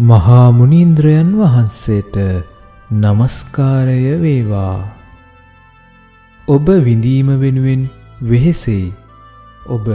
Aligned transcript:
මහා 0.00 0.52
මුනීන්ද්‍රයන් 0.52 1.32
වහන්සේට 1.36 2.14
নমස්කාරය 2.92 4.20
වේවා. 4.20 4.88
ඔබ 6.48 6.66
විඳීම 6.66 7.26
වෙනුවෙන් 7.26 7.90
වෙහෙසෙයි. 8.22 8.92
ඔබ 9.66 9.88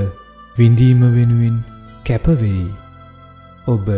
විඳීම 0.57 1.01
වෙනුවෙන් 1.01 1.63
කැපවෙයි. 2.05 2.67
ඔබ 3.67 3.89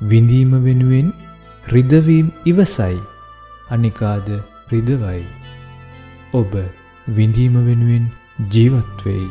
විඳීම 0.00 0.50
වෙනුවෙන් 0.64 1.12
රිදවීම් 1.66 2.32
ඉවසයි. 2.44 2.98
අනිකාද 3.70 4.42
රිදවයි. 4.72 5.24
ඔබ 6.32 6.52
විඳීම 7.08 7.54
වෙනුවෙන් 7.54 8.10
ජීවත් 8.50 9.06
වෙයි. 9.06 9.30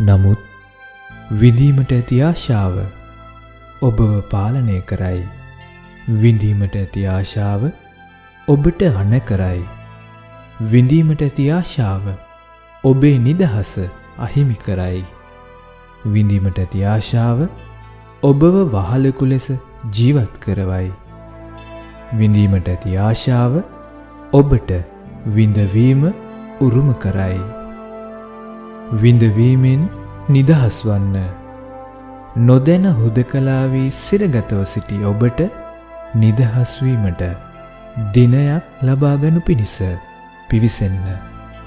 නමුත් 0.00 0.38
විඳීමට 1.32 1.92
ඇති 1.92 2.22
ආශාව 2.22 2.97
ඔබව 3.82 4.20
පාලනය 4.20 4.80
කරයි. 4.80 5.22
විඳීමට 6.08 6.76
ඇති 6.76 7.06
ආශාව 7.06 7.70
ඔබට 8.48 8.82
හන 8.82 9.18
කරයි. 9.18 9.62
විඳීමට 10.60 11.22
ඇති 11.22 11.50
ආශාව 11.50 12.02
ඔබේ 12.84 13.18
නිදහස 13.18 13.78
අහිමි 14.18 14.54
කරයි. 14.54 15.02
විඳීමට 16.06 16.58
ඇති 16.58 16.84
ආශාව 16.84 17.46
ඔබව 18.22 18.54
වහලකු 18.74 19.26
ලෙස 19.26 19.50
ජීවත් 19.92 20.40
කරවයි. 20.40 20.92
විඳීමට 22.14 22.68
ඇති 22.68 22.96
ආශාව 22.96 23.62
ඔබට 24.32 24.72
විඳවීම 25.26 26.12
උරුම 26.60 26.92
කරයි. 26.92 27.40
විඳවීමෙන් 28.92 29.88
නිදහස් 30.30 30.86
වන්න. 30.86 31.37
නොදැන 32.38 32.84
හුදකලාවී 32.94 33.90
සිරගතව 33.92 34.58
සිටි 34.64 34.96
ඔබට 35.04 35.40
නිදහස්වීමට 36.14 37.22
දිනයක් 38.14 38.64
ලබාගනු 38.82 39.40
පිණිස 39.40 39.74
පිවිසෙන්න 40.48 41.08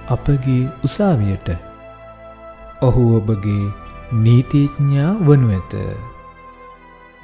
අපගේ 0.07 0.61
උසාවියට 0.85 1.51
ඔහු 2.81 3.03
ඔබගේ 3.17 3.73
නීතිඥා 4.21 5.11
වනු 5.21 5.51
ඇත. 5.51 5.73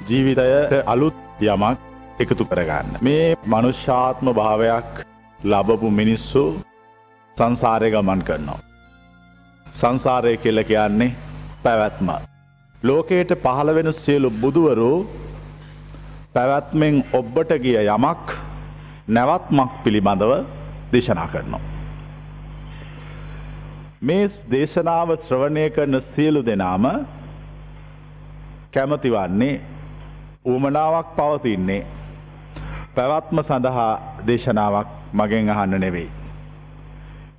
ජීවිතයට 0.06 0.72
අලුත් 0.86 1.16
යමක් 1.42 1.78
එකතු 2.20 2.44
කරගන්න. 2.44 3.02
මේ 3.02 3.36
මනුෂ්‍යාත්ම 3.46 4.32
භාවයක් 4.34 5.04
ලබපු 5.40 5.90
මිනිස්සු 5.92 6.48
සංසාරය 7.36 7.90
ගමන් 7.90 8.22
කරනවා. 8.22 8.62
සංසාරය 9.66 10.36
කෙල්ල 10.36 10.64
කියන්නේ 10.64 11.14
පැවැත්ම. 11.62 12.10
ලෝකයට 12.82 13.32
පහළ 13.34 13.74
වෙන 13.74 13.92
සියලු 13.92 14.30
බුදුවරු 14.32 15.06
පැවැත්මෙන් 16.34 17.02
ඔබ්බට 17.12 17.50
ගිය 17.58 17.76
යමක් 17.76 18.26
නැවත්මක් 19.08 19.72
පිළිබඳව 19.84 20.32
දේශනා 20.92 21.26
කරනවා. 21.26 21.60
මේ 24.00 24.28
දේශනාව 24.50 25.10
ශ්‍රවණය 25.16 25.70
කරන 25.70 26.00
සියලු 26.02 26.46
දෙනාම 26.46 26.84
කැමතිවන්නේ 28.72 29.60
ඌමනාවක් 30.44 31.08
පවතින්නේ 31.16 31.86
පැවත්ම 32.94 33.38
සඳහා 33.42 33.92
දේශනාවක් 34.26 34.88
මගෙන් 35.12 35.50
අහන්න 35.50 35.80
නෙවෙයි. 35.80 36.10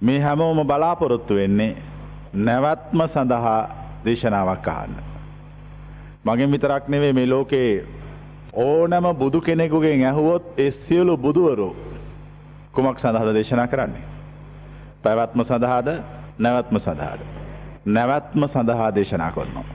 මේ 0.01 0.19
හැමෝම 0.19 0.67
බලාපොරොත්තු 0.67 1.35
වෙන්නේ 1.35 1.77
නැවත්ම 2.35 2.99
සඳහා 3.07 3.61
දේශනාවක් 4.05 4.67
අහන්න. 4.67 5.08
මගෙන් 6.29 6.51
විතරක් 6.51 6.87
නෙවේ 6.87 7.13
මේ 7.13 7.27
ලෝකේ 7.27 7.85
ඕනම 8.55 9.05
බුදු 9.15 9.41
කෙනෙකුගෙන් 9.41 10.05
ඇහුවොත් 10.05 10.43
ඒ 10.57 10.71
සියලු 10.73 11.17
බුදුවරු 11.17 11.75
කුමක් 12.71 12.99
සඳහද 12.99 13.33
දේශනා 13.33 13.67
කරන්නේ. 13.67 14.05
පැවැත්ම 15.03 15.41
සඳහාද 15.41 15.87
නැවත්ම 16.39 16.77
සඳහාද. 16.77 17.19
නැවැත්ම 17.87 18.43
සඳහා 18.45 18.91
දේශනා 18.91 19.31
කරනවා. 19.31 19.67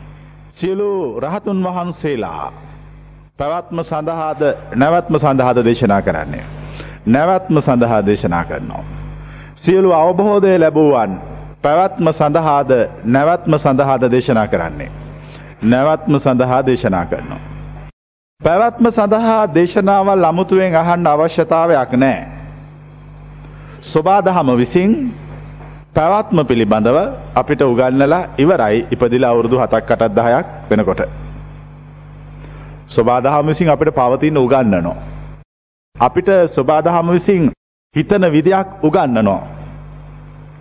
සියලු 0.51 1.21
රහතුන් 1.21 1.65
වහන්සේලා 1.65 2.53
පැවැත්ම 3.39 3.79
සඳහාද 3.83 4.43
නැවත්ම 4.75 5.15
සඳහාද 5.19 5.59
දේශනා 5.61 6.03
කරන්නේ. 6.03 6.45
නැවත්ම 7.07 7.59
සඳහා 7.61 8.03
දේශනා 8.03 8.45
කරනවා. 8.45 8.85
සියලු 9.57 9.93
අවබෝධය 9.95 10.59
ලැබුවන් 10.59 11.19
පැවැත්ම 11.63 12.07
සඳහාද 12.11 12.71
නැවත්ම 13.07 13.55
සඳහාද 13.57 14.03
දේශනා 14.11 14.47
කරන්නේ. 14.47 15.04
නැවත්ම 15.63 16.17
සඳහා 16.17 16.63
දේශනා 16.67 17.05
කරනවා. 17.07 17.41
පැවැත්ම 18.41 18.87
සඳහා 18.91 19.43
දේශනාවල් 19.55 20.25
අමුතුවෙන් 20.25 20.75
අහන්න 20.77 21.07
අවශ්‍යතාවයක් 21.07 21.93
නෑ. 22.03 22.27
ස්වබාදහම 23.83 24.49
විසින් 24.57 24.91
පැවැත්ම 25.95 26.39
පිළිබඳව 26.49 26.99
අපිට 27.35 27.63
උගන්නලා 27.63 28.23
ඉවරයි 28.39 28.87
ඉපදිලා 28.91 29.31
අවුරුදු 29.31 29.61
හතක් 29.63 29.91
අටත් 29.97 30.17
දහයක් 30.19 30.47
වෙනකොට. 30.71 31.03
ස්වබාදහම 32.89 33.47
විසින් 33.47 33.69
අපිට 33.69 33.95
පවතින 33.95 34.39
උගන්නනවා. 34.39 34.97
අපිට 35.97 36.29
ස්වබාදහම 36.47 37.11
විසින් 37.11 37.53
හිතන 37.95 38.25
විදියක් 38.33 38.69
උගන්නනවා. 38.83 39.43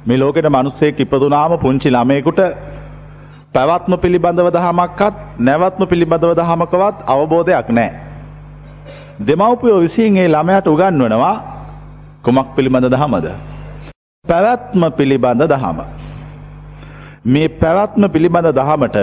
මේ 0.08 0.18
ලෝකෙට 0.18 0.50
මිනිස්සෙක් 0.50 1.00
ඉපදුනාම 1.00 1.58
පුංචි 1.58 1.90
ළමයෙකුට 1.90 2.40
පැවැත්ම 3.54 3.94
පිළිබඳව 4.04 4.48
දහමක්වත් 4.58 5.16
නැවත්ම 5.40 5.84
පිළිබඳව 5.86 6.32
දහමකවත් 6.40 6.96
අවබෝධයක් 7.14 7.68
නැහැ. 7.70 7.92
දෙමව්පියෝ 9.28 9.80
විසින් 9.86 10.18
ඒ 10.18 10.28
ළමයාට 10.28 10.68
උගන්වනවා 10.68 11.36
කුමක් 12.26 12.48
පිළිබඳ 12.56 12.88
දහමද? 12.94 13.28
පැවැත්ම 14.26 14.84
පිළිබඳ 14.98 15.44
දහම. 15.54 15.78
මේ 17.26 17.48
පැවැත්ම 17.62 18.04
පිළිබඳ 18.14 18.50
දහමට 18.60 18.98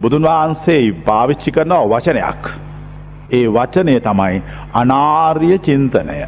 බුදුන් 0.00 0.26
වහන්සේ 0.28 0.92
පාවිච්චි 1.06 1.50
කරන 1.50 1.74
වචනයක්. 1.92 2.42
ඒ 3.32 3.46
වචනය 3.48 3.94
තමයි 4.00 4.42
අනාර්ය 4.74 5.52
චින්තනය. 5.58 6.18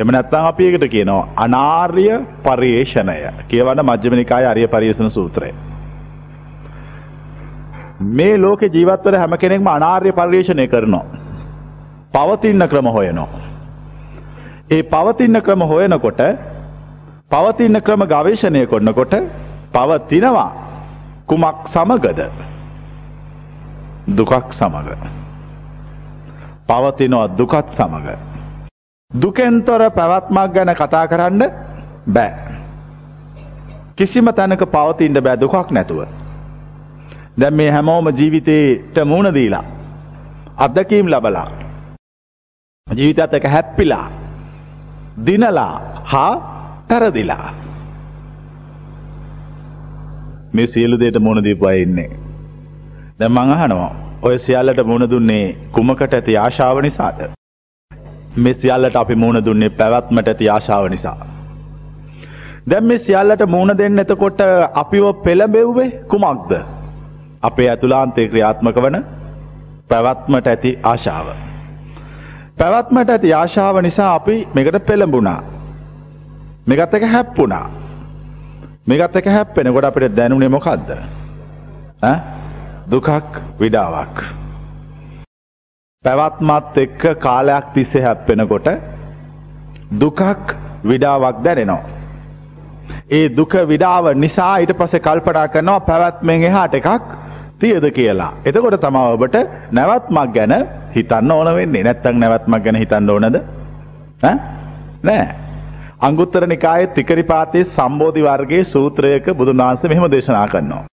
එම 0.00 0.08
නැත්තම් 0.08 0.48
අපි 0.50 0.62
ඒකට 0.64 0.86
කියනවා 0.94 1.28
අනාර්ය 1.36 2.06
පරිේෂණය. 2.44 3.18
කියවන 3.50 3.84
මජ්ක්‍ධිම 3.88 4.14
නිකායේ 4.14 4.50
අරිය 4.52 4.66
පරිේෂණ 4.66 5.10
සූත්‍රය. 5.10 5.52
මේ 8.02 8.38
ලෝකේ 8.38 8.68
ජීවත් 8.68 9.04
වෙන 9.04 9.14
හැම 9.14 9.38
කෙනෙක්ම 9.38 9.66
අනාර්ය 9.66 10.12
පරිේෂණය 10.12 10.66
කරනවා. 10.68 11.04
පවතින 12.12 12.68
ක්‍රම 12.68 12.86
හොයනවා. 12.86 13.28
ඒ 14.70 14.82
පවතින 14.82 15.42
ක්‍රම 15.42 15.62
හොයනකොට 15.62 16.20
පවතින 17.30 17.82
ක්‍රම 17.82 18.02
ගවේෂණය 18.04 18.66
කරනකොට 18.66 19.14
පවතිනවා 19.72 20.50
කුමක් 21.26 21.66
සමගද? 21.66 22.20
දුකක් 24.16 24.52
සමග. 24.52 24.88
පවතිනවා 26.66 27.28
දුකත් 27.38 27.70
සමග. 27.70 28.06
දුකෙන්තොර 29.10 29.90
පැවැත්මක් 29.90 30.52
ගැන 30.54 30.74
කතා 30.74 31.06
කරන්න 31.06 31.42
බෑ. 32.06 32.32
කිසිම 33.96 34.32
තැනක 34.32 34.64
පවතින්න 34.66 35.22
බෑ 35.22 35.40
දුකක් 35.40 35.70
නැතුව. 35.70 36.21
දැන් 37.40 37.54
මේ 37.54 37.70
හැමෝම 37.70 38.08
ජීවිතේට 38.12 38.96
මුහුණ 39.04 39.34
දීලා 39.34 39.64
අත්දැකීම් 40.58 41.10
ලබලා 41.10 41.48
ජීවිතයත් 42.86 43.34
එක 43.34 43.46
හැප්පිලා 43.46 44.06
දිනලා 45.26 45.72
හා 46.04 46.32
පැරදිලා. 46.88 47.54
මේ 50.54 50.66
සියලු 50.66 51.00
දේට 51.00 51.18
මුහුණ 51.20 51.44
දීපු 51.44 51.66
අය 51.66 51.82
ඉන්නේ. 51.82 52.10
දැන් 53.20 53.32
මං 53.32 53.54
අහනවා 53.56 53.92
ඔය 54.22 54.38
සියල්ලට 54.38 54.84
මුහුණ 54.84 55.10
දුන්නේ 55.10 55.56
කුමකට 55.72 56.14
ඇති 56.14 56.36
ආශාව 56.36 56.82
නිසාද? 56.82 57.24
මේ 58.36 58.54
සියල්ලට 58.56 58.96
අපි 58.96 59.14
මුහුණ 59.14 59.44
දුන්නේ 59.44 59.70
පැවැත්මට 59.80 60.28
ඇති 60.28 60.48
ආශාව 60.48 60.90
නිසා. 60.90 61.16
දැන් 62.70 62.84
මේ 62.84 62.98
සියල්ලට 62.98 63.48
මුහුණ 63.48 63.78
දෙන්න 63.78 63.98
එතකොට 63.98 64.46
අපිව 64.74 65.10
පෙළඹෙව්වේ 65.24 65.90
කුමක්ද? 66.08 66.81
අපේ 67.42 67.68
ඇතුලාන්තය 67.70 68.28
ක්‍රියාත්මක 68.28 68.76
වන 68.84 68.96
පැවැත්මට 69.88 70.46
ඇති 70.46 70.70
ආශාව. 70.84 71.26
පැවැත්මට 72.58 73.10
ඇති 73.10 73.32
ආශාව 73.34 73.80
නිසා 73.82 74.10
අපි 74.14 74.36
මෙකට 74.54 74.86
පෙළඹුණා. 74.86 75.40
මෙගත් 76.66 76.94
එක 76.94 77.04
හැප්පුණා. 77.06 77.66
මෙගත් 78.86 79.16
එක 79.16 79.26
හැප්පෙනකොට 79.28 79.84
අපිට 79.84 80.16
දැනුනේ 80.16 80.48
මොකද්ද? 80.48 80.90
ඈ 82.02 82.18
දුකක් 82.90 83.08
විඩාවක්. 83.60 84.22
පැවැත්මත් 86.04 86.78
එක්ක 86.78 87.02
කාලයක් 87.20 87.72
තිස්සේ 87.74 88.02
හැප්පෙනකොට 88.02 88.68
දුකක් 90.00 90.54
විඩාවක් 90.84 91.42
දැනෙනවා. 91.44 91.82
ඒ 93.10 93.28
දුක 93.36 93.52
විඩාව 93.68 94.14
නිසා 94.16 94.54
ඊට 94.58 94.72
පස්සේ 94.78 95.00
කල්පනා 95.00 95.48
කරනවා 95.48 95.80
පැවැත්මෙන් 95.82 96.44
එහාට 96.44 96.74
එකක් 96.74 96.88
තියද 97.62 97.86
කියලා. 97.98 98.32
එතකොට 98.44 98.78
තමයි 98.84 99.02
ඔබට 99.16 99.36
නැවත්මක් 99.72 100.34
ගැන 100.36 100.54
හිතන්න 100.96 101.32
ඕන 101.32 101.54
වෙන්නේ. 101.58 101.84
නැත්තම් 101.84 102.18
නැවත්මක් 102.18 102.64
ගැන 102.64 102.80
හිතන්න 102.82 103.10
ඕනද? 103.10 103.36
ඈ? 104.22 104.36
නෑ. 105.02 105.26
අංගුත්තර 106.00 106.46
නිකායේ 106.46 106.94
තිකරිපාතේ 106.96 107.64
සම්බෝධි 107.66 108.22
වර්ගයේ 108.22 108.64
සූත්‍රයක 108.66 109.28
බුදුන් 109.36 109.62
වහන්සේ 109.62 109.90
මෙහෙම 109.90 110.10
දේශනා 110.14 110.46
කරනවා. 110.48 110.84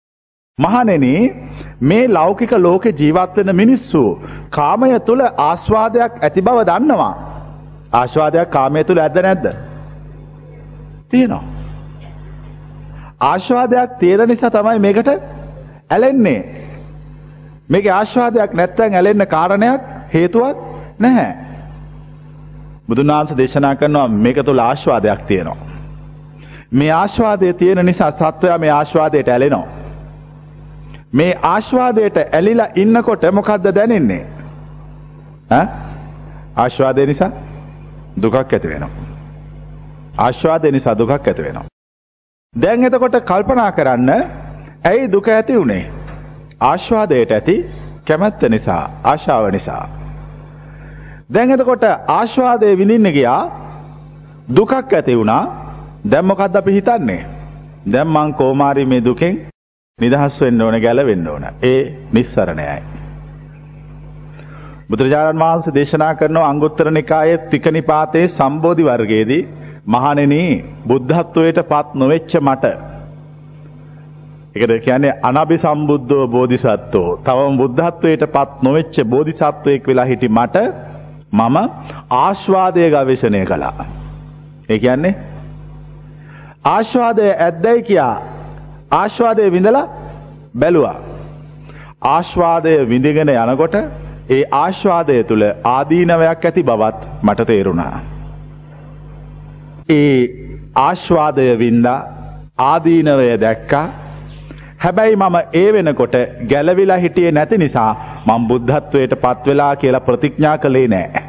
මහණෙනි 0.60 1.14
මේ 1.82 2.04
ලෞකික 2.10 2.52
ලෝකේ 2.60 2.98
ජීවත් 3.00 3.38
වෙන 3.38 3.56
මිනිස්සු 3.56 4.04
කාමය 4.50 5.00
තුල 5.08 5.22
ආස්වාදයක් 5.22 6.12
ඇති 6.24 6.42
බව 6.42 6.68
දන්නවා. 6.70 7.14
ආස්වාදයක් 7.94 8.52
කාමය 8.52 8.84
තුල 8.84 9.00
ඇද්ද 9.00 9.20
නැද්ද? 9.28 9.46
තියෙනවා. 11.10 11.44
ආස්වාදයක් 13.22 14.00
තියෙන 14.00 14.28
නිසා 14.28 14.52
තමයි 14.52 14.80
මේකට 14.80 15.10
ඇලෙන්නේ. 15.90 16.40
මේකේ 17.70 17.92
ආස්වාදයක් 17.92 18.54
නැත්තම් 18.54 18.94
ඇලෙන්න 18.94 19.28
කාරණයක් 19.28 19.82
හේතුවක් 20.14 20.58
නැහැ. 21.00 21.32
බුදුන් 22.90 23.08
වහන්සේ 23.08 23.38
දේශනා 23.38 23.76
කරනවා 23.76 24.08
මේක 24.08 24.46
තුල 24.46 24.60
ආස්වාදයක් 24.60 25.22
තියෙනවා. 25.28 25.58
මේ 26.72 26.92
ආස්වාදය 26.92 27.54
තියෙන 27.54 27.86
නිසා 27.86 28.12
සත්වයා 28.12 28.58
මේ 28.58 28.72
ආස්වාදයට 28.72 29.28
ඇලෙනවා. 29.28 29.68
මේ 31.14 31.38
ආශ්වාදයට 31.42 32.18
ඇලිලා 32.18 32.68
ඉන්නකොට 32.76 33.24
මොකක්ද 33.32 33.76
දැනෙන්නේ? 33.76 34.26
ඈ? 35.52 35.68
ආශ්වාදය 36.56 37.06
නිසා 37.06 37.32
දුකක් 38.22 38.36
ඇති 38.36 38.68
වෙනවා. 38.68 38.90
ආශ්වාදය 40.18 40.72
නිසා 40.72 40.98
දුකක් 40.98 41.12
ඇති 41.12 41.44
වෙනවා. 41.44 41.66
දැන් 42.54 42.84
එතකොට 42.84 43.18
කල්පනා 43.26 43.72
කරන්න 43.72 44.10
ඇයි 44.84 45.12
දුක 45.12 45.28
ඇති 45.28 45.56
වුනේ? 45.56 45.92
ආශ්වාදයට 46.62 47.32
ඇති 47.32 47.56
කැමැත්ත 48.08 48.42
නිසා, 48.50 48.84
ආශාව 49.04 49.52
නිසා. 49.52 49.90
දැන් 51.34 51.52
එතකොට 51.52 51.84
ආශ්වාදයේ 52.10 52.78
විඳින්න 52.78 53.12
ගියා 53.12 53.42
දුකක් 54.56 54.94
ඇති 54.94 55.18
වුණා. 55.18 55.44
දැන් 56.12 56.26
මොකද්ද 56.26 56.56
අපි 56.56 56.72
හිතන්නේ? 56.72 57.26
දැන් 57.92 58.08
මං 58.08 58.34
කොමාරි 58.34 58.86
මේ 58.86 59.06
දුකෙන් 59.06 59.36
නිදහස් 60.00 60.42
වෙන්න 60.42 60.62
ඕන 60.62 60.82
ගැලවෙන්න 60.82 61.28
ඕන. 61.28 61.46
ඒ 61.64 61.82
නිස්සරණයයි. 62.14 62.80
බුදුරජාණන් 64.90 65.42
වහන්සේ 65.42 65.74
දේශනා 65.74 66.14
කරන 66.16 66.38
අංගුත්තර 66.42 66.92
නිකායේ 66.92 67.42
තික 67.52 67.66
නිපාතේ 67.72 68.28
සම්බෝධි 68.30 68.84
වර්ගයේදී 68.84 69.44
මහණෙනි 69.88 70.44
බුද්ධත්වයට 70.88 71.60
පත් 71.68 71.88
නොවෙච්ච 71.96 72.34
මට 72.42 72.66
ඒකද 74.60 74.80
කියන්නේ 74.80 75.14
අනබි 75.22 75.58
සම්බුද්ධෝ 75.58 76.24
බෝධිසත්වෝ 76.28 77.10
තවම 77.24 77.58
බුද්ධත්වයට 77.58 78.24
පත් 78.28 78.64
නොවෙච්ච 78.64 78.96
බෝධිසත්වයෙක් 79.06 79.88
වෙලා 79.88 80.06
හිටි 80.06 80.30
මට 80.30 80.58
මම 81.34 81.58
ආස්වාදය 82.12 82.90
ගවේෂණය 82.90 83.46
කළා. 83.46 83.86
ඒ 84.70 84.80
කියන්නේ 84.80 85.14
ආස්වාදය 86.66 87.30
ඇද්දයි 87.38 87.84
කියා 87.84 88.16
ආශ්වාදය 88.92 89.52
විඳලා 89.52 89.88
බැලුවා. 90.56 90.98
ආශ්වාදය 92.06 92.76
විඳගෙන 92.90 93.34
යනකොට 93.36 93.76
ඒ 94.30 94.44
ආශ්වාදය 94.54 95.24
තුළ 95.24 95.46
ආදීනවයක් 95.68 96.46
ඇති 96.46 96.64
බවත් 96.64 97.02
මට 97.24 97.48
තේරුණා. 97.48 98.00
ඒ 99.90 100.20
ආශ්වාදය 100.78 101.48
වින්දා 101.60 102.00
ආදීනවය 102.66 103.32
දැක්කා 103.40 103.88
හැබැයි 104.84 105.16
මම 105.16 105.38
ඒ 105.54 105.74
වෙනකොට 105.74 106.16
ගැලවිලා 106.50 106.98
හිටියේ 106.98 107.32
නැති 107.32 107.58
නිසා 107.58 107.92
මම 108.28 108.48
බුද්ධත්වයට 108.48 109.14
පත් 109.24 109.48
වෙලා 109.48 109.76
කියලා 109.76 110.00
ප්‍රතිඥා 110.00 110.58
කළේ 110.58 110.88
නෑ. 110.88 111.24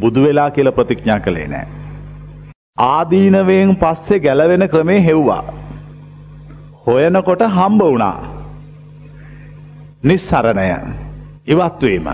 බුදු 0.00 0.22
වෙලා 0.22 0.50
කියලා 0.50 0.72
ප්‍රතිඥා 0.72 1.20
කළේ 1.20 1.48
නෑ. 1.48 1.66
ආදීනවයෙන් 2.78 3.76
පස්සේ 3.76 4.18
ගැලවෙන 4.18 4.68
ක්‍රමේ 4.68 5.06
හෙව්වා. 5.06 5.42
හොයනකොට 6.86 7.42
හම්බ 7.56 7.80
වුණා. 7.80 8.18
නිස්සරණය 10.04 10.68
ඉවත්වීම. 11.46 12.06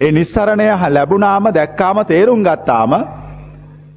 ඒ 0.00 0.12
නිස්සරණය 0.12 0.66
ලැබුණාම 0.88 1.54
දැක්කාම 1.54 2.04
තේරුම් 2.04 2.42
ගත්තාම 2.42 2.92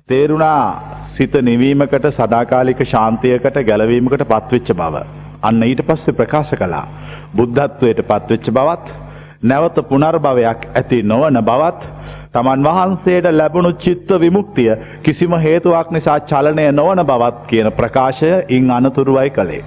තේරුණා 0.10 1.02
සිත 1.06 1.34
නිවීමකට 1.42 2.06
සදාකාලික 2.12 2.82
ශාන්තියකට 2.86 3.58
ගැලවීමකට 3.64 4.24
පත්වෙච්ච 4.26 4.74
බව. 4.74 5.04
අන්න 5.44 5.64
ඊට 5.64 5.82
පස්සේ 5.84 6.14
ප්‍රකාශ 6.14 6.54
කළා. 6.56 6.88
බුද්ධත්වයට 7.36 8.02
පත්වෙච්ච 8.04 8.52
බවත් 8.52 8.96
නැවත 9.44 9.78
පුනර්භවයක් 9.90 10.66
ඇති 10.74 11.02
නොවන 11.04 11.42
බවත් 11.42 11.82
තමන් 12.34 12.66
වහන්සේට 12.66 13.28
ලැබුණු 13.32 13.72
චිත්ත 13.76 14.10
විමුක්තිය 14.20 14.72
කිසිම 15.04 15.34
හේතුවක් 15.40 15.92
නිසා 15.92 16.20
චලනය 16.22 16.66
නොවන 16.72 17.04
බවත් 17.04 17.48
කියන 17.48 17.72
ප්‍රකාශය 17.74 18.32
ඉන් 18.50 18.72
අනතුරුවයි 18.72 19.30
කළේ. 19.32 19.64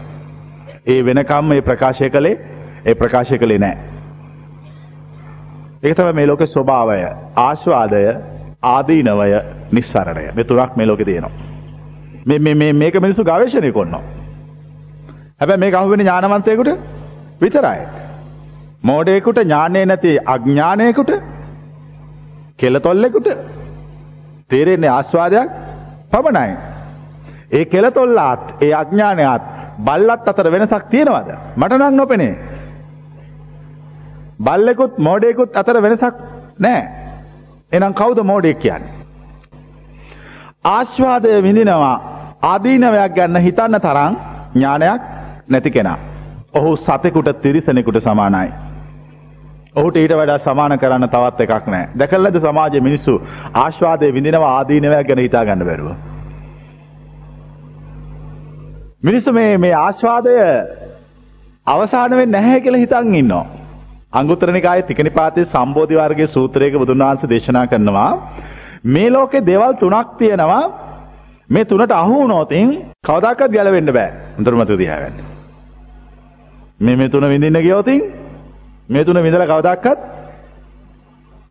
ඒ 0.87 1.00
වෙනකම් 1.03 1.44
මේ 1.44 1.62
ප්‍රකාශය 1.62 2.11
කළේ 2.11 2.37
ඒ 2.87 2.94
ප්‍රකාශය 2.94 3.39
කළේ 3.39 3.59
නෑ. 3.59 3.77
ඒක 5.83 5.97
තමයි 5.97 6.12
මේ 6.12 6.27
ලෝකේ 6.27 6.47
ස්වභාවය. 6.49 6.99
ආස්වාදය, 7.39 8.03
ආදීනවය, 8.62 9.29
නිස්සරණය. 9.73 10.32
මේ 10.35 10.44
තුනක් 10.44 10.76
මේ 10.76 10.87
ලෝකේ 10.87 11.05
තියෙනවා. 11.05 11.31
මේ 12.26 12.38
මේ 12.38 12.55
මේ 12.55 12.73
මේක 12.75 12.94
මිනිස්සු 12.97 13.25
ගවේෂණය 13.25 13.73
කරනවා. 13.73 14.03
හැබැයි 15.41 15.61
මේක 15.61 15.75
අහුවෙන්නේ 15.75 16.06
ඥානවන්තයෙකුට 16.06 16.70
විතරයි. 17.41 17.81
මෝඩයෙකුට 18.82 19.38
ඥානය 19.38 19.87
නැති 19.87 20.19
අඥානයෙකුට 20.26 21.11
කෙලතොල්ලෙකුට 22.59 23.29
තේරෙන්නේ 24.50 24.91
ආස්වාදයක් 24.91 25.50
පමණයි. 26.12 26.56
ඒ 27.53 27.65
කෙලතොල්ලාත් 27.67 28.62
ඒ 28.62 28.73
අඥානයත් 28.75 29.43
බල්ලත් 29.79 30.29
අතර 30.29 30.53
වෙනසක් 30.53 30.88
තියෙනවද? 30.91 31.31
මට 31.56 31.73
නම් 31.73 31.97
නොපෙනේ. 31.97 32.35
බල්ලෙකුත් 34.41 34.99
මෝඩයෙකුත් 35.00 35.56
අතර 35.56 35.82
වෙනසක් 35.82 36.15
නැහැ. 36.58 37.02
එහෙනම් 37.73 37.95
කවුද 37.95 38.19
මෝඩයෙක් 38.25 38.59
කියන්නේ? 38.59 38.93
ආස්වාදය 40.65 41.43
විඳිනවා 41.43 41.95
ආදීනවයක් 42.43 43.15
ගන්න 43.17 43.43
හිතන්න 43.43 43.81
තරම් 43.81 44.15
ඥානයක් 44.55 45.03
නැති 45.49 45.71
කෙනා. 45.71 45.99
ඔහු 46.55 46.77
සතෙකුට 46.79 47.29
තිරිසනෙකුට 47.43 47.99
සමානයි. 48.01 48.53
ඔහුට 49.77 49.97
ඊට 49.97 50.13
වඩා 50.13 50.39
සමාන 50.39 50.79
කරන්න 50.79 51.09
තවත් 51.09 51.41
එකක් 51.41 51.67
නැහැ. 51.67 51.89
දැකලාද 51.99 52.41
සමාජයේ 52.41 52.81
මිනිස්සු 52.81 53.13
ආස්වාදයේ 53.55 54.15
විඳිනවා 54.15 54.53
ආදීනවයක් 54.56 55.06
ගැන 55.08 55.19
හිතා 55.19 55.44
ගන්න 55.44 55.67
බැරුව. 55.67 55.91
මිනිස්සු 59.03 59.32
මේ 59.32 59.58
මේ 59.58 59.75
ආස්වාදය 59.77 60.37
අවසාන 61.67 62.11
වෙන්නේ 62.11 62.41
නැහැ 62.41 62.61
කියලා 62.61 62.81
හිතන් 62.81 63.15
ඉන්නවා. 63.15 63.62
අංගුත්තර 64.13 64.53
නිකායේ 64.53 64.87
තිකනිපාතේ 64.89 65.45
සම්බෝධි 65.47 65.97
වර්ගයේ 65.97 66.27
සූත්‍රයක 66.29 66.75
බුදුන් 66.79 67.05
වහන්සේ 67.05 67.31
දේශනා 67.31 67.67
කරනවා 67.67 68.11
මේ 68.87 69.11
ලෝකේ 69.11 69.47
දේවල් 69.47 69.73
තුනක් 69.75 70.09
තියෙනවා 70.19 70.65
මේ 71.49 71.65
තුනට 71.65 71.93
අහු 71.93 72.15
වුණොතින් 72.15 72.69
කවදාකවත් 73.03 73.53
ගැලවෙන්න 73.53 73.93
බෑ. 73.95 74.11
හොඳට 74.37 74.55
මතක 74.55 74.79
තියාගන්න. 74.79 75.17
මේ 76.81 76.97
මේ 76.97 77.09
තුන 77.09 77.25
විඳින්න 77.25 77.63
ගියොතින් 77.63 78.03
මේ 78.89 79.05
තුන 79.05 79.23
විඳලා 79.23 79.47
කවදාකවත් 79.47 79.99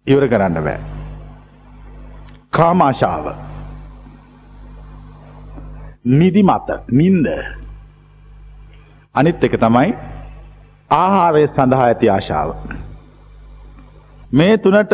ඉවර 0.08 0.28
කරන්න 0.28 0.64
බෑ. 0.64 0.80
කාමාශාව. 2.52 3.26
නිදිමත, 6.06 6.70
නිින්ද. 6.92 7.28
අනිත් 9.16 9.44
එක 9.44 9.60
තමයි 9.60 9.94
ආහාරය 10.92 11.44
සඳහා 11.48 11.84
ඇති 11.84 12.10
ආශාව. 12.10 12.50
මේ 14.34 14.58
තුනට 14.58 14.94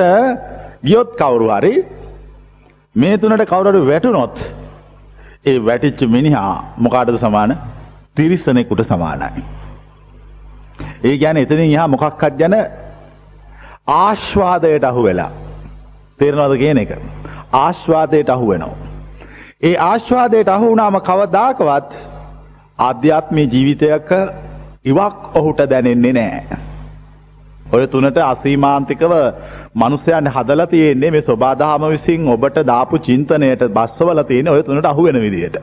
ගියොත් 0.84 1.10
කවුරු 1.16 1.48
හරි 1.52 1.74
මේ 2.96 3.18
තුනට 3.18 3.46
කවුරු 3.46 3.72
හරි 3.72 3.84
වැටුනොත් 3.88 4.36
ඒ 5.46 5.58
වැටිච්ච 5.60 6.02
මිනිහා 6.10 6.54
මොකාටද 6.78 7.18
සමාන? 7.18 7.58
තිරිසනෙකුට 8.16 8.82
සමානයි. 8.86 9.44
ඒ 11.04 11.18
කියන්නේ 11.18 11.44
එතනින් 11.44 11.74
එහා 11.74 11.88
මොකක්වත් 11.88 12.34
ගැන 12.40 12.56
ආස්වාදයට 13.98 14.84
අහු 14.84 15.04
වෙලා 15.04 15.32
තේරෙනවද 16.20 16.58
කියන 16.58 16.78
එක? 16.78 16.92
ආස්වාදයට 17.54 18.30
අහු 18.30 18.50
වෙනවා. 18.50 18.76
ඒ 19.64 19.76
ආස්වාදයට 19.82 20.50
අහු 20.50 20.66
වුණාම 20.66 21.00
කවදාකවත් 21.02 21.90
ආධ්‍යාත්මික 22.80 23.54
ජීවිතයක 23.54 24.10
ඉවක් 24.88 25.36
ඔහුට 25.36 25.62
දැනෙන්නේ 25.66 26.14
නැහැ. 26.14 26.58
ඔය 27.68 27.88
තුනට 27.88 28.18
අසීමාන්තිකව 28.24 29.14
මිනිස්යන් 29.76 30.28
හදලා 30.30 30.68
තියෙන්නේ 30.68 31.12
මේ 31.12 31.22
සබාදහම 31.24 31.84
විසින් 31.88 32.28
ඔබට 32.28 32.58
දාපු 32.68 33.00
චින්තනයට 33.00 33.64
බස්සවල 33.70 34.24
තියෙන 34.24 34.48
ඔය 34.50 34.64
තුනට 34.64 34.86
අහු 34.86 35.04
වෙන 35.04 35.22
විදිහට. 35.22 35.58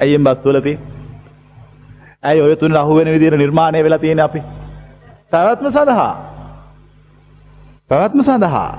ඇයි 0.00 0.14
එම් 0.14 0.24
බස්සවල 0.24 0.60
තියෙන්නේ? 0.60 0.88
ඇයි 2.22 2.42
ඔය 2.42 2.56
තුනට 2.56 2.76
අහු 2.76 2.96
වෙන 2.96 3.08
විදිහට 3.08 3.36
නිර්මාණය 3.36 3.84
වෙලා 3.84 3.98
තියෙන්නේ 3.98 4.24
අපි? 4.24 4.40
පැවැත්ම 5.32 5.66
සඳහා. 5.68 6.12
පැවැත්ම 7.90 8.22
සඳහා. 8.22 8.70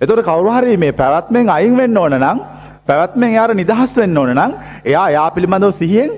එතකොට 0.00 0.24
කවුරු 0.24 0.50
හරි 0.50 0.76
මේ 0.76 0.92
පැවැත්මෙන් 0.92 1.50
අයින් 1.50 1.76
වෙන්න 1.76 1.96
ඕන 1.96 2.14
නම් 2.14 2.38
පැවැත්මෙන් 2.86 3.30
යාර 3.30 3.50
නිදහස් 3.54 3.96
වෙන්න 3.96 4.16
ඕන 4.16 4.30
නම් 4.32 4.52
එයා 4.84 5.08
යා 5.10 5.28
පිළිබඳව 5.30 5.72
සිහියෙන් 5.74 6.10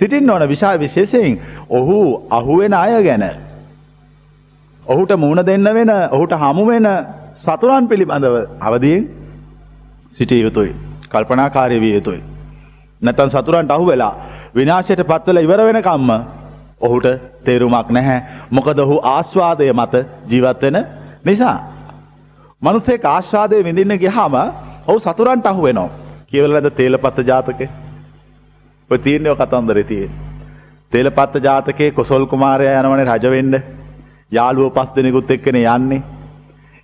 සිටින්න 0.00 0.30
ඕන 0.30 0.48
විශාල 0.48 0.78
විශේෂයෙන්. 0.78 1.38
ඔහු 1.70 1.98
අහුවෙන 2.30 2.74
අය 2.74 3.02
ගැන. 3.02 3.24
ඔහුට 4.86 5.12
මුණ 5.16 5.44
දෙන්න 5.44 5.68
වෙන 5.74 5.90
ඔහුට 6.10 6.32
හමු 6.34 6.66
වෙන 6.66 6.86
සතුරන් 7.36 7.88
පිළිබඳව 7.88 8.36
අවදියෙන් 8.60 9.08
සිටිය 10.10 10.42
යුතුයි. 10.42 10.74
කල්පනාකාරී 11.10 11.80
විය 11.80 11.94
යුතුයි. 11.94 12.22
නැත්නම් 13.02 13.30
සතුරන්ට 13.30 13.70
අහු 13.70 13.86
වෙලා 13.86 14.14
විනාශයට 14.54 15.02
පත් 15.02 15.26
වෙලා 15.26 15.42
ඉවර 15.42 15.60
වෙනකම්ම 15.62 16.10
ඔහුට 16.80 17.06
තේරුමක් 17.44 17.90
නැහැ. 17.90 18.18
මොකද 18.50 18.78
ඔහු 18.78 18.96
ආස්වාදය 19.04 19.72
මත 19.72 19.94
ජීවත් 20.26 20.62
වෙන 20.62 20.76
නිසා. 21.24 21.58
මිනිස්සෙක් 22.62 23.04
ආස්වාදයේ 23.06 23.64
විඳින්න 23.64 23.98
ගියාම 23.98 24.34
ඔහු 24.86 24.98
සතුරන්ට 25.00 25.46
අහු 25.46 25.62
වෙනවා 25.62 25.90
කියවලද 26.26 26.70
තේලපත්ත 26.70 27.18
ජාතකේ? 27.26 27.68
ඔය 28.90 28.98
තියෙන්නේ 28.98 29.32
ඔය 29.32 29.36
කතන්දරේ 29.36 29.84
තියෙන්නේ. 29.84 30.18
තේලපත්ත 30.92 31.34
ජාතකයේ 31.42 31.90
කොසල් 31.92 32.26
කුමාරයා 32.26 32.82
යනවනේ 32.82 33.04
රජ 33.06 33.30
වෙන්න. 33.30 33.54
යාළුවෝ 34.32 34.70
පස් 34.70 34.94
දෙනෙකුත් 34.96 35.30
එක්කනේ 35.30 35.66
යන්නේ. 35.68 36.02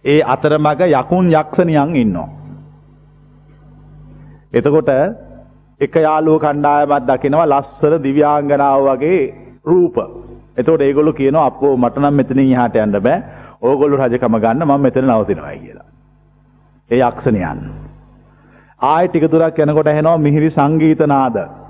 ඒ 0.04 0.20
අතරමඟ 0.24 0.82
යකුන් 0.92 1.32
යක්ෂණියන් 1.32 1.96
ඉන්නවා. 1.96 2.28
එතකොට 4.52 4.90
එක 5.80 5.94
යාළුවෝ 5.98 6.38
කණ්ඩායමක් 6.38 7.08
දකිනවා 7.08 7.46
ලස්සන 7.48 8.02
දිව්‍යාංගනාව 8.02 8.84
වගේ 8.88 9.22
රූප. 9.64 9.96
එතකොට 10.56 10.80
ඒගොල්ලෝ 10.80 11.12
කියනවා 11.12 11.46
අපෝ 11.46 11.76
මට 11.76 11.96
නම් 11.98 12.14
මෙතනින් 12.14 12.52
එහාට 12.52 12.76
යන්න 12.76 13.00
බෑ. 13.00 13.22
ඕගොල්ලෝ 13.62 13.98
රජකම 13.98 14.38
ගන්න 14.38 14.64
මම 14.64 14.80
මෙතන 14.80 15.06
නවතිනවා 15.06 15.56
කියලා. 15.56 15.88
ඒ 16.90 17.00
යක්ෂණියන්. 17.00 17.60
ආයෙ 18.80 19.08
ටික 19.08 19.30
දුරක් 19.32 19.58
යනකොට 19.58 19.86
ඇහෙනවා 19.86 20.18
මිහිරි 20.18 20.50
සංගීත 20.50 21.00
නාද. 21.06 21.63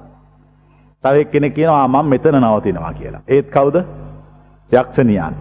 තව 1.04 1.14
එක්කෙනෙක් 1.16 1.54
කියනවා 1.54 1.88
මම 1.88 2.06
මෙතන 2.06 2.37
නවතිනවා 2.37 2.92
කියලා. 2.92 3.23
ඒත් 3.28 3.46
කවුද? 3.49 3.76
යක්ෂණියන්. 4.70 5.34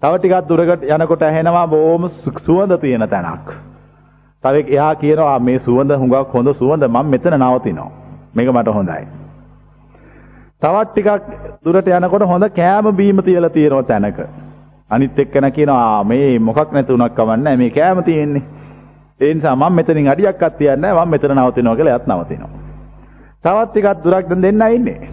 තව 0.00 0.12
ටිකක් 0.14 0.48
දුරකට 0.48 0.82
යනකොට 0.86 1.22
ඇහෙනවා 1.22 1.66
බොහොම 1.66 2.08
සුවඳ 2.38 2.72
තියෙන 2.80 3.08
තැනක්. 3.08 3.46
තව 4.44 4.54
එයා 4.68 4.94
කියනවා 4.94 5.38
මේ 5.40 5.58
සුවඳ 5.58 5.90
හුඟක් 5.92 6.34
හොඳ 6.34 6.52
සුවඳ 6.52 6.84
මම 6.84 7.06
මෙතන 7.06 7.36
නවතිනවා. 7.36 7.90
මේක 8.34 8.48
මට 8.48 8.68
හොඳයි. 8.70 9.06
තවත් 10.62 10.88
ටිකක් 10.88 11.08
දුරට 11.64 11.88
යනකොට 11.90 12.22
හොඳ 12.24 12.48
කෑම 12.50 12.92
බීම 12.92 13.22
තියලා 13.22 13.50
තියෙනවා 13.50 13.82
තැනක. 13.84 14.20
අනිත් 14.90 15.18
එක්කන 15.18 15.52
කියනවා 15.52 16.04
මේ 16.04 16.38
මොකක් 16.40 16.72
නැතුණක් 16.72 17.14
කවන්නේ 17.14 17.56
මේ 17.56 17.70
කෑම 17.70 18.04
තියෙන්නේ. 18.04 18.42
ඒ 19.20 19.34
නිසා 19.34 19.56
මම 19.56 19.74
මෙතනින් 19.74 20.08
අඩියක්වත් 20.08 20.58
තියන්නේ 20.58 20.76
නැහැ 20.82 21.04
මම 21.04 21.10
මෙතන 21.10 21.36
නවතිනවා 21.36 21.76
කියලා 21.76 21.92
එයාත් 21.92 22.06
නවතිනවා. 22.08 22.65
තවත් 23.44 23.68
ටිකක් 23.70 24.04
දුරක් 24.04 24.28
දැන් 24.28 24.42
දෙන්න 24.42 24.62
ඉන්නේ. 24.70 25.08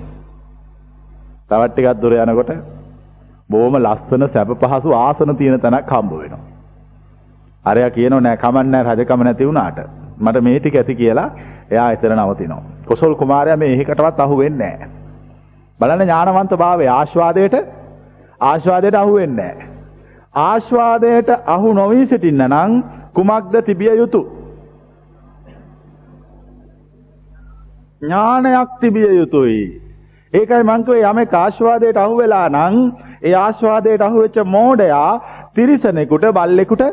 තවත් 1.50 1.72
ටිකක් 1.72 2.01
දුර 2.01 2.13
යනකොට 2.13 2.51
බොහොම 3.50 3.75
ලස්සන 3.77 4.27
සැප 4.30 4.53
පහසු 4.56 4.96
ආසන 4.96 5.36
තියෙන 5.36 5.60
තැනක් 5.60 5.89
හම්බ 5.89 6.12
වෙනවා. 6.13 6.42
අරයා 7.65 7.89
කියනෝ 7.89 8.20
නෑ 8.20 8.38
කමක් 8.38 8.65
නෑ 8.65 8.84
රජකම 8.89 9.24
නැති 9.24 9.46
වුණාට 9.46 9.80
මට 10.20 10.42
මේ 10.42 10.60
ටික 10.60 10.75
ඇති 10.75 10.96
කියලා 10.96 11.30
එයා 11.72 11.92
එතන 11.92 12.15
නවතිනවා. 12.18 12.63
කොසල් 12.86 13.15
කුමාරයා 13.15 13.58
මේ 13.58 13.74
එහෙකටවත් 13.74 14.20
අහු 14.20 14.38
වෙන්නේ 14.38 14.74
නෑ. 14.74 14.89
බලන්න 15.80 16.03
ඥානවන්ත 16.03 16.58
භාවයේ 16.58 16.92
ආස්වාදයට 16.92 17.56
ආස්වාදයට 18.42 18.96
අහු 18.96 19.13
වෙන්නේ 19.13 19.53
නෑ. 19.53 19.68
ආස්වාදයට 20.36 21.30
අහු 21.48 21.74
නොවී 21.74 22.06
සිටින්න 22.06 22.48
නම් 22.48 22.72
කුමක්ද 23.13 23.62
තිබිය 23.65 23.96
යුතුය? 23.96 24.43
ඥානයක් 28.03 28.69
තිබිය 28.79 29.10
යුතුයි. 29.12 29.60
ඒකයි 30.33 30.63
මං 30.63 30.81
කිව්වේ 30.83 31.05
යමෙක් 31.05 31.33
ආස්වාදයට 31.36 31.98
අහු 31.98 32.15
වෙලා 32.17 32.48
නම් 32.50 32.75
ඒ 33.22 33.36
ආස්වාදයට 33.38 34.01
අහු 34.01 34.17
වෙච්ච 34.17 34.38
මෝඩයා 34.48 35.12
තිරිසනෙකුට 35.55 36.25
බල්ලෙකුට 36.31 36.83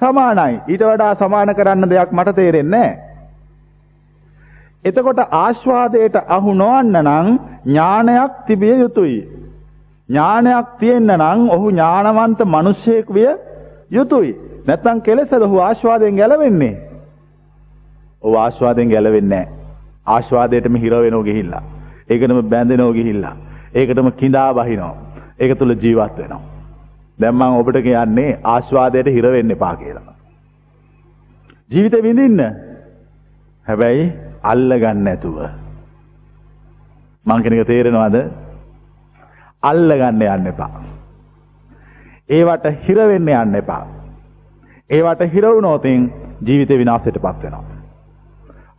සමානයි. 0.00 0.54
ඊට 0.66 0.82
වඩා 0.82 1.12
සමාන 1.14 1.52
කරන්න 1.54 1.90
දෙයක් 1.90 2.10
මට 2.12 2.34
තේරෙන්නේ 2.34 2.90
එතකොට 4.84 5.20
ආස්වාදයට 5.34 6.16
අහු 6.28 6.54
නොවන්න 6.54 6.96
නම් 7.02 7.28
ඥානයක් 7.66 8.32
තිබිය 8.46 8.74
යුතුයි. 8.76 9.18
ඥානයක් 10.08 10.66
තියෙන්න 10.78 11.10
නම් 11.14 11.40
ඔහු 11.50 11.66
ඥානවන්ත 11.70 12.40
මිනිසෙක් 12.46 13.06
විය 13.10 13.30
යුතුයි. 13.90 14.32
නැත්නම් 14.66 14.98
කෙලෙසද 15.00 15.42
ඔහු 15.42 15.56
ආස්වාදයෙන් 15.60 16.16
ගැලවෙන්නේ? 16.16 16.74
ඔහු 18.22 18.34
ආස්වාදයෙන් 18.36 18.88
ගැලවෙන්නේ 18.88 19.44
නැහැ. 19.44 19.65
ආස්වාදයටම 20.06 20.76
හිර 20.76 20.94
වෙනව 20.94 21.24
ගිහිල්ලා. 21.24 21.62
ඒකටම 22.10 22.40
බැඳෙනව 22.52 22.92
ගිහිල්ලා. 22.92 23.36
ඒකටම 23.74 24.08
කිඳා 24.20 24.52
බහිනවා. 24.52 24.94
ඒක 25.40 25.58
තුල 25.58 25.72
ජීවත් 25.82 26.18
වෙනවා. 26.18 26.40
දැන් 27.20 27.34
මම 27.34 27.56
ඔබට 27.60 27.78
කියන්නේ 27.82 28.38
ආස්වාදයට 28.44 29.06
හිර 29.06 29.26
වෙන්න 29.32 29.50
එපා 29.50 29.74
කියලා. 29.76 30.14
ජීවිතේ 31.70 32.02
විඳින්න. 32.02 32.40
හැබැයි 33.66 34.12
අල්ලගන්න 34.42 35.04
නැතුව. 35.04 35.38
මං 37.26 37.42
කෙනෙක් 37.42 37.66
තේරෙනවද? 37.66 38.16
අල්ලගන්න 39.62 40.22
යන්න 40.22 40.46
එපා. 40.46 40.82
ඒවට 42.30 42.66
හිර 42.88 42.98
වෙන්න 43.12 43.28
යන්න 43.28 43.62
එපා. 43.62 43.84
ඒවට 44.90 45.32
හිර 45.34 45.46
වුණොත් 45.54 45.84
ජීවිතේ 46.46 46.78
විනාශයටපත් 46.78 47.42
වෙනවා. 47.42 47.75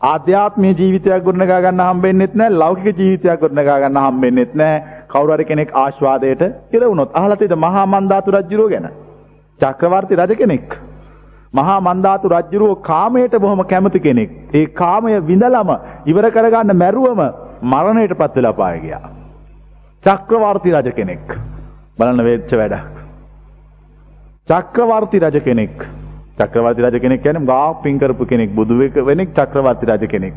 ආධ්‍යාත්මීය 0.02 0.74
ජීවිතයක් 0.74 1.24
ගොඩනගා 1.24 1.62
ගන්න 1.62 1.82
හම්බෙන්නෙත් 1.84 2.34
නැහැ 2.36 2.54
ලෞකික 2.56 2.98
ජීවිතයක් 2.98 3.40
ගොඩනගා 3.42 3.80
ගන්න 3.80 3.98
හම්බෙන්නෙත් 4.00 4.54
නැහැ 4.56 5.06
කවුරු 5.08 5.34
හරි 5.34 5.46
කෙනෙක් 5.46 5.72
ආස්වාදයට 5.76 6.42
ඉර 6.72 6.84
වුණොත් 6.84 7.12
අහලා 7.14 7.38
තියෙද 7.38 7.56
මහා 7.58 7.86
මන්දාතු 7.88 8.32
රජුරෝ 8.32 8.70
ගැන? 8.70 8.88
චක්‍රවර්ති 9.60 10.16
රජ 10.16 10.36
කෙනෙක්. 10.36 10.78
මහා 11.54 11.80
මන්දාතු 11.82 12.30
රජුරෝ 12.30 12.76
කාමයට 12.84 13.40
බොහොම 13.40 13.66
කැමති 13.66 14.00
කෙනෙක්. 14.00 14.32
ඒ 14.54 14.66
කාමය 14.76 15.18
විඳලම 15.28 15.70
ඉවර 16.06 16.32
කරගන්න 16.32 16.76
මැරුවම 16.76 17.22
මරණයටපත් 17.64 18.36
වෙලා 18.36 18.54
පාය 18.54 18.80
ගියා. 18.80 19.06
චක්‍රවර්ති 20.04 20.70
රජ 20.72 20.92
කෙනෙක්. 20.92 21.26
බලන්න 21.98 22.24
වෙච්ච 22.24 22.52
වැඩක්. 22.54 22.94
චක්‍රවර්ති 24.48 25.20
රජ 25.20 25.42
කෙනෙක්. 25.42 25.76
චක්‍රවර්ති 26.38 26.82
රජ 26.84 27.00
කෙනෙක් 27.00 27.22
කියන්නේ 27.22 27.46
ගා 27.46 27.74
පින් 27.76 28.00
කරපු 28.00 28.26
කෙනෙක් 28.26 28.50
බුදු 28.52 28.78
වෙනෙක් 29.06 29.30
චක්‍රවර්ති 29.32 29.86
රජ 29.88 30.08
කෙනෙක්. 30.08 30.34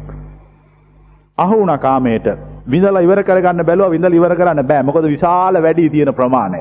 අහු 1.39 1.57
වුණා 1.57 1.79
කාමයට. 1.79 2.27
විඳලා 2.67 3.01
ඉවර 3.01 3.23
කරගන්න 3.23 3.65
බැලුවා 3.65 3.91
විඳලා 3.91 4.17
ඉවර 4.17 4.37
කරන්න 4.37 4.67
බෑ. 4.67 4.83
මොකද 4.83 5.05
විශාල 5.05 5.63
වැඩි 5.63 5.91
තියෙන 5.91 6.15
ප්‍රමාණය. 6.15 6.61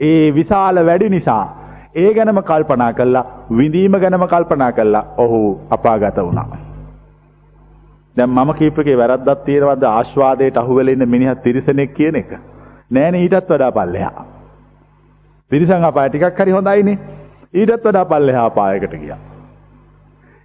ඒ 0.00 0.32
විශාල 0.32 0.76
වැඩි 0.82 1.08
නිසා 1.08 1.44
ඒ 1.94 2.14
ගැනම 2.14 2.42
කල්පනා 2.42 2.92
කළා 2.92 3.24
විඳීම 3.52 3.98
ගැනම 3.98 4.26
කල්පනා 4.26 4.72
කළා 4.72 5.04
ඔහු 5.18 5.40
අපාගත 5.70 6.16
වුණා. 6.18 6.48
දැන් 8.16 8.30
මම 8.30 8.54
කීප 8.54 8.78
එකේ 8.78 8.96
වැරද්දක් 8.96 9.44
තියෙනවද 9.44 9.84
ආස්වාදයට 9.84 10.58
අහු 10.58 10.76
වෙලා 10.76 10.92
ඉන්න 10.92 11.08
මිනිහා 11.08 11.34
තිරිසනෙක් 11.36 11.94
කියන 11.94 12.16
එක? 12.16 12.32
නෑනේ 12.90 13.20
ඊටත් 13.20 13.48
වඩා 13.48 13.72
පල්ලෙහා. 13.72 14.24
තිරිසන් 15.50 15.84
අපාය 15.84 16.08
ටිකක් 16.08 16.38
හරි 16.38 16.52
හොඳයිනේ. 16.52 16.98
ඊටත් 17.54 17.84
වඩා 17.84 18.04
පල්ලෙහා 18.04 18.50
පායකට 18.50 18.94
ගියා. 19.00 19.18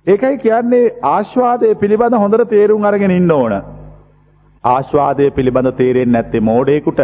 ඒකයි 0.08 0.38
කියන්නේ 0.38 0.86
ආස්වාදයේ 1.04 1.76
පිළිබඳ 1.76 2.16
හොඳට 2.16 2.50
තේරුම් 2.50 2.86
අරගෙන 2.86 3.12
ඉන්න 3.12 3.32
ඕන. 3.32 3.54
ආස්වාදයේ 4.64 5.32
පිළිබඳ 5.32 5.72
තේරෙන්නේ 5.72 6.14
නැත්තේ 6.14 6.42
මෝඩයෙකුට 6.42 7.02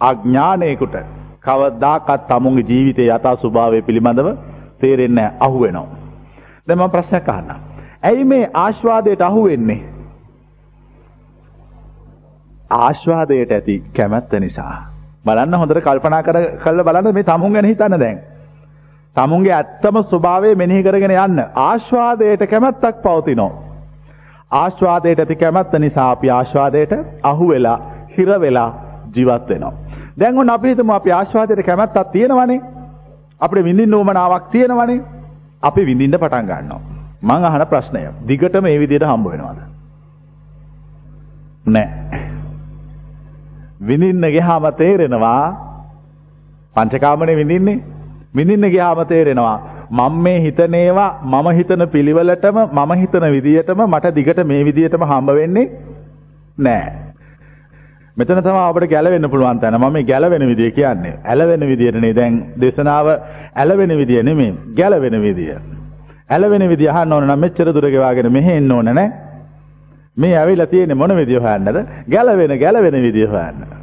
අඥානයෙකුට 0.00 0.96
කවදාකවත් 1.40 2.28
තමුන්ගේ 2.28 2.68
ජීවිතයේ 2.68 3.14
යථා 3.14 3.36
ස්වභාවය 3.36 3.82
පිළිබඳව 3.82 4.28
තේරෙන්නේ 4.80 5.22
නැහැ 5.22 5.36
අහු 5.40 5.60
වෙනවා. 5.60 5.98
දැන් 6.68 6.78
මම 6.78 6.90
ප්‍රශ්නයක් 6.90 7.28
අහන්නම්. 7.28 7.60
ඇයි 8.02 8.24
මේ 8.24 8.50
ආස්වාදයට 8.54 9.20
අහු 9.20 9.44
වෙන්නේ? 9.44 9.80
ආස්වාදයට 12.70 13.52
ඇති 13.52 13.82
කැමැත්ත 13.96 14.32
නිසා. 14.40 14.72
බලන්න 15.24 15.54
හොඳට 15.54 15.84
කල්පනා 15.84 16.22
කර 16.22 16.38
කරලා 16.64 16.84
බලන්න 16.84 17.14
මේ 17.14 17.22
තමුන් 17.24 17.52
ගැන 17.52 17.64
හිතන්න 17.64 18.00
දැන්. 18.00 18.18
තමුන්ගේ 19.16 19.54
ඇත්තම 19.58 19.96
ස්වභාවය 20.10 20.54
මෙනෙහි 20.54 20.82
කරගෙන 20.82 21.14
යන්න. 21.16 21.40
ආස්වාදයට 21.54 22.42
කැමැත්තක් 22.50 23.02
පවතිනවා. 23.04 23.52
ආස්වාදයට 24.50 25.20
ඇති 25.20 25.36
කැමැත්ත 25.36 25.72
නිසා 25.78 26.10
අපි 26.10 26.30
ආස්වාදයට 26.30 26.92
අහු 27.22 27.48
වෙලා 27.48 27.78
හිර 28.18 28.40
වෙලා 28.40 28.70
ජීවත් 29.16 29.48
වෙනවා. 29.48 29.72
දැන් 30.20 30.38
ඔන්න 30.38 30.50
අපි 30.50 30.68
හිතමු 30.68 30.92
අපි 30.92 31.12
ආස්වාදයට 31.12 31.66
කැමැත්තක් 31.66 32.12
තියෙනවනේ. 32.12 32.60
අපිට 33.40 33.64
විඳින්න 33.64 33.94
උවමනාවක් 33.94 34.50
තියෙනවනේ. 34.50 35.00
අපි 35.62 35.86
විඳින්න 35.86 36.20
පටන් 36.20 36.46
ගන්නවා. 36.46 36.80
මං 37.22 37.44
අහන 37.44 37.66
ප්‍රශ්නය. 37.66 38.04
දිගටම 38.28 38.62
මේ 38.62 38.80
විදිහට 38.80 39.08
හම්බ 39.08 39.26
වෙනවද? 39.32 39.60
නෑ. 41.66 41.88
විඳින්න 43.86 44.32
ගියාම 44.32 44.72
තේරෙනවා 44.76 45.42
පංචකාමනේ 46.76 47.36
විඳින්නේ. 47.36 47.95
විඳින්න 48.36 48.70
ගියාම 48.70 49.02
තේරෙනවා 49.06 49.58
මම 49.90 50.22
මේ 50.22 50.38
හිතන 50.40 50.74
ඒවා 50.74 51.10
මම 51.24 51.48
හිතන 51.58 51.88
පිළිවෙලටම 51.88 52.58
මම 52.68 52.92
හිතන 53.02 53.26
විදියටම 53.32 53.80
මට 53.86 54.14
දිගට 54.14 54.40
මේ 54.44 54.64
විදියටම 54.64 55.04
හම්බ 55.04 55.30
වෙන්නේ 55.34 55.66
නෑ. 56.58 56.92
මෙතන 58.16 58.42
තමයි 58.42 58.60
අපිට 58.60 58.90
ගැලවෙන්න 58.90 59.30
පුළුවන් 59.30 59.60
තැන. 59.60 59.74
මම 59.74 59.92
මේ 59.92 60.04
ගැලවෙන 60.04 60.48
විදිය 60.48 60.70
කියන්නේ. 60.70 61.14
ඇලවෙන 61.24 61.68
විදියටනේ 61.68 62.14
දැන් 62.14 62.34
දේශනාව 62.60 63.08
ඇලවෙන 63.54 63.96
විදිය 63.98 64.22
නෙමෙයි. 64.22 64.54
ගැලවෙන 64.76 65.22
විදිය. 65.22 65.54
ඇලවෙන 66.30 66.68
විදිය 66.68 66.88
අහන්න 66.88 67.12
ඕන 67.12 67.26
නම් 67.26 67.40
මෙච්චර 67.40 67.72
දුර 67.74 67.90
ගෙවාගෙන 67.90 68.32
මෙහෙ 68.32 68.56
එන්න 68.56 68.72
ඕන 68.72 68.90
නෑ. 68.90 69.10
මේ 70.16 70.36
ඇවිල්ලා 70.36 70.66
තියෙන්නේ 70.66 70.94
මොන 70.94 71.16
විදිය 71.16 71.38
හොයන්නද? 71.38 71.76
ගැලවෙන 72.08 72.58
ගැලවෙන 72.58 73.02
විදිය 73.02 73.26
හොයන්න. 73.26 73.75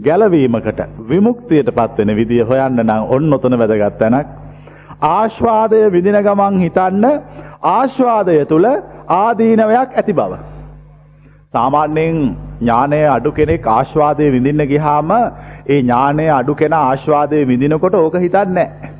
ගැලවීමකට 0.00 0.80
විමුක්තියටපත් 1.08 1.98
වෙන 1.98 2.16
විදිය 2.16 2.42
හොයන්න 2.42 2.82
නම් 2.82 3.02
ඔන්න 3.08 3.32
ඔතන 3.32 3.58
වැදගත් 3.58 3.98
තැනක්. 3.98 4.28
ආස්වාදය 5.02 5.80
විඳින 5.92 6.18
ගමන් 6.22 6.60
හිතන්න 6.60 7.04
ආස්වාදය 7.62 8.44
තුල 8.46 8.66
ආදීනවයක් 9.16 9.90
ඇති 9.94 10.12
බව. 10.12 10.32
සාමාන්‍යයෙන් 11.52 12.16
ඥානය 12.60 13.02
අඩු 13.08 13.32
කෙනෙක් 13.32 13.66
ආස්වාදයේ 13.68 14.32
විඳින්න 14.32 14.66
ගියාම 14.66 15.10
ඒ 15.66 15.80
ඥානය 15.80 16.30
අඩු 16.30 16.54
කෙනා 16.54 16.84
ආස්වාදයේ 16.84 17.46
විඳිනකොට 17.46 17.94
ඕක 17.94 18.16
හිතන්නේ 18.16 18.54
නැහැ. 18.54 18.90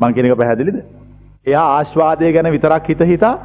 මං 0.00 0.14
කියන 0.14 0.26
එක 0.26 0.38
පැහැදිලිද? 0.38 0.78
එයා 1.46 1.68
ආස්වාදය 1.76 2.32
ගැන 2.32 2.52
විතරක් 2.52 2.86
හිත 2.88 3.02
හිතා 3.06 3.36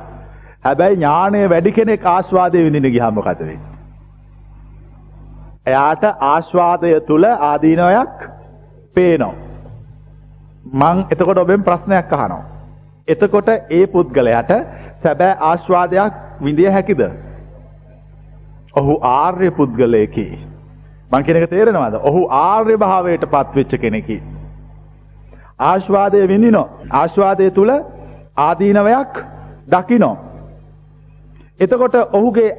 හැබැයි 0.63 0.97
ඥානය 0.97 1.49
වැඩි 1.49 1.71
කෙනෙක් 1.71 2.05
ආස්වාදයේ 2.07 2.65
විඳින්න 2.65 2.91
ගියාම 2.91 3.15
මොකද 3.15 3.39
වෙන්නේ? 3.41 3.74
එයාට 5.65 6.03
ආස්වාදය 6.21 6.99
තුල 7.01 7.23
ආදීනවයක් 7.23 8.15
පේනවා. 8.95 9.33
මං 10.73 11.05
එතකොට 11.11 11.37
ඔබෙන් 11.37 11.63
ප්‍රශ්නයක් 11.63 12.13
අහනවා. 12.13 12.43
එතකොට 13.07 13.49
ඒ 13.49 13.87
පුද්ගලයාට 13.87 14.51
සැබෑ 15.03 15.37
ආස්වාදයක් 15.41 16.13
විඳිය 16.41 16.69
හැකිද? 16.69 17.01
ඔහු 18.73 18.99
ආර්ය 19.03 19.51
පුද්ගලයෙකි. 19.51 20.27
මං 21.11 21.23
කියන 21.23 21.37
එක 21.37 21.49
තේරෙනවද? 21.49 21.99
ඔහු 22.03 22.21
ආර්ය 22.29 22.77
භාවයට 22.77 23.25
පත්වෙච්ච 23.25 23.81
කෙනෙකි. 23.81 24.17
ආස්වාදය 25.61 26.27
විඳිනෝ. 26.27 26.67
ආස්වාදය 26.91 27.51
තුල 27.51 27.71
ආදීනවයක් 28.37 29.13
දකිනෝ. 29.67 30.17
එතකොට 31.59 31.95
ඔහුගේ 32.13 32.49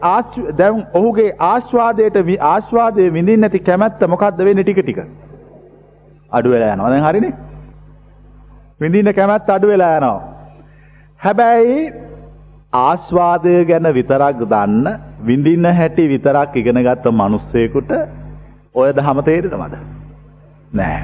දැන් 0.58 0.86
ඔහුගේ 0.94 1.30
ආස්වාදයට 1.40 2.16
ආස්වාදයේ 2.42 3.12
විඳින්න 3.12 3.40
නැති 3.40 3.58
කැමැත්ත 3.60 4.00
මොකද්ද 4.08 4.38
වෙන්නේ 4.40 4.64
ටික 4.64 4.80
ටික? 4.80 5.00
අඩු 6.32 6.50
වෙලා 6.50 6.72
යනවා. 6.74 6.90
දැන් 6.90 7.06
හරිනේ? 7.08 7.34
විඳින්න 8.80 9.14
කැමැත්ත 9.14 9.50
අඩු 9.50 9.68
වෙලා 9.68 9.96
යනවා. 9.98 10.20
හැබැයි 11.20 11.92
ආස්වාදය 12.72 13.64
ගැන 13.64 13.94
විතරක් 13.94 14.40
දන්න 14.44 14.86
විඳින්න 15.26 15.72
හැටි 15.74 16.08
විතරක් 16.08 16.56
ඉගෙන 16.56 16.82
ගත්ත 16.82 17.12
මිනිස්සෙකුට 17.12 17.92
ඔය 18.74 18.92
දහම 18.92 19.22
තේරෙනවද? 19.22 19.76
නෑ. 20.72 21.02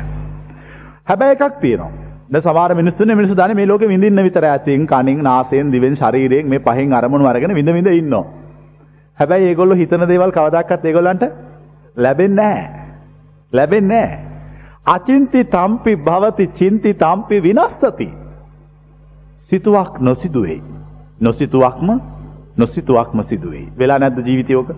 හැබැයි 1.09 1.39
එකක් 1.39 1.61
තියෙනවා. 1.61 2.02
දැන් 2.33 2.43
සමහර 2.43 2.75
මිනිස්සුනේ 2.75 3.15
මිනිස්සු 3.15 3.37
දන්නේ 3.37 3.55
මේ 3.55 3.69
ලෝකෙ 3.69 3.89
විඳින්න 3.89 4.25
විතරයි 4.25 4.51
ඇතින් 4.51 4.87
කනින් 4.87 5.19
නාසයෙන් 5.23 5.73
දිවෙන් 5.73 5.95
ශරීරයෙන් 5.95 6.49
මේ 6.49 6.61
පහෙන් 6.61 6.93
අරමුණු 6.93 7.29
අරගෙන 7.29 7.55
විඳ 7.55 7.69
විඳ 7.69 7.91
ඉන්නවා. 7.93 8.25
හැබැයි 9.19 9.49
ඒගොල්ලෝ 9.49 9.77
හිතන 9.77 10.07
දේවල් 10.09 10.33
කවදාකවත් 10.33 10.85
ඒගොල්ලන්ට 10.85 11.25
ලැබෙන්නේ 11.97 12.37
නැහැ. 12.45 12.69
ලැබෙන්නේ 13.53 14.01
නැහැ. 14.01 14.19
අචින්ති 14.87 15.45
තම්පි 15.47 15.97
භවති 15.99 16.47
චින්ති 16.49 16.95
තම්පි 16.95 17.43
විනස්සති. 17.43 18.09
සිතුවක් 19.51 20.01
නොසිදුවේ. 20.01 20.61
නොසිතුවක්ම 21.21 21.89
නොසිතුවක්ම 22.57 23.19
සිදුවේ. 23.23 23.67
වෙලා 23.79 23.99
නැද්ද 23.99 24.27
ජීවිතේ 24.27 24.57
ඔක? 24.57 24.71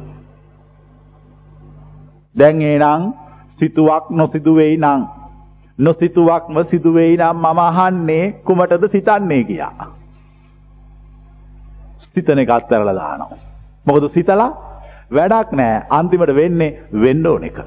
දැන් 2.37 2.62
එනං 2.62 3.12
සිතුවක් 3.51 4.11
නොසිදුවේයි 4.12 4.77
නං 4.79 5.03
නොසිතුවක්ම 5.79 6.63
සිදුවෙයි 6.65 7.17
නම් 7.17 7.37
මම 7.37 7.59
අහන්නේ 7.61 8.25
කුමටද 8.45 8.85
සිතන්නේ 8.89 9.45
කියා. 9.45 9.87
සිතන 12.07 12.39
එක 12.39 12.51
අත්හැරලා 12.51 12.95
දානවා. 12.95 13.39
මොකද 13.87 14.09
සිතලා 14.09 14.51
වැඩක් 15.11 15.53
නැහැ. 15.53 15.87
අන්තිමට 15.91 16.35
වෙන්නේ 16.35 16.71
වෙන්න 16.95 17.27
ඕන 17.27 17.45
එක. 17.45 17.59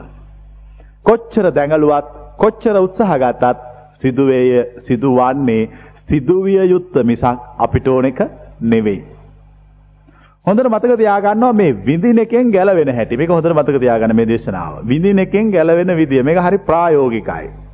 කොච්චර 1.04 1.52
දැඟලුවත් 1.52 2.08
කොච්චර 2.38 2.76
උත්සාහ 2.78 3.18
ගත්තත් 3.18 3.68
සිදුවේය 3.94 4.50
සිදුවන්නේ 4.80 5.70
සිදුවිය 5.98 6.64
යුත්ත 6.66 6.96
මිසක් 7.04 7.46
අපිට 7.60 7.88
ඕන 7.88 8.06
එක 8.06 8.20
නෙවෙයි. 8.64 9.04
හොඳට 10.46 10.70
මතක 10.70 10.98
තියාගන්නවා 10.98 11.54
මේ 11.54 11.78
විඳින 11.86 12.20
එකෙන් 12.20 12.52
ගැලවෙන 12.52 12.96
හැටි. 12.96 13.18
මේක 13.18 13.30
හොඳට 13.30 13.54
මතක 13.54 13.80
තියාගන්න 13.80 14.16
මේ 14.16 14.28
දේශනාව. 14.28 14.84
විඳින 14.86 15.20
එකෙන් 15.20 15.52
ගැලවෙන 15.52 15.98
විදිය. 15.98 16.24
මේක 16.24 16.40
හරි 16.40 16.58
ප්‍රායෝගිකයි. 16.60 17.67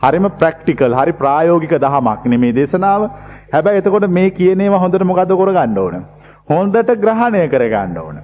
හරිම 0.00 0.28
ප්‍රැක්ටිකල් 0.40 0.94
හරි 0.94 1.12
ප්‍රායෝගික 1.12 1.74
දහමක් 1.78 2.26
නෙමේ 2.26 2.52
දේශනාව. 2.52 3.02
හැබැයි 3.52 3.78
එතකොට 3.78 4.06
මේ 4.10 4.30
කියන 4.30 4.60
ඒවා 4.60 4.78
හොඳට 4.78 5.04
මොකද 5.04 5.32
කරගන්න 5.32 5.78
ඕන? 5.78 6.06
හොඳට 6.50 6.94
ග්‍රහණය 6.96 7.48
කරගන්න 7.48 7.98
ඕන. 7.98 8.20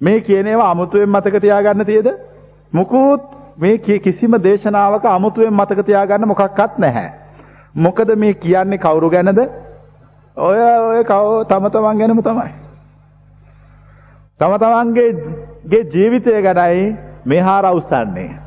මේ 0.00 0.20
කියන 0.20 0.46
ඒවා 0.46 0.70
අමුතුවෙන් 0.70 1.10
මතක 1.10 1.40
තියාගන්න 1.40 1.86
තියද? 1.86 2.08
මුකුත් 2.72 3.22
මේ 3.58 4.00
කිසිම 4.00 4.38
දේශනාවක 4.42 5.04
අමුතුවෙන් 5.06 5.54
මතක 5.54 5.86
තියාගන්න 5.86 6.28
මොකක්වත් 6.28 6.78
නැහැ. 6.78 7.08
මොකද 7.76 8.14
මේ 8.16 8.34
කියන්නේ 8.36 8.78
කවුරු 8.78 9.10
ගැනද? 9.10 9.40
ඔය 10.36 10.58
ඔය 10.90 11.04
තම 11.44 11.68
තමන් 11.70 11.98
ගැනම 11.98 12.22
තමයි. 12.22 12.52
තම 14.40 14.56
තමන්ගේ 14.58 15.84
ජීවිතය 15.92 16.42
ගැනයි 16.42 16.96
මේ 17.26 17.40
හාර 17.40 17.64
උස්සන්නේ. 17.72 18.43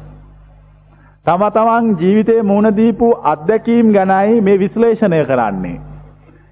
තම 1.28 1.42
තමන් 1.50 1.88
ජීවිතයේ 2.00 2.42
මුහුණ 2.42 2.76
දීපු 2.76 3.08
අත්දැකීම් 3.24 3.88
ගැනයි 3.92 4.36
මේ 4.42 4.60
විශ්ලේෂණය 4.60 5.18
කරන්නේ. 5.26 5.74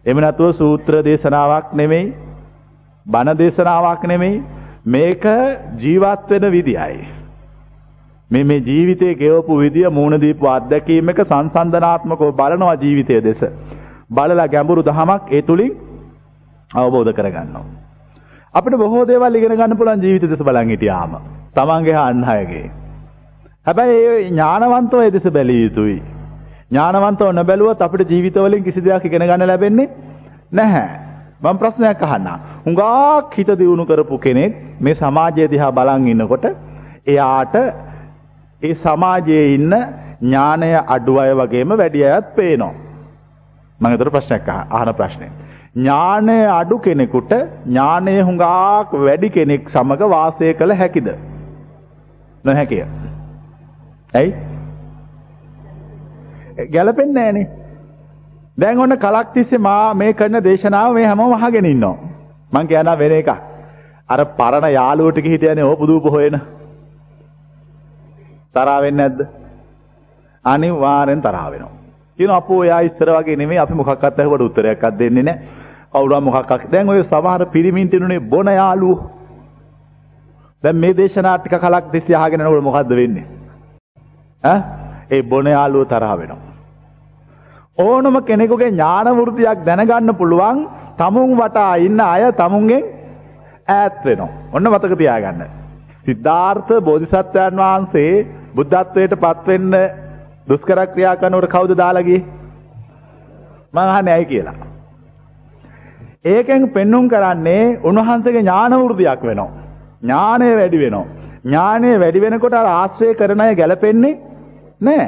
එමෙ 0.05 0.21
නැතුව 0.21 0.51
සූත්‍ර 0.51 0.97
දේශනාවක් 1.05 1.69
නෙමෙයි, 1.73 2.09
බණ 3.05 3.39
දේශනාවක් 3.39 4.03
නෙමෙයි, 4.03 4.43
මේක 4.87 5.23
ජීවත් 5.77 6.27
වෙන 6.31 6.49
විදියයි. 6.51 7.07
මේ 8.29 8.43
මේ 8.43 8.59
ජීවිතයේ 8.59 9.15
ගෙවපු 9.15 9.59
විදිය 9.59 9.87
මුහුණ 9.91 10.21
දීපු 10.21 10.53
අත්දැකීම් 10.57 11.09
එක 11.09 11.25
සංසන්දනාත්මකව 11.25 12.35
බලනවා 12.35 12.77
ජීවිතයේ 12.77 13.23
දෙස. 13.23 13.41
බලලා 14.11 14.47
ගැඹුරු 14.49 14.83
දහමක් 14.83 15.33
ඒ 15.33 15.41
තුලින් 15.41 15.75
අවබෝධ 16.71 17.13
කරගන්නවා. 17.13 17.67
අපිට 18.53 18.77
බොහෝ 18.77 19.07
දේවල් 19.07 19.35
ඉගෙන 19.35 19.57
ගන්න 19.57 19.77
පුළුවන් 19.77 20.01
ජීවිත 20.01 20.31
දෙස 20.31 20.49
බලන් 20.49 20.69
හිටියාම. 20.69 21.21
තමන්ගේ 21.53 22.01
අන් 22.01 22.33
අයගේ 22.33 22.67
හැබැයි 23.65 24.03
ඒ 24.05 24.19
ඥානවන්තව 24.23 24.99
ඒ 24.99 25.11
දෙස 25.11 25.25
බැලිය 25.29 25.61
යුතුයි. 25.61 25.97
ඥානවන්තව 26.71 27.31
නොබැලුවොත් 27.33 27.81
අපිට 27.81 28.09
ජීවිතවලින් 28.09 28.63
කිසි 28.63 28.81
දෙයක් 28.81 29.05
ඉගෙන 29.05 29.23
ගන්න 29.23 29.47
ලැබෙන්නේ 29.47 29.89
නැහැ. 30.51 30.87
මම 31.43 31.57
ප්‍රශ්නයක් 31.57 32.01
අහන්නම්. 32.01 32.39
හුඟක් 32.65 33.33
හිත 33.33 33.49
දියුණු 33.53 33.85
කරපු 33.85 34.19
කෙනෙක් 34.19 34.53
මේ 34.79 34.95
සමාජය 34.95 35.47
දිහා 35.47 35.71
බලන් 35.71 36.07
ඉන්නකොට 36.07 36.45
එයාට 37.07 37.55
ඒ 38.61 38.73
සමාජයේ 38.75 39.45
ඉන්න 39.53 39.73
ඥානය 40.21 40.71
අඩු 40.87 41.17
අය 41.19 41.31
වගේම 41.33 41.75
වැඩි 41.75 42.05
අයත් 42.05 42.29
පේනවා. 42.35 42.73
මම 43.79 43.87
ඒතර 43.87 44.09
ප්‍රශ්නයක් 44.09 44.49
අහන 44.49 44.93
ප්‍රශ්නේ. 44.93 45.31
ඥානය 45.75 46.37
අඩු 46.51 46.77
කෙනෙකුට 46.79 47.33
ඥානය 47.65 48.15
හුඟක් 48.21 48.93
වැඩි 48.99 49.29
කෙනෙක් 49.31 49.69
සමග 49.69 50.09
වාසය 50.09 50.53
කළ 50.53 50.75
හැකිද? 50.75 51.09
නොහැකිය. 52.45 52.85
ඇයි? 54.15 54.33
ගැලපෙන්නේ 56.73 57.23
නැහනේ. 57.23 57.47
දැන් 58.57 58.79
ඔන්න 58.79 58.97
කලක් 58.97 59.33
තිස්සේ 59.33 59.57
මා 59.57 59.93
මේ 59.93 60.13
කරන 60.13 60.43
දේශනාව 60.43 60.93
මේ 60.93 61.05
හැමෝම 61.05 61.33
අහගෙන 61.33 61.65
ඉන්නවා. 61.65 61.95
මං 62.53 62.67
කියනවා 62.67 62.99
වෙන 62.99 63.11
එකක්. 63.11 63.31
අර 64.09 64.25
පරණ 64.37 64.73
යාළුවෝ 64.73 65.11
ටික 65.11 65.25
හිටියනේ 65.25 65.63
ඕපුදූප 65.63 66.05
හොයන. 66.11 66.39
තරහා 68.53 68.81
වෙන්නේ 68.81 69.09
නැද්ද? 69.09 69.27
අනිවාර්යෙන් 70.45 71.21
තරහා 71.21 71.51
වෙනවා. 71.51 71.73
කියන 72.17 72.31
අපෝ 72.31 72.63
එයා 72.63 72.79
ඉස්සර 72.79 73.09
වගේ 73.17 73.35
නෙමෙයි 73.35 73.59
අපි 73.59 73.73
මොකක්වත් 73.73 74.19
අහුවට 74.19 74.41
උත්තරයක්වත් 74.41 74.99
දෙන්නේ 74.99 75.23
නැහැ. 75.23 75.39
කවුරුහා 75.93 76.21
මොකක්වත්. 76.21 76.71
දැන් 76.71 76.89
ඔය 76.89 77.03
සමහර 77.03 77.45
පිරිමින් 77.45 77.89
තිනුනේ 77.89 78.19
බොන 78.19 78.47
යාළුවෝ. 78.47 79.11
දැන් 80.63 80.75
මේ 80.75 80.97
දේශනා 80.97 81.37
ටික 81.37 81.59
කලක් 81.61 81.91
තිස්සේ 81.91 82.15
අහගෙන 82.15 82.41
යනකොට 82.41 82.63
මොකද්ද 82.63 82.95
වෙන්නේ? 83.01 83.25
ඒ 84.45 85.21
බොන 85.23 85.47
යාළුව 85.47 85.87
තරහ 85.87 86.13
වෙනවා. 86.13 86.53
ඕනම 87.77 88.17
කෙනෙකුගේ 88.23 88.69
ඥාන 88.69 89.07
වෘත්තියක් 89.13 89.65
දැනගන්න 89.65 90.15
පුළුවන් 90.15 90.59
තමුන් 90.97 91.35
වටා 91.35 91.73
ඉන්න 91.79 91.99
අය 92.01 92.31
තමුන්ගෙන් 92.33 92.83
ඈත් 93.69 94.05
වෙනවා. 94.05 94.29
ඔන්න 94.53 94.69
මතක 94.69 94.97
තියාගන්න. 94.97 95.41
සිද්ධාර්ථ 95.99 96.71
බෝධිසත්වයන් 96.81 97.57
වහන්සේ 97.57 98.13
බුද්ධත්වයට 98.55 99.15
පත්වෙන්න 99.17 99.73
දුෂ්කර 100.47 100.79
ක්‍රියා 100.87 101.15
කරනකොට 101.15 101.49
කවුද 101.49 101.71
දාලා 101.75 102.03
ගියේ? 102.03 102.23
මං 103.73 103.87
අහන්නේ 103.87 104.13
ඇයි 104.13 104.25
කියලා. 104.25 104.55
ඒකෙන් 106.25 106.69
පෙන්눔 106.69 107.09
කරන්නේ 107.09 107.63
උන්වහන්සේගේ 107.83 108.41
ඥාන 108.41 108.77
වෘද්ධියක් 108.79 109.21
වෙනවා. 109.23 109.51
ඥානය 110.01 110.47
වැඩි 110.55 110.79
වෙනවා. 110.79 111.05
ඥානය 111.45 111.91
වැඩි 111.99 112.21
වෙනකොට 112.21 112.53
අර 112.53 112.67
ආශ්‍රය 112.71 113.13
කරන 113.13 113.41
අය 113.41 113.55
ගැලපෙන්නේ 113.55 114.19
නෑ. 114.81 115.05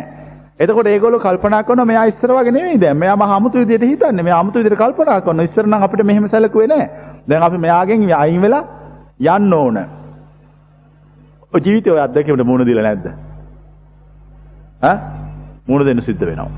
එතකොට 0.60 0.88
ඒගොල්ලෝ 0.88 1.20
කල්පනා 1.20 1.64
කරනවා 1.64 1.86
මෙයා 1.86 2.06
ඉස්සර 2.06 2.32
වගේ 2.32 2.52
නෙමෙයි 2.52 2.82
දැන්. 2.82 2.98
මෙයා 2.98 3.16
මහ 3.16 3.36
අමුතු 3.36 3.60
විදියට 3.60 3.82
හිතන්නේ. 3.84 4.24
මෙයා 4.24 4.40
අමුතු 4.40 4.60
විදියට 4.60 4.78
කල්පනා 4.78 5.22
කරනවා. 5.22 5.44
ඉස්සර 5.44 5.68
නම් 5.68 5.84
අපිට 5.84 6.06
මෙහෙම 6.06 6.28
සැලකුවේ 6.28 6.68
නෑ. 6.68 6.90
දැන් 7.30 7.44
අපි 7.44 7.58
මෙයාගෙන් 7.58 8.10
අයින් 8.16 8.42
වෙලා 8.42 8.64
යන්න 9.20 9.54
ඕන. 9.54 9.78
ඔය 11.54 11.62
ජීවිතේ 11.62 11.94
ඔය 11.94 12.02
අත්දැකීමට 12.02 12.44
මුහුණ 12.44 12.66
දීලා 12.66 12.84
නැද්ද? 12.84 13.08
ඈ? 14.82 14.98
මුහුණ 15.68 15.86
දෙන්න 15.86 16.02
සිද්ධ 16.02 16.26
වෙනවා. 16.26 16.50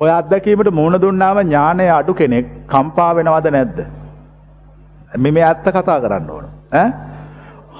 ඔය 0.00 0.10
අත්දැකීමට 0.10 0.70
මුහුණ 0.72 1.00
දුන්නාම 1.00 1.40
ඥානය 1.40 1.88
අඩු 1.90 2.14
කෙනෙක් 2.14 2.46
කම්පා 2.66 3.14
වෙනවද 3.14 3.50
නැද්ද? 3.50 3.78
මේ 5.16 5.32
මේ 5.32 5.44
ඇත්ත 5.44 5.64
කතා 5.68 6.00
කරන්න 6.00 6.30
ඕන. 6.30 6.50
ඈ? 6.72 6.90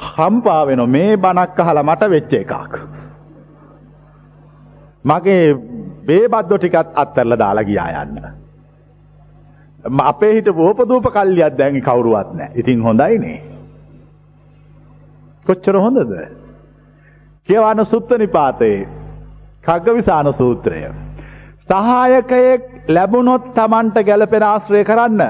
කම්පා 0.08 0.66
වෙනවා 0.66 0.86
මේ 0.88 1.16
බණක් 1.16 1.60
අහලා 1.60 1.82
මට 1.82 2.10
වෙච්ච 2.10 2.32
එකක්. 2.34 2.74
මගේ 5.04 5.54
බේබද්දෝ 6.06 6.58
ටිකත් 6.58 6.92
අත්හැරලා 6.94 7.38
දාලා 7.38 7.64
ගියා 7.64 8.02
යන්න. 8.02 8.18
අපේ 10.00 10.34
හිටපු 10.34 10.66
ඕපදූප 10.66 11.04
කල්ලියක් 11.06 11.58
දැන් 11.58 11.82
කවුරුවත් 11.82 12.32
නැහැ. 12.32 12.52
ඉතින් 12.54 12.82
හොඳයිනේ. 12.82 13.42
කොච්චර 15.46 15.76
හොඳද? 15.76 16.12
කියවන 17.48 17.84
සුත්ත 17.84 18.10
නිපාතේ 18.12 18.88
කග්ගවිසාන 19.62 20.32
සූත්‍රය. 20.32 20.92
සහායකයෙක් 21.60 22.62
ලැබුණොත් 22.88 23.54
Tamanට 23.54 23.94
ගැළපෙන 23.96 24.42
ආශ්‍රය 24.42 24.84
කරන්න. 24.84 25.22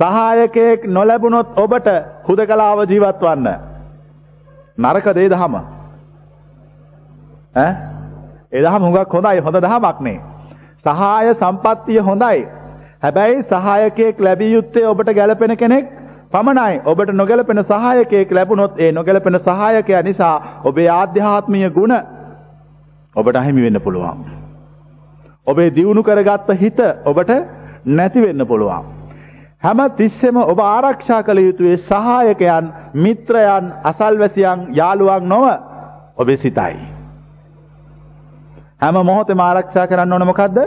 සහායකයෙක් 0.00 0.84
නොලැබුණොත් 0.86 1.48
ඔබට 1.56 1.88
හුදකලාව 2.28 2.78
ජීවත් 2.84 3.20
වන්න. 3.20 3.48
නරක 4.78 5.14
දේ 5.14 5.28
දහම. 5.28 5.75
ඈ? 7.56 7.72
ඒ 8.52 8.62
දහම 8.62 8.82
හුඟක් 8.82 9.12
හොඳයි 9.12 9.40
හොඳ 9.40 9.60
දහමක් 9.62 10.00
නේ. 10.00 10.18
සහාය 10.84 11.34
සම්පත්තිය 11.34 12.00
හොඳයි. 12.00 12.46
හැබැයි 13.02 13.42
සහායකයෙක් 13.44 14.20
ලැබිය 14.20 14.52
යුත්තේ 14.52 14.86
ඔබට 14.86 15.12
ගැළපෙන 15.14 15.56
කෙනෙක් 15.56 15.86
පමණයි. 16.32 16.80
ඔබට 16.84 17.12
නොගැලපෙන 17.12 17.64
සහායකයෙක් 17.64 18.32
ලැබුණොත් 18.32 18.80
ඒ 18.80 18.92
නොගැලපෙන 18.92 19.40
සහායකයා 19.40 20.02
නිසා 20.02 20.34
ඔබේ 20.64 20.88
ආධ්‍යාත්මීය 20.90 21.70
ගුණ 21.70 21.94
ඔබට 23.16 23.36
අහිමි 23.36 23.62
වෙන්න 23.62 23.80
පුළුවන්. 23.80 24.24
ඔබේ 25.46 25.70
දියුණු 25.70 26.02
කරගත්ත 26.02 26.50
හිත 26.60 26.80
ඔබට 27.04 27.32
නැති 27.86 28.22
වෙන්න 28.22 28.46
පුළුවන්. 28.46 28.84
හැම 29.62 29.78
තිස්සෙම 29.92 30.36
ඔබ 30.36 30.58
ආරක්ෂා 30.60 31.22
කළ 31.22 31.38
යුතුයේ 31.38 31.76
සහායකයන්, 31.78 32.72
මිත්‍රයන්, 32.94 33.72
අසල්වැසියන්, 33.84 34.68
යාළුවන් 34.72 35.28
නොව 35.28 35.48
ඔබේ 36.16 36.36
සිතයි. 36.36 36.95
හැම 38.80 38.96
මොහොතෙම 39.02 39.40
ආරක්ෂා 39.40 39.86
කරන්න 39.86 40.12
ඕන 40.12 40.26
මොකද්ද? 40.26 40.58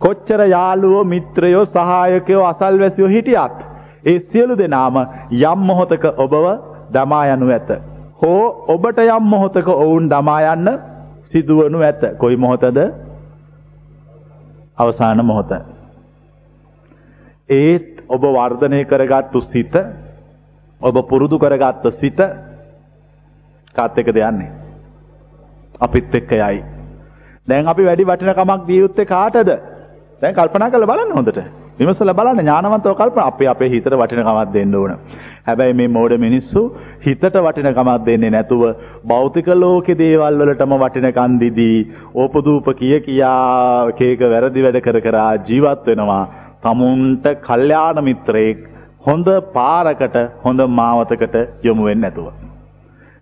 කොච්චර 0.00 0.40
යාළුවෝ, 0.46 1.04
මිත්‍රයෝ, 1.04 1.64
සහායකයෝ, 1.66 2.44
අසල්වැසියෝ 2.44 3.08
හිටියත් 3.08 3.58
ඒ 4.04 4.18
සියලු 4.20 4.58
දෙනාම 4.58 4.96
යම් 5.32 5.60
මොහොතක 5.60 6.04
ඔබව 6.16 6.44
දමා 6.92 7.24
යනු 7.26 7.50
ඇත. 7.50 7.70
හෝ 8.22 8.44
ඔබට 8.68 8.98
යම් 9.00 9.24
මොහොතක 9.26 9.68
ඔවුන් 9.68 10.10
දමා 10.10 10.40
යන්න 10.52 10.68
සිදුවනු 11.22 11.78
ඇත. 11.80 12.02
කොයි 12.18 12.36
මොහොතද? 12.36 12.78
අවසාන 14.78 15.24
මොහොත. 15.24 15.52
ඒත් 17.50 18.04
ඔබ 18.08 18.22
වර්ධනය 18.28 18.84
කරගත්තු 18.84 19.40
සිත 19.42 19.74
ඔබ 20.80 20.96
පුරුදු 21.08 21.38
කරගත්ත 21.38 21.90
සිත 21.92 22.18
කාත් 23.74 23.98
එක්කද 23.98 24.16
යන්නේ? 24.18 24.52
අපිත් 25.80 26.14
එක්ක 26.14 26.32
යයි. 26.32 26.73
දැන් 27.48 27.68
අපි 27.68 27.84
වැඩි 27.84 28.04
වටිනකමක් 28.04 28.66
දිය 28.68 28.80
යුත්තේ 28.80 29.04
කාටද? 29.06 29.50
දැන් 30.22 30.34
කල්පනා 30.34 30.70
කරලා 30.70 30.90
බලන්න 30.90 31.16
හොඳට. 31.18 31.40
විමසලා 31.78 32.16
බලන්න 32.18 32.40
ඥානවන්තව 32.40 32.94
කල්පනා 33.00 33.26
අපි 33.32 33.48
අපේ 33.52 33.68
හිතට 33.68 33.96
වටිනකමක් 34.02 34.52
දෙන්න 34.54 34.74
ඕන. 34.74 34.94
හැබැයි 35.46 35.76
මේ 35.80 35.88
මෝඩ 35.88 36.14
මිනිස්සු 36.18 36.62
හිතට 37.06 37.36
වටිනකමක් 37.38 38.06
දෙන්නේ 38.06 38.30
නැතුව 38.36 38.62
භෞතික 39.06 39.50
ලෝකේ 39.54 39.98
දේවල් 39.98 40.40
වලටම 40.42 40.76
වටිනකම් 40.84 41.34
දීදී 41.42 41.76
ඕපදූප 42.14 42.70
කිය 42.80 43.00
කියා 43.08 43.90
එක 43.90 44.00
එක 44.06 44.24
වැරදි 44.34 44.64
වැඩ 44.66 44.80
කර 44.86 45.00
කර 45.06 45.18
ජීවත් 45.50 45.84
වෙනවා. 45.90 46.22
තමුන්ට 46.64 47.28
කල්යාණ 47.48 48.02
මිත්‍රයෙක් 48.08 48.64
හොඳ 49.06 49.28
පාරකට 49.52 50.18
හොඳ 50.44 50.66
මාවතකට 50.80 51.36
යොමු 51.62 51.90
වෙන්නේ 51.90 52.08
නැතුව. 52.08 52.32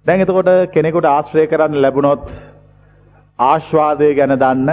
දැන් 0.06 0.24
එතකොට 0.24 0.50
කෙනෙකුට 0.74 1.12
ආශ්‍රය 1.16 1.46
කරන්න 1.46 1.82
ලැබුණොත් 1.84 2.26
ආස්වාදය 3.42 4.14
ගැන 4.14 4.34
දන්න 4.38 4.70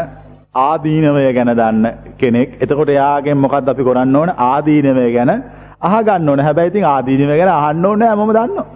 ආදීනවය 0.56 1.34
ගැන 1.34 1.52
දන්න 1.52 1.86
කෙනෙක්. 2.18 2.50
එතකොට 2.62 2.90
එයාගෙන් 2.90 3.38
මොකද්ද 3.38 3.70
අපි 3.70 3.84
කරන්න 3.84 4.16
ඕන? 4.16 4.30
ආදීනවය 4.30 5.06
ගැන 5.14 5.32
අහගන්න 5.82 6.30
ඕන. 6.30 6.40
හැබැයි 6.40 6.70
ඉතින් 6.70 6.86
ආදීනවය 6.86 7.38
ගැන 7.38 7.52
අහන්න 7.52 7.86
ඕනේ 7.86 8.08
හැමෝම 8.08 8.34
දන්නවා. 8.34 8.68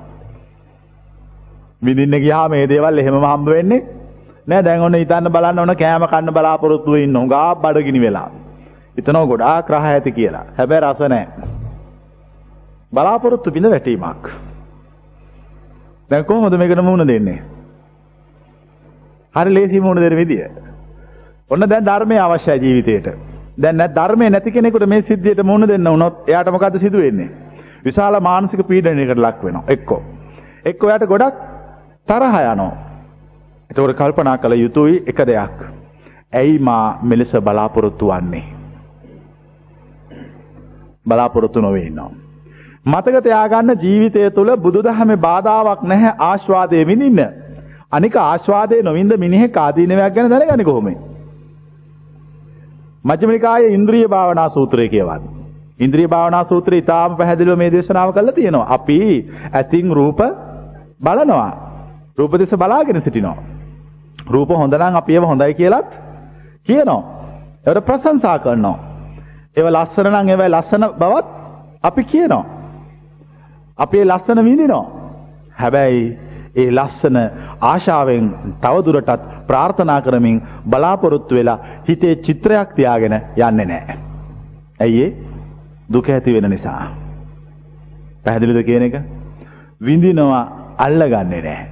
විඳින්න 1.81 2.21
ගියාම 2.23 2.51
මේ 2.51 2.67
දේවල් 2.67 2.97
එහෙමම 2.97 3.19
හම්බ 3.23 3.47
වෙන්නේ 3.47 3.81
නෑ. 4.47 4.63
දැන් 4.63 4.81
ඔන්න 4.81 4.95
හිතන්න 4.95 5.31
බලන්න 5.31 5.59
ඕන 5.59 5.75
කෑම 5.75 6.07
කන්න 6.07 6.33
බලාපොරොත්තු 6.33 6.91
වෙ 6.91 7.03
ඉන්න 7.03 7.17
උඟා 7.17 7.55
බඩගිනි 7.55 8.01
වෙලා. 8.01 8.29
හිතනවා 8.97 9.27
ගොඩාක් 9.27 9.69
රහ 9.69 9.85
ඇති 9.85 10.11
කියලා. 10.11 10.45
හැබැයි 10.57 10.85
රස 10.85 11.01
නෑ. 11.09 11.25
බලාපොරොත්තු 12.93 13.51
බිඳ 13.51 13.69
වැටීමක්. 13.69 14.23
දැන් 16.09 16.25
කොහොමද 16.25 16.57
මේකට 16.57 16.83
මුහුණ 16.83 17.07
දෙන්නේ? 17.07 17.52
හරි 19.35 19.53
ලේසි 19.53 19.79
මුහුණ 19.79 20.01
දෙන්න 20.01 20.15
විදිය. 20.15 20.47
ඔන්න 21.49 21.69
දැන් 21.69 21.85
ධර්මය 21.85 22.17
අවශ්‍යයි 22.19 22.59
ජීවිතේට. 22.59 23.07
දැන් 23.57 23.77
නැත් 23.77 23.95
ධර්මය 23.95 24.29
නැති 24.29 24.51
කෙනෙකුට 24.51 24.87
මේ 24.87 25.01
සිද්ධියට 25.01 25.43
මුහුණ 25.43 25.67
දෙන්න 25.67 25.83
වුණොත් 25.85 26.29
එයාට 26.29 26.51
මොකද්ද 26.51 26.77
සිදු 26.77 26.97
වෙන්නේ? 26.99 27.29
විශාල 27.85 28.19
මානසික 28.21 28.67
පීඩනයකට 28.67 29.17
ලක් 29.17 29.43
වෙනවා. 29.43 29.63
එක්කෝ. 29.67 30.01
එක්කෝ 30.65 30.89
එයාට 30.89 31.07
ගොඩක් 31.07 31.35
තරහ 32.07 32.35
යනවා. 32.45 32.71
ඒතකොට 33.69 33.97
කල්පනා 33.97 34.37
කළ 34.37 34.53
යුතුයි 34.55 35.03
එක 35.07 35.25
දෙයක්. 35.25 35.57
ඇයි 36.33 36.59
මා 36.59 36.99
මෙලෙස 37.03 37.33
බලාපොරොත්තු 37.41 38.07
වන්නේ? 38.07 38.43
බලාපොරොත්තු 41.05 41.61
නොවේ 41.61 41.87
ඉන්නවා. 41.87 42.11
මතක 42.85 43.23
තියාගන්න 43.23 43.75
ජීවිතය 43.81 44.29
තුළ 44.31 44.57
බුදුදහමේ 44.57 45.17
බාධාවක් 45.19 45.83
නැහැ 45.83 46.13
ආස්වාදයේ 46.21 46.87
විඳින්න. 46.87 47.42
අනික 47.95 48.15
ආස්වාදයේ 48.17 48.83
නොවින්ද 48.83 49.13
මිනිහෙක් 49.17 49.57
ආදීනවයක් 49.57 50.13
ගැන 50.15 50.29
දැනගන්නේ 50.29 50.65
කොහොමද? 50.65 50.97
මජ්ක්‍ධිම 53.03 53.29
නිකායේ 53.29 53.73
ඉන්ද්‍රිය 53.77 54.05
භාවනා 54.07 54.49
සූත්‍රය 54.49 54.89
කියවන්නේ. 54.89 55.33
ඉන්ද්‍රිය 55.79 56.07
භාවනා 56.07 56.43
සූත්‍රය 56.43 56.77
ඉතාම 56.77 57.17
පැහැදිලිව 57.17 57.57
මේ 57.57 57.71
දේශනාව 57.71 58.13
කරලා 58.13 58.33
තියෙනවා. 58.33 58.65
අපි 58.69 58.97
ඇසින් 59.53 59.91
රූප 59.91 60.19
බලනවා. 61.03 61.51
රූප 62.17 62.33
දෙස 62.39 62.55
බලාගෙන 62.55 63.01
සිටිනවා. 63.01 63.37
රූප 64.27 64.49
හොඳ 64.51 64.73
නම් 64.73 64.95
අපි 64.95 65.13
ඒව 65.13 65.25
හොඳයි 65.25 65.53
කියලාත් 65.53 65.89
කියනවා. 66.67 67.01
ඒවට 67.65 67.85
ප්‍රශංසා 67.85 68.37
කරනවා. 68.39 68.77
ඒව 69.57 69.67
ලස්සන 69.67 70.07
නම් 70.09 70.29
ඒවයි 70.29 70.49
ලස්සන 70.49 70.83
බවත් 70.99 71.27
අපි 71.83 72.03
කියනවා. 72.05 72.45
අපි 73.77 73.97
ඒ 73.97 74.05
ලස්සන 74.05 74.45
විඳිනවා. 74.45 74.85
හැබැයි 75.59 76.03
ඒ 76.55 76.71
ලස්සන 76.71 77.17
ආශාවෙන් 77.63 78.25
තවදුරටත් 78.61 79.27
ප්‍රාර්ථනා 79.47 79.99
කරමින් 80.01 80.41
බලාපොරොත්තු 80.69 81.35
වෙලා 81.35 81.59
හිතේ 81.89 82.15
චිත්‍රයක් 82.17 82.73
තියාගෙන 82.75 83.15
යන්නේ 83.15 83.65
නැහැ. 83.65 83.97
ඇයි 84.79 85.05
දුක 85.93 86.09
ඇති 86.09 86.33
වෙන 86.33 86.49
නිසා. 86.49 86.81
පැහැදිලිද 88.25 88.65
කියන 88.65 88.83
එක? 88.83 88.95
විඳිනවා 89.81 90.43
අල්ලගන්නේ 90.77 91.41
නැහැ. 91.41 91.67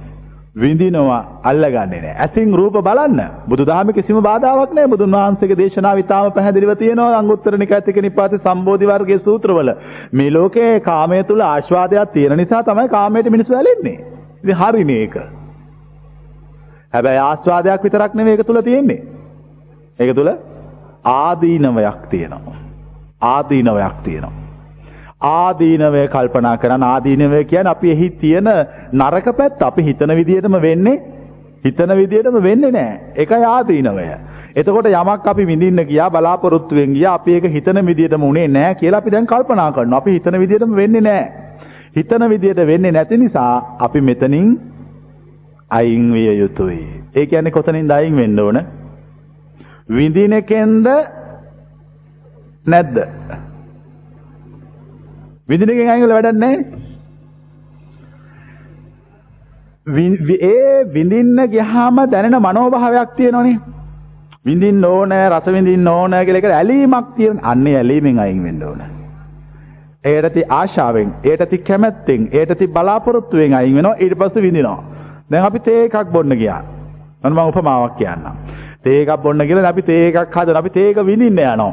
විඳිනවා 0.56 1.20
අල්ලගන්නේ 1.44 2.00
නැහැ. 2.00 2.16
ඇසින් 2.18 2.54
රූප 2.54 2.76
බලන්න 2.80 3.20
බුදුදහමේ 3.48 3.96
කිසිම 3.98 4.22
බාධාවක් 4.22 4.72
නැහැ. 4.72 4.92
බුදුන් 4.94 5.18
වහන්සේගේ 5.18 5.58
දේශනාව 5.62 5.98
ඉතාම 5.98 6.32
පැහැදිලිව 6.32 6.74
තියෙනවා 6.78 7.18
අංගුත්තර 7.18 7.58
නිකායතික 7.58 8.00
නිපාතේ 8.02 8.38
සම්බෝධි 8.38 8.90
වර්ගයේ 8.90 9.18
සූත්‍රවල. 9.18 9.70
මේ 10.12 10.30
ලෝකේ 10.30 10.72
කාමයේ 10.80 11.22
තුල 11.24 11.40
ආස්වාදයක් 11.42 12.12
තියෙන 12.16 12.36
නිසා 12.38 12.62
තමයි 12.64 12.88
කාමයට 12.88 13.30
මිනිස්සු 13.30 13.54
ඇලෙන්නේ. 13.54 13.98
ඉතින් 14.44 14.56
හරිනේ 14.56 15.00
ඒක. 15.02 15.16
හැබැයි 16.92 17.20
ආස්වාදයක් 17.20 17.84
විතරක් 17.84 18.14
නෙවෙයි 18.14 18.36
ඒක 18.36 18.46
තුල 18.46 18.60
තියෙන්නේ. 18.60 19.00
ඒක 19.98 20.14
තුල 20.14 20.30
ආදීනවයක් 21.04 22.00
තියෙනවා. 22.10 22.56
ආදීනවයක් 23.22 23.96
තියෙනවා. 24.04 24.42
ආදීනවය 25.22 26.08
කල්පනා 26.08 26.56
කරන 26.56 26.82
ආදීනවය 26.84 27.44
කියන්නේ 27.44 27.70
අපි 27.70 27.90
එහි 27.90 28.10
තියෙන 28.12 28.48
නරක 28.92 29.36
පැත්ත 29.36 29.62
අපි 29.62 29.82
හිතන 29.82 30.16
විදිහටම 30.16 30.56
වෙන්නේ 30.62 30.96
හිතන 31.64 31.96
විදිහටම 31.96 32.42
වෙන්නේ 32.42 32.72
නැහැ. 32.72 32.98
ඒකයි 33.16 33.44
ආදීනවය. 33.46 34.06
එතකොට 34.56 34.86
යමක් 34.86 35.26
අපි 35.26 35.46
විඳින්න 35.46 35.86
ගියා 35.86 36.10
බලාපොරොත්තුවෙන් 36.10 36.92
ගියා 36.92 37.14
අපි 37.14 37.34
ඒක 37.34 37.46
හිතන 37.52 37.86
විදිහටම 37.86 38.22
උනේ 38.22 38.48
නැහැ 38.48 38.74
කියලා 38.74 38.98
අපි 38.98 39.10
දැන් 39.10 39.26
කල්පනා 39.26 39.72
කරනවා. 39.72 39.98
අපි 39.98 40.12
හිතන 40.12 40.40
විදිහටම 40.40 40.76
වෙන්නේ 40.76 41.00
නැහැ. 41.00 41.26
හිතන 41.96 42.28
විදිහට 42.28 42.66
වෙන්නේ 42.66 42.92
නැති 42.92 43.16
නිසා 43.16 43.76
අපි 43.78 44.00
මෙතනින් 44.00 44.48
අයින් 45.78 46.12
විය 46.14 46.28
යුතුයි. 46.38 46.80
ඒ 47.16 47.26
කියන්නේ 47.26 47.54
කොතනින්ද 47.56 47.90
අයින් 47.90 48.16
වෙන්න 48.16 48.40
ඕන? 48.40 48.58
විඳින 49.90 50.32
එකෙන්ද 50.32 50.86
නැද්ද? 52.66 52.96
විඳින 55.48 55.74
එකෙන් 55.74 55.90
අයින් 55.90 56.04
වෙලා 56.04 56.18
වැඩක් 56.18 56.38
නැහැ. 56.38 56.82
ඒ 60.50 60.84
විඳින්න 60.94 61.44
ගියාම 61.50 61.96
දැනෙන 62.12 62.38
මනෝභාවයක් 62.42 63.10
තියෙනවනේ. 63.16 63.58
විඳින්න 64.46 64.84
ඕන, 64.84 65.12
රස 65.28 65.46
විඳින්න 65.46 65.88
ඕන 65.88 66.12
කියලා 66.24 66.38
එක 66.38 66.44
ඇලීමක් 66.44 67.14
තියෙන. 67.16 67.40
අන්නේ 67.42 67.76
ඇලීමෙන් 67.76 68.18
අයින් 68.18 68.44
වෙන්න 68.44 68.62
ඕන. 68.62 68.80
ඒටති 70.04 70.42
ආශාවෙන්, 70.60 71.12
ඒටති 71.24 71.58
කැමැත්තෙන්, 71.58 72.28
ඒටති 72.32 72.66
බලාපොරොත්තුවෙන් 72.66 73.54
අයින් 73.54 73.76
වෙනවා. 73.76 73.96
ඊට 74.00 74.18
පස්සේ 74.18 74.42
විඳිනවා. 74.42 74.91
දැන් 75.32 75.44
අපි 75.44 75.58
තේ 75.58 75.84
එකක් 75.84 76.12
බොන්න 76.12 76.34
ගියා. 76.40 76.62
මම 77.22 77.32
මම 77.32 77.48
උපමාවක් 77.50 77.96
කියන්නම්. 77.98 78.36
තේ 78.84 78.98
එකක් 79.02 79.22
බොන්න 79.22 79.46
කියලා 79.48 79.68
අපි 79.68 79.82
තේ 79.82 80.02
එකක් 80.08 80.36
හදන 80.36 80.56
අපි 80.56 80.70
තේ 80.70 80.88
එක 80.90 80.98
විඳින්න 81.10 81.38
යනවා. 81.38 81.72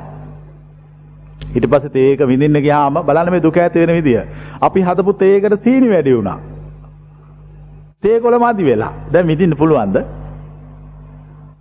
ඊට 1.56 1.67
පස්සේ 1.72 1.93
තේ 1.95 2.13
එක 2.13 2.22
විඳින්න 2.32 2.62
ගියාම 2.62 3.02
බලන්න 3.08 3.32
මේ 3.32 3.43
දුක 3.45 3.58
ඇති 3.58 3.80
වෙන 3.80 3.95
විදිය. 3.98 4.22
අපි 4.62 4.82
හදපු 4.82 5.13
තේ 5.13 5.36
එකට 5.38 5.63
සීනි 5.63 5.89
වැඩි 5.89 6.15
වුණා. 6.17 6.39
තේ 8.04 8.19
කොළ 8.19 8.39
මදි 8.39 8.69
වෙලා. 8.69 8.93
දැන් 9.13 9.28
විඳින්න 9.28 9.58
පුළුවන්ද? 9.58 9.98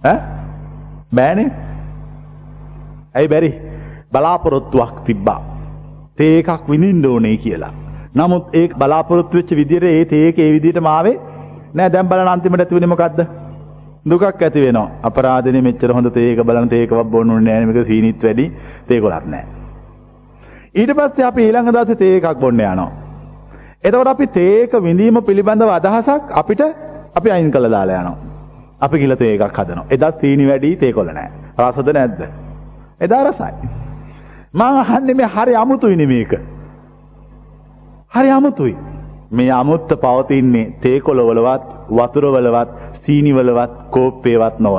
ඈ? 0.04 0.18
බෑනේ. 1.14 1.48
ඇයි 3.14 3.28
බැරි? 3.28 3.50
බලාපොරොත්තුවක් 4.12 4.94
තිබ්බා. 5.06 5.40
තේ 6.16 6.38
එකක් 6.38 6.68
විඳින්න 6.68 7.06
ඕනේ 7.06 7.36
කියලා. 7.36 7.72
නමුත් 8.16 8.54
ඒ 8.54 8.68
බලාපොරොත්තු 8.80 9.38
වෙච්ච 9.38 9.50
විදිහට 9.60 9.84
ඒ 9.84 10.04
තේ 10.04 10.28
එක 10.28 10.38
ඒ 10.38 10.52
විදිහටම 10.52 10.86
ආවේ 10.86 11.16
නෑ 11.74 11.90
දැන් 11.90 12.08
බලන්න 12.08 12.28
අන්තිමට 12.28 12.60
ඇති 12.60 12.74
වෙන්නේ 12.74 12.92
මොකද්ද? 12.94 13.20
දුකක් 14.06 14.42
ඇති 14.42 14.60
වෙනවා. 14.60 14.90
අපරාධනේ 15.02 15.62
මෙච්චර 15.62 15.92
හොඳ 15.92 16.10
තේ 16.14 16.32
එක 16.32 16.42
බලන 16.44 16.68
තේ 16.68 16.82
එකක් 16.84 16.94
බොන්න 17.12 17.30
ඕනේ 17.30 17.54
නෑ 17.54 17.66
මේක 17.66 17.86
සීනිත් 17.86 18.22
වැඩි 18.22 18.46
තේ 18.88 19.00
කොලක් 19.00 19.26
නෑ. 19.26 19.44
ඊට 20.74 20.94
පස්සේ 20.98 21.28
අපි 21.30 21.42
ඊළඟ 21.46 21.72
දවසේ 21.72 22.00
තේ 22.02 22.16
එකක් 22.16 22.40
බොන්න 22.40 22.60
යනවා. 22.60 22.90
එතකොට 23.84 24.12
අපි 24.14 24.26
තේ 24.28 24.62
එක 24.62 24.72
විඳීම 24.82 25.20
පිළිබඳව 25.22 25.70
අදහසක් 25.70 26.32
අපිට 26.32 26.62
අපි 27.14 27.30
අයින් 27.30 27.50
කළා 27.50 27.70
දාලා 27.70 28.00
යනවා. 28.02 28.16
අපි 28.80 28.98
ගිල 28.98 29.16
තේ 29.16 29.34
එකක් 29.34 29.58
හදනවා. 29.58 29.86
එදා 29.90 30.12
සීනි 30.12 30.46
වැඩි 30.46 30.76
තේ 30.76 30.92
කොළ 30.92 31.12
නෑ. 31.12 31.30
රසද 31.60 31.88
නැද්ද? 31.92 32.20
එදා 33.00 33.24
රසයි. 33.24 33.52
මම 34.54 34.62
අහන්නේ 34.82 35.14
මේ 35.14 35.28
හරි 35.28 35.56
අමුතුයිනේ 35.56 36.06
මේක. 36.06 36.32
හරි 38.14 38.30
අමුතුයි. 38.30 38.76
මේ 39.30 39.50
අමුත්ත 39.50 39.90
පවතින්නේ 40.02 40.72
තේ 40.82 41.00
කොළ 41.00 41.20
වලවත් 41.20 41.64
වතුර 41.90 42.24
වලවත් 42.34 42.70
සීනි 42.94 43.34
වලවත් 43.34 43.72
කෝප්පේවත් 43.90 44.58
නොව. 44.60 44.76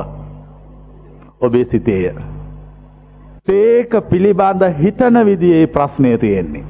ඔබේ 1.41 1.63
සිතේය. 1.63 2.15
තේක 3.47 3.91
පිළිබඳ 4.09 4.63
හිතන 4.81 5.25
විදිහේ 5.25 5.67
ප්‍රශ්නය 5.67 6.17
තියෙන්නේ. 6.17 6.63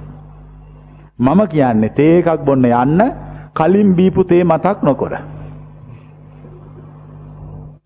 මම 1.20 1.42
කියන්නේ 1.48 1.96
තේ 1.98 2.14
එකක් 2.20 2.46
බොන්න 2.46 2.66
යන්න 2.66 3.02
කලින් 3.54 3.96
බීපු 3.96 4.24
තේ 4.24 4.44
මතක් 4.44 4.84
නොකර. 4.84 5.14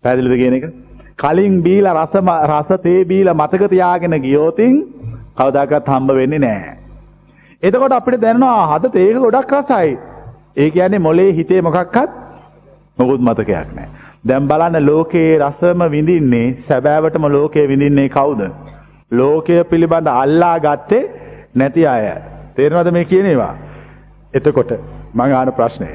පැහැදිලිද 0.02 0.38
කියන 0.38 0.54
එක? 0.54 0.64
කලින් 1.16 1.62
බීලා 1.62 1.94
රස 1.94 2.14
රස 2.50 2.70
තේ 2.82 3.04
බීලා 3.04 3.34
මතක 3.34 3.70
තියාගෙන 3.70 4.22
ගියොතින් 4.22 4.74
කවදාකවත් 5.36 5.88
හම්බ 5.88 6.10
වෙන්නේ 6.20 6.38
නැහැ. 6.38 6.83
එතකොට 7.64 7.92
අපිට 7.92 8.20
දැනෙනවා 8.20 8.66
හද 8.68 8.92
තේක 8.92 9.16
ගොඩක් 9.18 9.54
රසයි. 9.54 9.96
ඒ 10.56 10.70
කියන්නේ 10.70 10.98
මොලේ 11.00 11.30
හිතේ 11.32 11.62
මොකක්වත් 11.62 12.10
මොකුත් 12.98 13.20
මතකයක් 13.20 13.50
නැහැ. 13.50 13.88
දැන් 14.24 14.48
බලන්න 14.48 14.86
ලෝකයේ 14.86 15.38
රසම 15.40 15.80
විඳින්නේ 15.90 16.46
සැබෑවටම 16.60 17.26
ලෝකයේ 17.28 17.68
විඳින්නේ 17.68 18.08
කවුද? 18.10 18.42
ලෝකය 19.12 19.64
පිළිබඳ 19.64 20.08
අල්ලා 20.14 20.56
ගත්තේ 20.60 21.02
නැති 21.54 21.86
අය. 21.86 22.04
තේරෙනවද 22.54 22.92
මේ 22.92 23.04
කියන 23.04 23.26
ඒවා? 23.26 23.54
එතකොට 24.34 24.70
මම 25.14 25.20
අහන 25.32 25.52
ප්‍රශ්නය. 25.52 25.88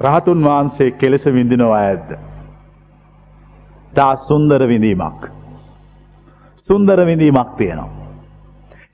රහතුන් 0.00 0.44
වහන්සේ 0.44 0.90
කෙලෙස 0.92 1.24
විඳිනව 1.28 1.72
අයද? 1.74 2.08
තා 3.92 4.12
සුන්දර 4.18 4.60
විඳීමක්. 4.64 5.20
සුන්දර 6.68 6.98
විඳීමක් 7.02 7.56
තියෙනවා. 7.56 7.90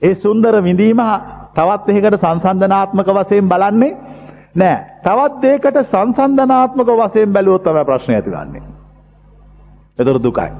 ඒ 0.02 0.14
සුන්දර 0.16 0.62
විඳීම 0.62 1.00
තවත් 1.54 1.88
එකකට 1.90 2.20
සංසන්දනාත්මක 2.20 3.08
වශයෙන් 3.10 3.48
බලන්නේ 3.48 3.96
නෑ. 4.54 4.78
තවත් 5.02 5.42
දෙයකට 5.42 5.78
සංසන්දනාත්මක 5.84 6.90
වශයෙන් 6.98 7.32
බැලුවොත් 7.32 7.64
තමයි 7.64 7.84
ප්‍රශ්නේ 7.84 8.16
ඇති 8.16 8.30
ගන්නෙ. 8.30 8.62
ඒතර 9.98 10.18
දුකයි. 10.18 10.50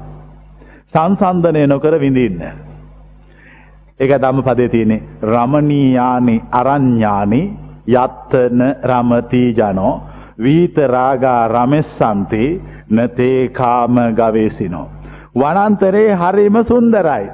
සංසන්දනය 0.87 1.67
නොකර 1.67 1.99
විඳින්න. 1.99 2.43
ඒක 3.99 4.11
ධම්මපදයේ 4.17 4.69
තියෙන්නේ 4.69 5.03
රමණීයානි 5.23 6.35
අරඤ්ඤානි 6.51 7.41
යත්තන 7.87 8.61
රමති 8.83 9.43
ජනෝ 9.53 9.93
වීත 10.39 10.77
රාගා 10.87 11.47
රමෙස්සන්ති 11.47 12.43
නතේ 12.91 13.49
කාම 13.49 13.95
ගවේසිනෝ 14.13 14.87
වනාන්තරේ 15.35 16.15
හරිම 16.15 16.63
සුන්දරයි 16.63 17.25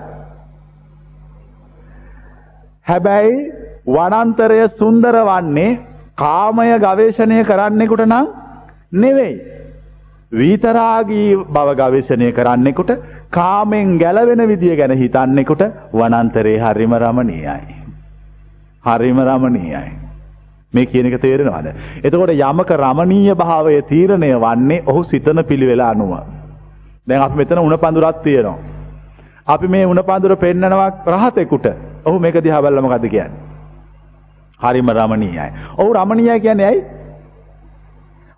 හැබැයි 2.85 3.33
වනාන්තරය 3.87 4.61
සුන්දර 4.69 5.17
වන්නේ 5.23 5.77
කාමය 6.15 6.71
ගවේෂණය 6.79 7.43
කරන්නෙකුට 7.43 8.05
නම් 8.05 8.27
නෙවෙයි 8.95 9.35
විතරාගී 10.31 11.35
බව 11.47 11.75
ගවේෂණය 11.75 12.31
කරන්නෙකුට 12.31 12.91
කාමෙන් 13.31 13.97
ගැලවෙන 13.97 14.47
විදිය 14.47 14.75
ගැන 14.75 14.93
හිතන්නෙකුට 14.93 15.61
වනන්තරේ 15.93 16.59
හරිම 16.59 16.93
රමණීයයි. 16.95 17.75
හරිම 18.83 19.19
රමණීයයි. 19.21 19.91
මේ 20.73 20.85
කියන 20.85 21.05
එක 21.07 21.21
තේරෙනවද? 21.21 21.67
එතකොට 22.03 22.31
යමක 22.31 22.71
රමණීය 22.75 23.35
භාවය 23.35 23.81
තීරණය 23.83 24.31
වන්නේ 24.35 24.83
ඔහු 24.85 25.03
සිතන 25.03 25.43
පිළිවෙල 25.43 25.81
අනුව. 25.81 26.13
දැන් 27.07 27.21
අපි 27.21 27.35
මෙතන 27.35 27.59
උණ 27.59 27.77
පඳුරක් 27.77 28.23
තියෙනවා. 28.23 28.57
අපි 29.47 29.67
මේ 29.67 29.85
උණ 29.85 30.03
පඳුර 30.03 30.35
පෙන්නනවා 30.37 30.89
රහතෙකුට. 31.07 31.67
ඔහු 32.05 32.19
මේක 32.19 32.37
දිහා 32.43 32.61
බලලා 32.61 32.81
මොකද්ද 32.81 33.09
කියන්නේ? 33.09 33.41
හරිම 34.59 34.89
රමණීයයි. 34.89 35.49
ඔහු 35.77 35.93
රමණීයයි 35.93 36.39
කියන්නේ 36.39 36.67
ඇයි? 36.67 36.83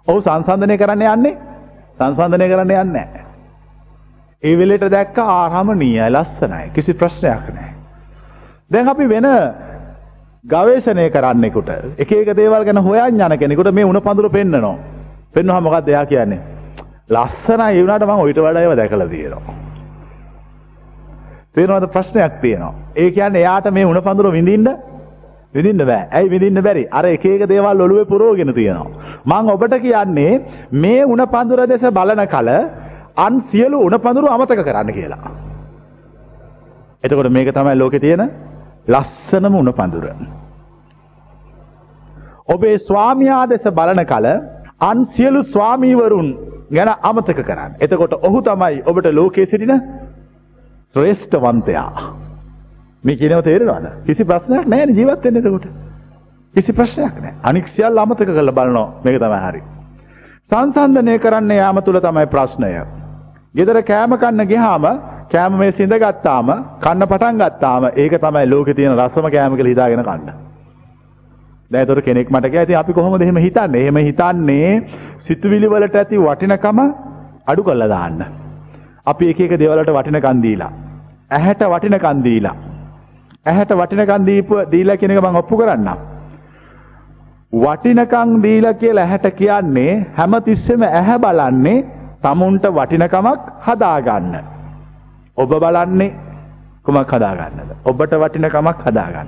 ඔහු 0.07 0.19
සංසන්දනය 0.21 0.77
කරන්න 0.77 1.07
යන්නේ? 1.13 1.37
සංසන්දනය 1.97 2.47
කරන්න 2.47 2.71
යන්නේ 2.71 2.85
නැහැ. 2.87 3.23
ඒ 4.43 4.57
වෙලෙට 4.57 4.91
දැක්ක 4.91 5.17
ආරමණීයයි 5.19 6.09
ලස්සනයි. 6.09 6.69
කිසි 6.73 6.93
ප්‍රශ්නයක් 6.93 7.47
නැහැ. 7.53 7.73
දැන් 8.71 8.89
අපි 8.89 9.09
වෙන 9.09 9.27
ගවේෂණය 10.45 11.09
කරන්නෙකුට 11.09 11.69
එක 11.97 12.11
එක 12.13 12.35
දේවල් 12.35 12.63
ගැන 12.63 12.77
හොයන් 12.79 13.21
යන 13.21 13.39
කෙනෙකුට 13.39 13.73
මේ 13.73 13.85
උණ 13.85 14.01
පඳුර 14.01 14.29
පෙන්නනවා. 14.29 14.77
පෙන්වහම 15.33 15.63
මොකක්ද 15.63 15.89
එයා 15.89 16.05
කියන්නේ? 16.05 16.41
ලස්සනයි 17.09 17.71
ඒ 17.71 17.81
වුණාට 17.81 18.05
මම 18.05 18.27
ඊට 18.27 18.39
වඩා 18.39 18.61
ඒවා 18.61 18.77
දැකලා 18.77 19.07
තියෙනවා. 19.07 19.55
තේරෙනවද 21.57 21.87
ප්‍රශ්නයක් 21.95 22.33
තියෙනවා. 22.43 22.73
ඒ 22.95 23.09
කියන්නේ 23.17 23.43
එයාට 23.43 23.67
මේ 23.77 23.89
උණ 23.91 24.01
පඳුර 24.07 24.31
විඳින්න 24.37 24.67
විඳින්න 25.55 25.85
බෑ. 25.89 26.03
ඇයි 26.17 26.31
විඳින්න 26.33 26.63
බැරි? 26.67 26.83
අර 26.97 27.05
එක 27.05 27.25
එක 27.25 27.43
දේවල් 27.53 27.83
ඔළුවේ 27.85 28.09
පුරවගෙන 28.11 28.53
තියෙනවා. 28.59 28.89
මම 29.25 29.49
ඔබට 29.55 29.75
කියන්නේ 29.85 30.33
මේ 30.83 31.05
උණ 31.13 31.23
පඳුර 31.33 31.59
දෙස 31.73 31.85
බලන 31.99 32.23
කල 32.35 32.49
අන් 33.25 33.39
සියලු 33.51 33.77
උණ 33.87 33.97
පඳුරු 34.05 34.27
අමතක 34.35 34.61
කරන්න 34.67 34.91
කියලා. 34.97 35.31
එතකොට 37.03 37.31
මේක 37.37 37.49
තමයි 37.57 37.75
ලෝකේ 37.81 38.03
තියෙන 38.05 38.23
ලස්සනම 38.87 39.55
උණ 39.61 39.73
පඳුර. 39.79 40.05
ඔබේ 42.47 42.77
ස්වාමියා 42.79 43.45
දෙස 43.49 43.65
බලන 43.79 44.03
කල 44.13 44.27
අන් 44.81 45.05
සියලු 45.05 45.39
ස්වාමීවරුන් 45.53 46.27
ගැන 46.71 46.89
අමතක 47.01 47.39
කරන්න. 47.49 47.71
එතකොට 47.83 48.13
ඔහු 48.27 48.39
තමයි 48.41 48.83
ඔබට 48.85 49.07
ලෝකයේ 49.19 49.45
සිටින 49.45 49.73
ශ්‍රේෂ්ඨවන්තයා. 50.97 51.89
මේ 53.03 53.15
කියනව 53.15 53.41
තේරෙනවද? 53.43 53.87
කිසි 54.05 54.25
ප්‍රශ්නයක් 54.25 54.65
නැහැ 54.67 54.93
ජීවත් 54.99 55.25
වෙන්න 55.25 55.39
එතකොට. 55.39 55.67
කිසි 56.55 56.73
ප්‍රශ්නයක් 56.73 57.19
නැහැ. 57.21 57.35
අනික් 57.43 57.67
සියල්ල 57.67 57.97
අමතක 57.97 58.25
කරලා 58.29 58.55
බලනවා. 58.59 58.87
මේක 59.05 59.19
තමයි 59.21 59.41
හරි. 59.45 59.61
සංසන්දනය 60.49 61.19
කරන්න 61.19 61.53
යාම 61.53 61.81
තුල 61.83 61.99
තමයි 61.99 62.25
ප්‍රශ්නය. 62.33 62.71
ගෙදර 63.55 63.81
කෑම 63.83 64.17
කන්න 64.17 64.47
ගියාම 64.47 64.87
කෑම 65.33 65.59
මේ 65.59 65.71
සිඳ 65.71 65.93
ගත්තාම 66.03 66.49
කන්න 66.81 67.07
පටන් 67.11 67.41
ගත්තාම 67.43 67.87
ඒක 67.93 68.17
තමයි 68.25 68.45
ලෝකේ 68.49 68.73
තියෙන 68.73 68.97
රසම 68.97 69.29
කෑම 69.35 69.57
කියලා 69.57 69.73
හිතාගෙන 69.75 70.03
කන්න. 70.09 70.33
දැන් 71.71 71.81
ඒතර 71.83 72.01
කෙනෙක් 72.01 72.31
මට 72.31 72.51
කියා 72.51 72.65
ඉතින් 72.69 72.81
අපි 72.81 72.93
කොහොමද 72.93 73.21
එහෙම 73.21 73.37
හිතන්නේ? 73.45 73.83
එහෙම 73.83 73.97
හිතන්නේ 74.09 74.73
සිතුවිලි 75.17 75.69
වලට 75.69 75.95
ඇති 75.95 76.25
වටිනකම 76.25 76.83
අඩු 77.47 77.63
කරලා 77.63 77.89
දාන්න. 77.95 78.19
අපි 79.05 79.29
එක 79.31 79.39
එක 79.45 79.59
දේවල්වලට 79.59 79.95
වටිනකම් 79.97 80.43
දීලා. 80.43 80.73
ඇහැට 81.31 81.63
වටිනකම් 81.63 82.23
දීලා. 82.23 82.55
ඇහැට 83.45 83.71
වටිනකම් 83.71 84.25
දීපු 84.25 84.55
දීලා 84.71 84.97
කියන 84.97 85.11
එක 85.11 85.23
මම 85.23 85.35
ඔප්පු 85.35 85.57
කරන්නම්. 85.57 85.97
වටිනකම් 87.53 88.29
දීලා 88.43 88.73
කියලා 88.73 89.03
ඇහැට 89.03 89.35
කියන්නේ 89.35 90.05
හැමතිස්සෙම 90.17 90.81
ඇහැ 90.81 91.19
බලන්නේ 91.19 91.85
tamunට 92.21 92.65
වටිනකමක් 92.77 93.41
හදාගන්න. 93.67 94.35
ඔබ 95.37 95.49
බලන්නේ 95.49 96.15
කුමක් 96.83 97.11
හදාගන්නද? 97.11 97.71
ඔබට 97.85 98.13
වටිනකමක් 98.21 98.85
හදාගන්න. 98.85 99.27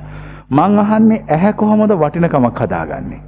මං 0.49 0.79
අහන්නේ 0.79 1.25
ඇහැ 1.27 1.53
කොහොමද 1.53 1.91
වටිනකමක් 2.03 2.59
හදාගන්නේ? 2.59 3.21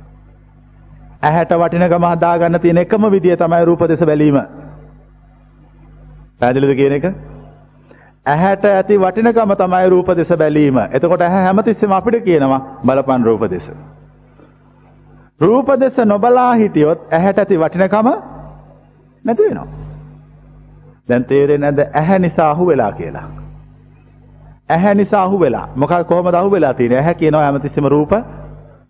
ඇහැට 1.24 1.54
වටිනකම 1.54 2.06
හදාගන්න 2.06 2.60
තියෙන 2.60 2.78
එකම 2.78 3.04
විදිය 3.12 3.36
තමයි 3.38 3.66
රූප 3.66 3.84
දෙස 3.88 4.06
බැලීම. 4.06 4.40
පැහැදිලිද 6.40 6.76
කියන 6.78 6.94
එක? 6.94 7.31
ඇහැට 8.26 8.66
ඇති 8.66 9.00
වටිනකම 9.00 9.54
තමයි 9.58 9.90
රූප 9.90 10.08
දෙස 10.18 10.30
බැලීම. 10.38 10.78
එතකොට 10.92 11.22
ඇහැ 11.22 11.44
හැමතිස්සෙම 11.44 11.92
අපිට 11.92 12.24
කියනවා 12.24 12.62
බලපන් 12.86 13.24
රූප 13.26 13.42
දෙස. 13.52 13.72
රූප 15.42 15.68
දෙස 15.80 15.98
නොබලා 16.06 16.54
හිටියොත් 16.56 17.14
ඇහැට 17.14 17.40
ඇති 17.40 17.60
වටිනකම 17.60 18.08
නැති 19.26 19.44
වෙනවා. 19.44 19.68
දැන් 21.10 21.26
තේරෙන්නේ 21.26 21.72
නැද්ද 21.72 21.96
ඇහැ 21.96 22.20
නිසා 22.20 22.52
අහු 22.52 22.68
වෙලා 22.68 22.92
කියලා? 22.92 23.24
ඇහැ 24.70 24.96
නිසා 24.96 25.24
අහු 25.24 25.40
වෙලා. 25.40 25.68
මොකද 25.76 26.04
කොහොමද 26.04 26.34
අහු 26.34 26.52
වෙලා 26.52 26.74
තියෙන්නේ? 26.74 27.00
ඇහැ 27.00 27.16
කියනවා 27.16 27.44
හැමතිස්සෙම 27.44 27.86
රූප 27.86 28.14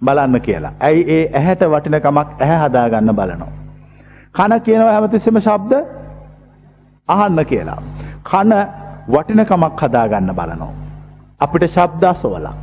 බලන්න 0.05 0.41
කියලා. 0.41 0.73
ඇයි 0.79 1.05
ඒ 1.07 1.23
ඇහැට 1.33 1.63
වටිනකමක් 1.71 2.41
ඇහැ 2.41 2.59
හදාගන්න 2.63 3.15
බලනවා. 3.15 3.51
කන 4.35 4.61
කියනවා 4.61 4.91
හැමතිස්සෙම 4.91 5.39
ශබ්ද 5.39 5.73
අහන්න 7.09 7.45
කියලා. 7.45 7.81
කන 8.23 8.80
වටිනකමක් 9.13 9.81
හදාගන්න 9.81 10.33
බලනවා. 10.33 10.73
අපිට 11.41 11.63
ශබ්ද 11.67 12.03
අසවලා. 12.05 12.55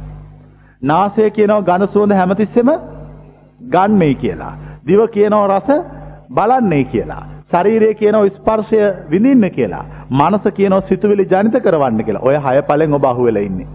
නාසය 0.83 1.31
කියනවා 1.31 1.63
ගඳ 1.63 1.89
සුවඳ 1.89 2.13
හැමතිස්සෙම 2.13 2.71
ගන්නේ 3.69 4.15
කියලා. 4.15 4.55
දිව 4.87 5.01
කියනවා 5.09 5.47
රස 5.49 5.69
බලන්නේ 6.31 6.85
කියලා. 6.85 7.25
ශරීරය 7.45 7.91
කියනවා 7.95 8.31
ස්පර්ශය 8.31 8.81
විඳින්න 9.11 9.51
කියලා. 9.51 9.85
මනස 10.13 10.45
කියනවා 10.51 10.81
සිතුවිලි 10.83 11.27
ජනිත 11.27 11.57
කරවන්න 11.63 12.05
කියලා. 12.05 12.23
ඔය 12.23 12.37
හය 12.39 12.63
පලෙන් 12.63 12.95
ඔබ 12.95 13.05
අහුවෙලා 13.05 13.43
ඉන්නේ. 13.43 13.69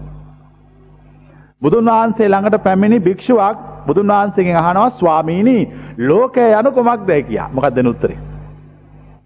බුදුන් 1.62 1.86
වහන්සේ 1.86 2.28
ළඟට 2.28 2.62
පැමිණි 2.62 3.00
භික්ෂුවක් 3.00 3.56
බුදුන් 3.86 4.08
වහන්සේගෙන් 4.08 4.56
අහනවා 4.56 4.90
ස්වාමීනි 4.92 5.58
ලෝකය 6.00 6.46
යනු 6.52 6.72
කුමක්දයි 6.72 7.22
කියා. 7.22 7.48
මොකක්ද 7.52 7.76
දෙන 7.76 7.86
උත්තරේ? 7.86 8.33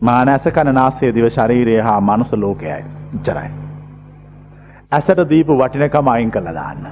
මානස 0.00 0.44
කන 0.46 0.74
නාසය 0.74 1.12
දිව 1.12 1.26
ශරීරය 1.28 1.76
හා 1.80 2.00
මනස 2.00 2.32
ලෝකයයි. 2.34 2.84
එච්චරයි. 3.14 3.50
ඇසට 4.92 5.22
දීපු 5.28 5.52
වටිනකම 5.54 6.08
අයින් 6.08 6.30
කළා 6.30 6.54
දාන්න. 6.54 6.84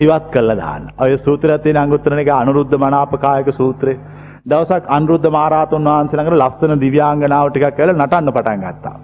ඉවත් 0.00 0.30
කළා 0.30 0.56
දාන්න. 0.56 0.92
ඔය 0.98 1.18
සූත්‍රය 1.18 1.58
තියෙන 1.58 1.76
අංගුත්තරණේක 1.76 2.28
අනුරුද්ධ 2.30 2.76
මනාපකායක 2.76 3.52
සූත්‍රය. 3.52 3.98
දවසක් 4.46 4.84
අනුරුද්ධ 4.88 5.28
මහරහතුන් 5.28 5.84
වහන්සේ 5.84 6.16
ළඟට 6.16 6.38
ලස්සන 6.38 6.80
දිව්‍යාංගනාව 6.80 7.50
ටිකක් 7.50 7.76
කියලා 7.76 7.96
නටන්න 7.96 8.32
පටන් 8.32 8.64
ගත්තා. 8.64 8.96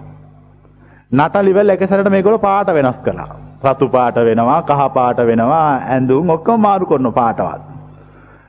නටලිවල 1.11 1.69
එක 1.69 1.83
සැරේට 1.83 2.09
මේගොල්ලෝ 2.09 2.39
පාට 2.39 2.67
වෙනස් 2.69 2.99
කළා. 2.99 3.29
රතු 3.63 3.87
පාට 3.89 4.15
වෙනවා, 4.17 4.61
කහ 4.63 4.89
පාට 4.89 5.17
වෙනවා, 5.19 5.69
ඇඳුම් 5.87 6.29
ඔක්කොම 6.29 6.59
මාරු 6.59 6.85
කරන 6.85 7.13
පාටවත්. 7.13 7.61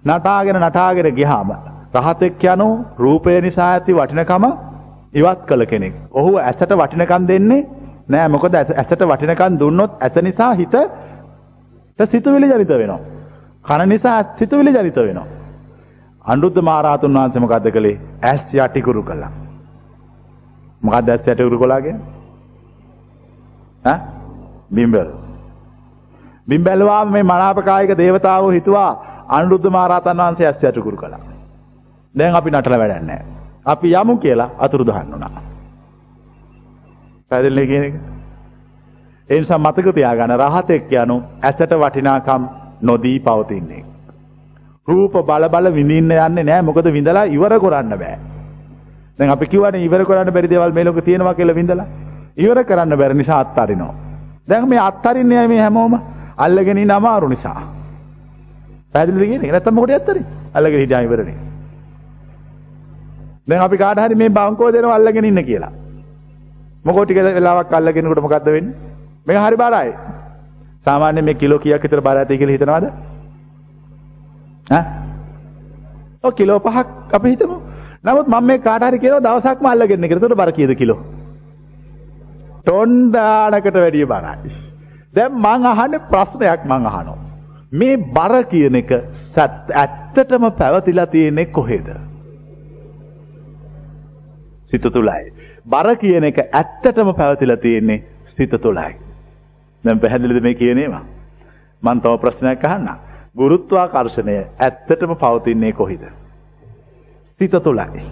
නටාගෙන 0.05 0.61
නටාගෙන 0.63 1.15
ගියාම 1.15 1.74
රහතෙක් 1.95 2.45
යනු 2.45 2.69
රූපය 2.99 3.41
නිසා 3.41 3.71
ඇති 3.73 3.93
වටිනකම 3.93 4.45
ඉවත් 5.15 5.41
කළ 5.49 5.65
කෙනෙක්. 5.65 5.95
ඔහු 6.13 6.37
ඇසට 6.39 6.73
වටිනකම් 6.73 7.27
දෙන්නේ 7.29 7.67
නෑ. 8.09 8.29
මොකද 8.29 8.55
ඇසට 8.55 9.03
වටිනකම් 9.03 9.59
දුන්නොත් 9.59 9.93
ඇස 10.01 10.17
නිසා 10.23 10.55
හිත 10.55 10.75
සිතුවිලි 11.99 12.47
ජනිත 12.47 12.69
වෙනවා. 12.71 13.01
කන 13.65 13.89
නිසා 13.89 14.19
සිතුවිලි 14.35 14.71
ජනිත 14.71 14.97
වෙනවා. 14.99 15.27
අනුරුද්ධ 16.25 16.61
මහරහතුන් 16.61 17.15
වහන්සේ 17.15 17.41
මොකද්ද 17.41 17.71
කළේ? 17.71 18.01
ඇස් 18.23 18.55
යටිකුරු 18.55 19.03
කළා. 19.03 19.33
මොකද්ද 20.83 21.09
ඇස් 21.09 21.29
යටිකුරු 21.29 21.59
කළා 21.59 21.81
කියන්නේ? 21.81 22.07
ඈ? 23.85 23.99
බිම්බල්. 24.71 25.09
බිම්බල්වාම 26.49 27.13
මේ 27.13 27.23
මනාපකායික 27.25 27.97
දේවතාවෝ 27.99 28.51
හිතුවා 28.51 28.91
අනුරුද්ධ 29.29 29.71
මහරහතන් 29.71 30.19
වහන්සේ 30.19 30.47
ඇස් 30.47 30.65
යටිකුරු 30.65 30.97
කළා. 30.97 31.34
දැන් 32.15 32.35
අපි 32.35 32.51
නටල 32.51 32.77
වැඩක් 32.79 33.03
නැහැ. 33.03 33.25
අපි 33.67 33.93
යමු 33.93 34.17
කියලා 34.17 34.51
අතුරු 34.59 34.87
දහන්න 34.87 35.15
උනා. 35.15 35.43
පැහැදිලිනේ 37.31 37.67
කියන 37.67 37.85
එක? 37.85 37.95
ඒ 39.29 39.39
නිසා 39.39 39.59
මතක 39.59 39.95
තියාගන්න 39.95 40.37
රහතෙක් 40.37 40.93
යනු 40.93 41.17
ඇසට 41.43 41.75
වටිනාකම් 41.83 42.43
නොදී 42.83 43.19
පවතින්නේ. 43.21 43.85
රූප 44.89 45.13
බල 45.29 45.49
බල 45.49 45.67
විඳින්න 45.75 46.13
යන්නේ 46.19 46.45
නැහැ 46.45 46.63
මොකද 46.63 46.89
විඳලා 46.93 47.25
ඉවර 47.27 47.55
කරන්න 47.61 47.99
බෑ. 47.99 48.17
දැන් 49.19 49.31
අපි 49.31 49.47
කියවනේ 49.47 49.85
ඉවර 49.85 50.05
කරන්න 50.05 50.33
බැරි 50.33 50.51
දේවල් 50.51 50.73
මේ 50.73 50.85
ලෝකේ 50.85 51.03
තියෙනවා 51.03 51.35
කියලා 51.35 51.57
විඳලා 51.57 51.87
ඉවර 52.37 52.65
කරන්න 52.65 52.99
බැරි 52.99 53.15
නිසා 53.15 53.41
අත්හරිනවා. 53.41 53.95
දැන් 54.49 54.69
මේ 54.69 54.79
අත්හරින්නේ 54.81 55.49
මේ 55.49 55.61
හැමෝම 55.61 55.99
අල්ලගෙන 56.37 56.79
ඉන්න 56.79 56.91
අමාරු 56.91 57.29
නිසා. 57.29 57.63
පැහැදිලිද 58.93 59.29
කියන්නේ? 59.29 59.53
නැත්තම් 59.53 59.75
මොකටද 59.75 59.97
අත්හරින්නේ? 59.97 60.33
අල්ලගෙන 60.55 60.81
හිටියා 60.81 61.03
ඉවරනේ. 61.03 61.37
දැන් 63.49 63.63
අපි 63.63 63.77
කාට 63.77 63.99
හරි 63.99 64.15
මේ 64.15 64.29
බංකෝ 64.31 64.73
දෙනවා 64.73 64.95
අල්ලගෙන 64.95 65.25
ඉන්න 65.25 65.45
කියලා. 65.45 65.73
මොකෝ 66.85 67.05
ටික 67.05 67.19
වෙලාවක් 67.39 67.73
අල්ලගෙනකොට 67.73 68.23
මොකද්ද 68.27 68.47
වෙන්නේ? 68.47 68.75
මේක 69.27 69.39
හරි 69.39 69.57
බාරයි. 69.57 69.93
සාමාන්‍යයෙන් 70.87 71.25
මේ 71.25 71.35
කිලෝ 71.35 71.59
කීයක් 71.59 71.83
විතර 71.83 72.01
බාර 72.01 72.17
ඇති 72.17 72.39
කියලා 72.39 72.57
හිතනවද? 72.57 72.87
ඈ? 74.71 74.85
ඔව් 76.25 76.33
කිලෝ 76.33 76.59
පහක් 76.59 76.87
අපි 77.13 77.29
හිතමු. 77.31 77.57
නමුත් 78.05 78.29
මම 78.29 78.45
මේ 78.45 78.59
කාට 78.59 78.87
හරි 78.89 78.99
කියනවා 78.99 79.25
දවසක්ම 79.27 79.67
අල්ලගෙන 79.67 80.01
කියලා. 80.01 80.23
ඒකට 80.23 80.41
බර 80.43 80.53
කීයද 80.53 80.75
කිලෝ? 80.77 80.99
ටොන් 82.63 83.13
දානකට 83.13 83.77
වැඩිය 83.77 84.07
බරයි. 84.07 84.57
දැන් 85.15 85.39
මං 85.45 85.71
අහන්නේ 85.73 86.05
ප්‍රශ්නයක් 86.11 86.67
මං 86.67 86.91
අහනවා. 86.91 87.19
මේ 87.73 87.97
බර 88.17 88.35
කියන 88.51 88.81
එක 88.81 88.91
ඇත්තටම 89.77 90.45
පැවතිලා 90.59 91.07
තියෙන්නේ 91.07 91.47
කොහෙද? 91.59 91.89
සිත 94.75 94.87
තුළයි. 94.91 95.33
බර 95.67 95.97
කියන 95.97 96.25
එක 96.25 96.39
ඇත්තටම 96.43 97.11
පැවතිලා 97.15 97.57
තියෙන්නේ 97.57 98.03
සිත 98.27 98.51
තුළයි. 98.63 98.97
දැන් 99.85 100.01
පැහැදිලිද 100.01 100.43
මේ 100.43 100.55
කියන 100.55 100.79
ඒවා? 100.79 101.05
මම 101.83 102.01
තව 102.01 102.19
ප්‍රශ්නයක් 102.21 102.65
අහන්නම්. 102.65 102.99
ගුරුත්වාකර්ෂණය 103.37 104.37
ඇත්තටම 104.59 105.15
පවතින්නේ 105.15 105.73
කොහිද? 105.73 106.03
සිත 107.25 107.55
තුළයි. 107.63 108.03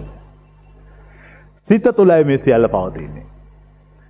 සිත 1.69 1.83
තුළයි 1.95 2.23
මේ 2.23 2.37
සියල්ල 2.37 2.67
පවතින්නේ. 2.67 3.25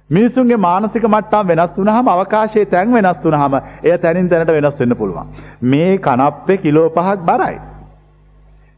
මිනිසුන්ගේ 0.09 0.57
මානසික 0.57 1.03
මට්ටම් 1.05 1.47
වෙනස් 1.47 1.77
වුනහම 1.77 2.07
අවකාශයේ 2.07 2.65
තැන් 2.65 2.93
වෙනස් 2.93 3.25
වුනහම 3.25 3.59
එය 3.83 3.97
තැනින් 3.97 4.29
තැනට 4.29 4.51
වෙනස් 4.51 4.79
වෙන්න 4.79 4.95
පුළුවන්. 4.95 5.27
මේ 5.63 5.97
කනප්පේ 5.99 6.57
කිලෝ 6.57 6.87
5ක් 6.89 7.19
බරයි. 7.25 7.57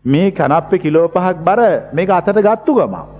මේ 0.05 0.31
කනප්පේ 0.31 0.79
කිලෝ 0.79 1.07
5ක් 1.09 1.37
බර 1.43 1.61
මේක 1.93 2.09
අතට 2.11 2.41
ගත්තු 2.41 2.79
ගමන් 2.79 3.14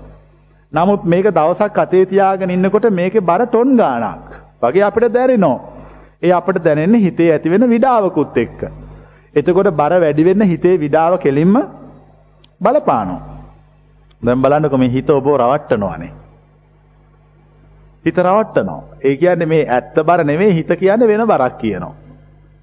නමුත් 0.72 1.04
මේක 1.04 1.26
දවසක් 1.28 1.78
අතේ 1.78 2.04
තියාගෙන 2.06 2.50
ඉන්නකොට 2.50 2.90
මේකේ 2.92 3.20
බර 3.22 3.46
ටොන් 3.46 3.76
ගාණක් 3.76 4.28
වගේ 4.62 4.82
අපිට 4.82 5.12
දැනෙනවා. 5.12 5.60
ඒ 6.22 6.32
අපිට 6.32 6.64
දැනෙන්නේ 6.64 7.00
හිතේ 7.00 7.30
ඇති 7.32 7.50
වෙන 7.50 7.68
විඩාවකුත් 7.68 8.36
එක්ක. 8.36 8.60
එතකොට 9.34 9.70
බර 9.72 9.92
වැඩි 9.96 10.24
වෙන්න 10.24 10.42
හිතේ 10.44 10.76
විඩාව 10.76 11.18
කෙලින්ම 11.18 11.56
බලපානවා. 12.60 13.20
දැන් 14.22 14.42
බලන්නකො 14.42 14.78
මේ 14.78 14.90
හිත 14.90 15.10
ඔබව 15.10 15.28
රවට්ටනවානේ. 15.36 16.12
හිත 18.04 18.18
රවට්ටනවා. 18.18 18.82
ඒ 19.04 19.16
කියන්නේ 19.16 19.46
මේ 19.46 19.68
ඇත්ත 19.68 19.96
බර 20.02 20.24
නෙමෙයි 20.24 20.54
හිත 20.54 20.70
කියන්නේ 20.74 21.08
වෙන 21.08 21.26
බරක් 21.26 21.58
කියනවා. 21.58 21.94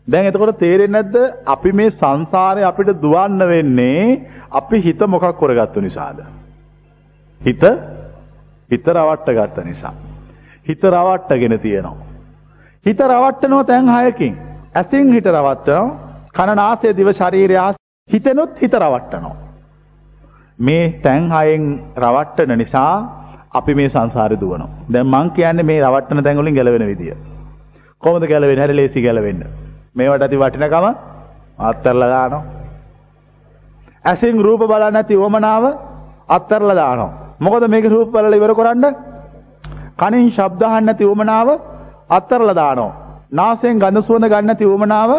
දැන් 0.08 0.26
එතකොට 0.26 0.60
තේරෙන්නේ 0.60 1.04
නැද්ද 1.04 1.16
අපි 1.48 1.72
මේ 1.74 1.90
සංසාරේ 1.92 2.66
අපිට 2.66 2.96
දුවන්න 3.02 3.48
වෙන්නේ 3.48 4.22
අපි 4.52 4.82
හිත 4.82 5.02
මොකක් 5.08 5.30
කරගත්තු 5.36 5.82
නිසාද? 5.82 6.20
හිත 7.46 7.64
හිත 8.72 8.88
රවට්ට 8.88 9.30
ගත්ත 9.32 9.66
නිසා. 9.66 9.94
හිත 10.68 10.84
රවට්ටගෙන 10.86 11.60
තියෙනවා. 11.60 12.06
හිත 12.86 13.00
රවට්ටනවා 13.02 13.64
තැන් 13.64 13.90
හයකින්. 13.90 14.38
ඇසින් 14.76 15.14
හිත 15.14 15.26
රවට්ටනවා. 15.28 15.96
කන 16.34 16.56
නාසය 16.56 16.96
දිව 16.98 17.10
ශරීරය 17.12 17.58
හිතෙනොත් 18.10 18.62
හිත 18.62 18.74
රවට්ටනවා. 18.76 19.36
මේ 20.60 21.00
තැන් 21.04 21.32
හයෙන් 21.32 21.64
රවට්ටන 21.98 22.58
නිසා 22.58 22.94
අපි 23.54 23.76
මේ 23.76 23.90
සංසාරේ 23.90 24.40
දුවනවා. 24.40 24.70
දැන් 24.94 25.08
මං 25.08 25.32
කියන්නේ 25.32 25.64
මේ 25.64 25.82
රවට්ටන 25.82 26.24
තැන් 26.24 26.38
වලින් 26.38 26.56
ගැලවෙන 26.56 26.88
විදිය. 26.88 27.16
කොහොමද 28.04 28.28
ගැලවෙන්නේ? 28.28 28.66
හරි 28.66 28.76
ලේසි 28.76 29.02
ගැලවෙන්න. 29.02 29.46
මේවට 29.96 30.22
ඇති 30.22 30.38
වටිනකම 30.38 30.86
අත්තරලා 31.60 32.10
දානවා. 32.10 32.44
ඇසින් 34.06 34.42
රූප 34.42 34.62
බලන්න 34.62 34.94
නැති 34.94 35.18
වමනාව 35.18 35.64
අත්තරලා 36.30 36.76
දානවා. 36.76 37.23
මොකද 37.40 37.68
මේක 37.68 37.86
රූප 37.86 38.12
බලලා 38.12 38.36
ඉවර 38.36 38.54
කරන්න? 38.54 38.86
කනින් 39.98 40.32
ශබ්ද 40.32 40.62
අහන්න 40.64 40.86
නැති 40.86 41.06
උමනාව 41.06 41.48
අත්තරලා 42.10 42.56
දානවා. 42.56 42.94
නාසයෙන් 43.32 43.80
ගඳ 43.80 44.02
සුවඳ 44.02 44.30
ගන්න 44.30 44.46
නැති 44.46 44.66
උමනාව 44.68 45.12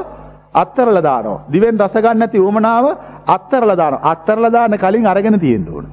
අත්තරලා 0.54 1.02
දානවා. 1.02 1.44
දිවෙන් 1.52 1.78
රස 1.78 1.94
ගන්න 1.94 2.18
නැති 2.18 2.38
උමනාව 2.40 2.84
අත්තරලා 3.26 3.76
දානවා. 3.76 4.04
අත්තරලා 4.04 4.52
දාන්න 4.52 4.78
කලින් 4.78 5.06
අරගෙන 5.06 5.40
තියෙන්න 5.40 5.68
ඕන. 5.68 5.86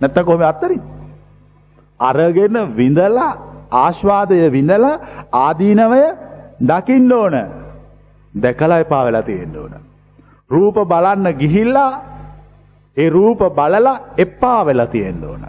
නැත්තම් 0.00 0.24
කොහොම 0.24 0.42
අත්තරින්? 0.42 0.82
අරගෙන 2.00 2.56
විඳලා 2.76 3.32
ආස්වාදය 3.72 4.52
විඳලා 4.52 5.00
ආදීනවය 5.34 6.02
දකින්න 6.62 7.12
ඕන. 7.12 7.34
දැකලා 8.34 8.78
එපා 8.78 9.04
වෙලා 9.04 9.22
තියෙන්න 9.22 9.56
ඕන. 9.56 9.72
රූප 10.50 10.76
බලන්න 10.84 11.26
ගිහිල්ලා 11.34 11.90
ඒ 12.96 13.10
රූප 13.10 13.40
බලලා 13.50 13.98
එපා 14.18 14.66
වෙලා 14.66 14.86
තියෙන්න 14.86 15.24
ඕන. 15.24 15.44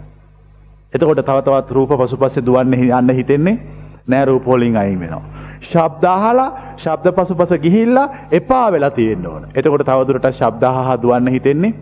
එතකොට 0.92 1.20
තව 1.20 1.38
තවත් 1.42 1.70
රූප 1.70 1.90
පසුපස්සේ 1.96 2.46
දුවන්න 2.46 2.74
යන්න 2.74 3.10
හිතෙන්නේ 3.12 3.58
නෑ 4.06 4.24
රූප 4.24 4.46
වලින් 4.46 4.76
අයින් 4.76 5.00
වෙනවා. 5.00 5.24
ශබ්ද 5.62 6.04
අහලා 6.06 6.50
ශබ්ද 6.76 7.12
පසුපස 7.14 7.52
ගිහිල්ලා 7.60 8.08
එපා 8.32 8.72
වෙලා 8.72 8.90
තියෙන්න 8.92 9.26
ඕන. 9.26 9.42
එතකොට 9.54 9.84
තවදුරටත් 9.84 10.32
ශබ්ද 10.32 10.62
අහහා 10.64 11.02
දුවන්න 11.02 11.28
හිතෙන්නේ 11.28 11.74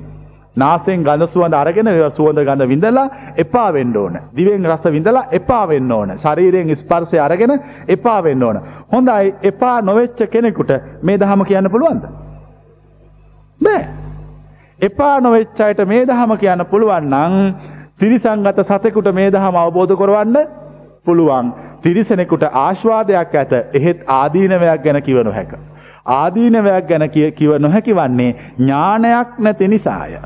නාසයෙන් 0.56 1.02
ගඳ 1.02 1.26
සුවඳ 1.26 1.54
අරගෙන 1.54 1.90
සුවඳ 2.10 2.40
ගඳ 2.40 2.68
විඳලා 2.68 3.08
එපා 3.36 3.72
වෙන්න 3.72 3.96
ඕන. 3.96 4.18
දිවෙන් 4.32 4.66
රස 4.66 4.84
විඳලා 4.86 5.24
එපා 5.32 5.64
වෙන්න 5.68 5.92
ඕන. 5.92 6.14
ශරීරයෙන් 6.16 6.76
ස්පර්ශය 6.76 7.18
අරගෙන 7.18 7.52
එපා 7.88 8.22
වෙන්න 8.22 8.42
ඕන. 8.42 8.60
හොඳයි 8.92 9.34
එපා 9.42 9.80
නොවෙච්ච 9.82 10.24
කෙනෙකුට 10.28 10.72
මේ 11.02 11.18
දහම 11.18 11.44
කියන්න 11.44 11.70
පුළුවන්ද? 11.70 12.04
බෑ. 13.60 14.03
එපා 14.78 15.20
නොවෙච්ච 15.20 15.60
අයට 15.60 15.86
මේ 15.86 16.06
දහම 16.06 16.36
කියන්න 16.36 16.66
පුළුවන් 16.66 17.08
නම් 17.10 17.34
තිරිසංගත 17.98 18.60
සතෙකුට 18.62 19.12
මේ 19.12 19.30
දහම 19.30 19.56
අවබෝධ 19.56 19.94
කරවන්න 19.94 20.36
පුළුවන්. 21.04 21.52
තිරිසනෙකුට 21.82 22.44
ආශ්වාදයක් 22.44 23.34
ඇත. 23.34 23.52
එහෙත් 23.72 24.00
ආදීනවයක් 24.08 24.82
ගැන 24.82 25.02
කිව 25.02 25.22
නොහැක. 25.22 25.52
ආදීනවයක් 26.06 26.88
ගැන 26.88 27.08
කිව 27.10 27.50
නොහැකි 27.58 27.92
වන්නේ 27.92 28.34
ඥානයක් 28.58 29.38
නැති 29.38 29.68
නිසාය. 29.68 30.18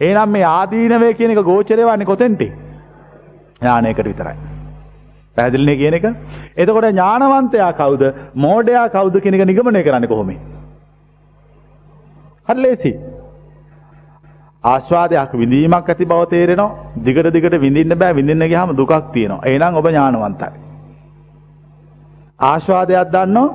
එහෙනම් 0.00 0.30
මේ 0.30 0.44
ආදීනවය 0.46 1.14
කියන 1.14 1.30
එක 1.30 1.42
ගෝචරය 1.44 1.84
වන්නේ 1.84 2.06
කොතෙන්ට? 2.06 2.42
ඥානයකට 3.60 4.04
විතරයි. 4.04 4.36
පැහැදිලිනේ 5.36 5.76
කියන 5.76 5.94
එක? 5.94 6.06
එතකොට 6.56 6.86
ඥානවන්තයා 6.86 7.72
කවුද? 7.74 8.02
මෝඩයා 8.36 8.88
කවුද 8.90 9.20
කියන 9.20 9.34
එක 9.34 9.46
නිගමනය 9.46 9.82
කරන්නේ 9.82 10.08
කොහොමද? 10.08 10.36
හරි 12.48 12.62
ලේසි. 12.62 12.92
ආස්වාදයක් 14.68 15.32
විඳීමක් 15.40 15.88
ඇති 15.88 16.04
බව 16.04 16.20
තේරෙනවා. 16.32 16.76
දිගට 17.04 17.28
දිගට 17.34 17.54
විඳින්න 17.64 17.98
බෑ 18.00 18.16
විඳින්න 18.18 18.48
ගියාම 18.52 18.76
දුකක් 18.76 18.92
තියෙනවා. 19.14 19.44
එහෙනම් 19.46 19.78
ඔබ 19.80 19.86
ඥානවන්තයි. 19.86 20.50
ආස්වාදයක් 22.40 23.08
දන්නෝ 23.14 23.48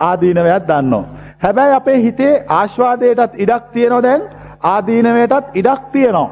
ආදීනවයක් 0.00 0.66
දන්නෝ. 0.68 1.04
හැබැයි 1.42 1.74
අපේ 1.74 1.98
හිතේ 2.02 2.34
ආස්වාදයටත් 2.50 3.32
ඉඩක් 3.36 3.64
තියෙනවා 3.72 4.02
දැන් 4.02 4.22
ආදීනවයටත් 4.64 5.46
ඉඩක් 5.54 5.82
තියෙනවා. 5.92 6.28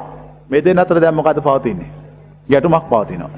මේ 0.50 0.64
දෙන්න 0.64 0.78
අතර 0.78 1.00
දැන් 1.00 1.14
මොකද 1.14 1.40
පවතින්නේ? 1.40 1.90
ගැටුමක් 2.48 2.86
පවතිනවා. 2.92 3.30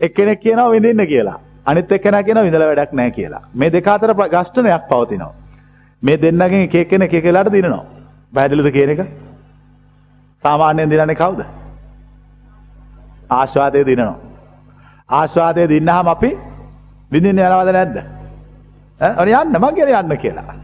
එක්කෙනෙක් 0.00 0.40
කියනවා 0.40 0.70
විඳින්න 0.70 1.06
කියලා. 1.06 1.38
අනිත් 1.66 1.92
එක්කෙනා 1.92 2.22
කියනවා 2.22 2.44
විඳලා 2.44 2.68
වැඩක් 2.68 2.92
නැහැ 2.92 3.10
කියලා. 3.10 3.42
මේ 3.54 3.72
දෙක 3.72 3.88
අතර 3.88 4.14
ගස්ඨනයක් 4.14 4.88
පවතිනවා. 4.90 5.34
මේ 6.02 6.22
දෙන්නගෙන් 6.22 6.60
එක 6.60 6.74
එක්කෙනෙක් 6.74 7.14
එක 7.14 7.24
එකලාට 7.24 7.52
දිනනවා. 7.52 7.84
පැහැදිලිද 8.32 8.68
කියන 8.72 8.90
එක? 8.90 9.00
සාමාන්‍යයෙන් 10.44 10.90
දිනන්නේ 10.90 11.14
කවුද? 11.14 11.40
ආස්වාදයේ 13.30 13.86
දිනනවා. 13.86 14.16
ආස්වාදයේ 15.10 15.68
දින්නාම 15.68 16.08
අපි 16.08 16.30
විඳින්න 17.12 17.38
යනවද 17.40 17.72
නැද්ද? 17.72 17.96
ඈ 19.00 19.12
ඔන්න 19.20 19.28
යන්න 19.28 19.60
මං 19.60 19.74
කියන 19.74 19.88
යන්න 19.88 20.16
කියලා. 20.18 20.54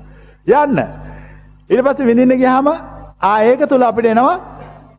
යන්න. 0.46 0.78
ඊට 1.70 1.84
පස්සේ 1.84 2.06
විඳින්න 2.06 2.38
ගියාම 2.38 2.68
ආ 3.22 3.36
ඒක 3.42 3.68
තුල 3.68 3.82
අපිට 3.82 4.06
එනවා 4.06 4.38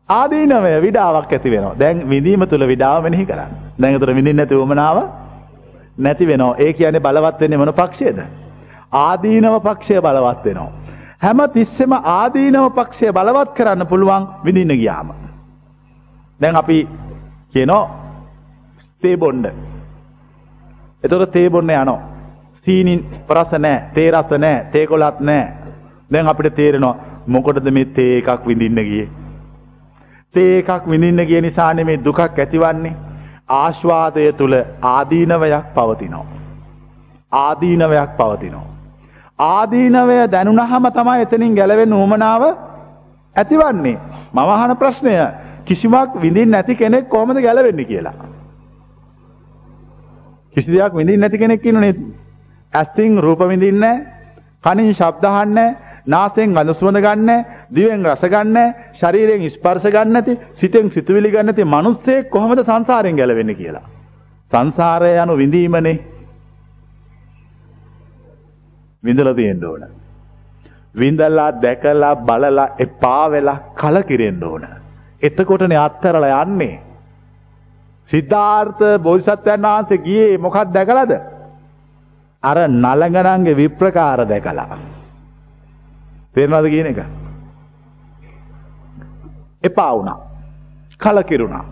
ආදීනවය 0.08 0.72
විඩාවක් 0.82 1.32
ඇති 1.32 1.50
වෙනවා. 1.50 1.74
දැන් 1.78 2.08
විඳීම 2.08 2.46
තුල 2.46 2.66
විඩාව 2.66 3.02
මෙනෙහි 3.02 3.26
කරන්න. 3.26 3.52
දැන් 3.80 3.94
ඒතර 3.94 4.14
විඳින්න 4.14 4.36
නැති 4.36 4.54
උමනාව 4.56 4.98
නැති 5.98 6.24
වෙනවා. 6.26 6.56
ඒ 6.58 6.72
කියන්නේ 6.72 7.00
බලවත් 7.00 7.40
වෙන්නේ 7.40 7.58
මොන 7.58 7.72
පක්ෂයේද? 7.72 8.18
ආදීනව 8.92 9.54
පක්ෂය 9.60 10.00
බලවත් 10.00 10.44
වෙනවා. 10.44 10.83
හැම 11.24 11.40
තිස්සෙම 11.54 11.92
ආදීනව 11.92 12.66
පක්ෂය 12.78 13.12
බලවත් 13.18 13.50
කරන්න 13.56 13.86
පුළුවන් 13.90 14.24
විඳින්න 14.44 14.74
ගියාම. 14.80 15.08
දැන් 16.40 16.56
අපි 16.56 16.78
කියනවා 17.52 17.84
තේ 19.02 19.16
බොන්න. 19.16 19.46
එතකොට 21.04 21.32
තේ 21.32 21.50
බොන්න 21.50 21.70
යනවා. 21.70 22.00
සීනි 22.52 22.94
රස 23.30 23.52
නැහැ, 23.52 23.90
තේ 23.94 24.10
රස 24.10 24.30
නැහැ, 24.38 24.64
තේ 24.72 24.86
කොලත් 24.86 25.20
නැහැ. 25.20 25.52
දැන් 26.12 26.28
අපිට 26.28 26.56
තේරෙනවා 26.56 26.94
මොකටද 27.26 27.70
මේ 27.70 27.84
තේ 27.96 28.18
එකක් 28.18 28.46
විඳින්න 28.46 28.84
ගියේ? 28.90 29.08
තේ 30.34 30.58
එකක් 30.58 30.86
විඳින්න 30.92 31.26
ගිය 31.26 31.40
නිසා 31.40 31.72
නෙමේ 31.74 32.04
දුකක් 32.04 32.20
ඇතිවන්නේ. 32.20 32.96
ආස්වාදය 33.48 34.32
තුල 34.32 34.54
ආදීනවයක් 34.82 35.74
පවතිනවා. 35.74 36.26
ආදීනවයක් 37.32 38.16
පවතිනවා. 38.18 38.73
ආදීනවය 39.38 40.18
දැනුණහම 40.28 40.86
තමයි 40.90 41.22
එතනින් 41.22 41.54
ගැලවෙන්න 41.54 41.92
උවමනාව 41.92 42.42
ඇතිවන්නේ. 43.36 43.98
මම 44.32 44.38
අහන 44.38 44.76
ප්‍රශ්නය 44.76 45.14
කිසිමක් 45.64 46.10
විඳින්න 46.16 46.50
නැති 46.50 46.74
කෙනෙක් 46.74 47.08
කොහොමද 47.08 47.38
ගැලවෙන්නේ 47.38 47.84
කියලා. 47.84 48.14
කිසි 50.54 50.72
දෙයක් 50.72 50.94
විඳින්න 50.94 51.20
නැති 51.20 51.38
කෙනෙක් 51.38 51.66
ඉන්නනේ. 51.66 51.94
ඇසින් 52.72 53.18
රූප 53.18 53.40
විඳින්නේ 53.42 53.96
කනින් 54.64 54.94
ශබ්ද 54.94 55.24
අහන්නේ 55.24 55.76
නාසයෙන් 56.06 56.54
ගඳ 56.54 56.70
සුවඳ 56.72 57.00
ගන්න 57.00 57.44
දිවෙන් 57.70 58.04
රස 58.04 58.24
ගන්න 58.24 58.56
ශරීරයෙන් 58.92 59.50
ස්පර්ශ 59.50 59.86
ගන්න 59.86 60.12
නැති 60.12 60.38
සිතෙන් 60.52 60.90
සිතුවිලි 60.90 61.30
ගන්න 61.30 61.46
නැති 61.46 61.64
මිනිස්සෙක් 61.66 62.30
කොහොමද 62.30 62.60
සංසාරයෙන් 62.60 63.16
ගැලවෙන්නේ 63.16 63.54
කියලා. 63.54 63.86
සංසාරය 64.52 65.12
යනු 65.16 65.34
විඳීමනේ 65.36 66.13
විඳලා 69.04 69.34
තියෙන්න 69.34 69.64
ඕන. 69.64 69.84
විඳලා 70.94 71.50
දැකලා 71.62 72.16
බලලා 72.18 72.68
එපා 72.78 73.30
වෙලා 73.30 73.58
කලකිරෙන්න 73.74 74.44
ඕන. 74.44 74.66
එතකොටනේ 75.22 75.78
අත්හැරලා 75.78 76.42
යන්නේ. 76.42 76.82
සිද්ධාර්ථ 78.10 78.84
බෝධිසත්වයන් 78.98 79.62
වහන්සේ 79.64 79.98
ගියේ 79.98 80.38
මොකක්ද 80.38 80.74
දැකලාද? 80.74 81.12
අර 82.42 82.58
නලගණන්ගේ 82.68 83.56
විප්‍රකාර 83.56 84.28
දැකලා. 84.28 84.78
තේරෙනවද 86.34 86.68
කියන 86.68 86.86
එක? 86.86 87.00
එපා 89.64 89.92
වුණා. 89.96 90.18
කලකිරුණා. 91.00 91.64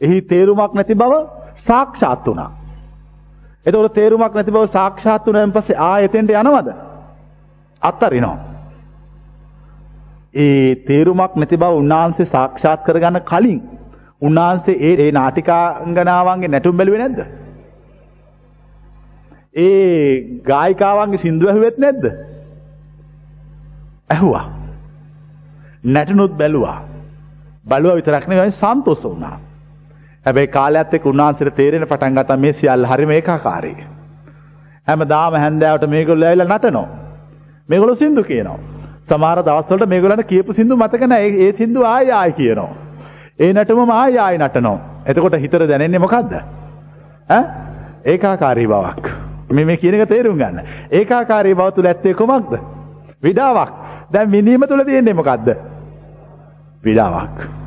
එහි 0.00 0.22
තේරුමක් 0.22 0.74
නැති 0.74 0.94
බව 0.94 1.12
සාක්ෂාත් 1.56 2.26
වුණා. 2.26 2.50
එතකොට 3.66 3.94
තේරුමක් 3.94 4.34
නැති 4.34 4.50
බව 4.50 4.66
සාක්ෂාත් 4.68 5.26
වුණාන් 5.26 5.52
පස්සේ 5.52 5.78
ආ 5.80 5.98
එතෙන්ට 6.00 6.30
යනවද? 6.32 6.68
අත්තරිනවා. 7.82 8.36
ඒ 10.34 10.74
තේරුමක් 10.82 11.36
නැති 11.36 11.56
බව 11.56 11.72
උන්වහන්සේ 11.74 12.26
සාක්ෂාත් 12.26 12.84
කරගන්න 12.84 13.20
කලින් 13.22 13.60
උන්වහන්සේ 14.22 14.76
ඒ 14.80 14.94
ඒ 14.98 15.10
නාටිකාංගනාවන්ගේ 15.12 16.48
නැටුම් 16.48 16.76
බැලුවේ 16.76 17.00
නැද්ද? 17.00 17.20
ඒ 19.56 20.40
ගායිකාවන්ගේ 20.44 21.18
සින්දු 21.18 21.48
ඇහුවෙත් 21.48 21.78
නැද්ද? 21.78 22.04
ඇහුවා. 24.10 24.44
නැටුනුත් 25.84 26.36
බැලුවා. 26.36 26.78
බලුවා 27.66 27.96
විතරක් 27.96 28.28
නෙවෙයි 28.28 28.50
සන්තෝෂ 28.52 29.04
වුණා. 29.04 29.36
හැබැයි 30.26 30.52
කාලයත් 30.56 30.94
එක්ක 30.94 31.06
උන්වහන්සේට 31.06 31.56
තේරෙන 31.56 31.86
පටන් 31.88 32.18
ගත්තා 32.18 32.36
මේ 32.36 32.52
සියල්ල 32.52 32.86
හරිම 32.86 33.10
ඒකාකාරයි. 33.10 33.86
හැමදාම 34.88 35.34
හැන්දෑවට 35.34 35.90
මේගොල්ලෝ 35.90 36.28
ඇවිල්ලා 36.28 36.58
නටනවා. 36.58 36.86
මේගොල්ලෝ 37.68 37.94
සින්දු 37.94 38.24
කියනවා. 38.24 38.58
සමහර 39.08 39.42
දවස්වලට 39.48 39.88
මේගොල්ලන්ට 39.88 40.26
කියපු 40.26 40.52
සින්දු 40.52 40.76
මතක 40.76 41.02
නැහැ. 41.06 41.46
ඒ 41.46 41.52
සින්දු 41.52 41.84
ආයෙ 41.84 42.12
ආයෙ 42.12 42.32
කියනවා. 42.32 42.72
ඒ 43.40 43.52
නටුමම 43.52 43.90
ආයෙ 43.90 44.18
ආයෙ 44.18 44.38
නටනවා. 44.38 44.78
එතකොට 45.06 45.38
හිතට 45.40 45.58
දැනෙන්නේ 45.68 45.98
මොකද්ද? 45.98 46.32
ඈ? 47.28 47.42
ඒකාකාරී 48.04 48.66
බවක්. 48.66 49.12
මේ 49.50 49.64
මේ 49.64 49.76
කියන 49.76 50.00
එක 50.00 50.08
තේරුම් 50.08 50.38
ගන්න. 50.38 50.62
ඒකාකාරී 50.92 51.54
බව 51.54 51.74
තුල 51.74 51.86
ඇත්තේ 51.86 52.14
කොමක්ද? 52.14 52.56
විඩාවක්. 53.22 53.76
දැන් 54.12 54.32
විඳීම 54.32 54.66
තුල 54.68 54.84
තියෙන්නේ 54.84 55.14
මොකද්ද? 55.14 55.52
විඩාවක්. 56.84 57.63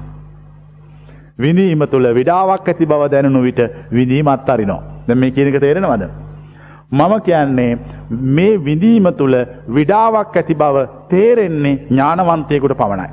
විඳීම 1.39 1.81
තුළ 1.87 2.07
විඩාවක් 2.13 2.67
ඇති 2.67 2.85
බව 2.85 3.11
දැනුණු 3.11 3.41
විට 3.43 3.61
විඳීම 3.91 4.27
අත්හරිනවා. 4.27 4.81
දැන් 5.07 5.19
මේ 5.19 5.31
කියන 5.31 5.47
එක 5.47 5.59
තේරෙනවද? 5.59 6.03
මම 6.91 7.13
කියන්නේ 7.21 7.79
මේ 8.37 8.57
විඳීම 8.59 9.07
තුළ 9.13 9.35
විඩාවක් 9.69 10.35
ඇති 10.35 10.55
බව 10.55 10.85
තේරෙන්නේ 11.09 11.75
ඥානවන්තයකුට 11.89 12.77
පමණයි. 12.77 13.09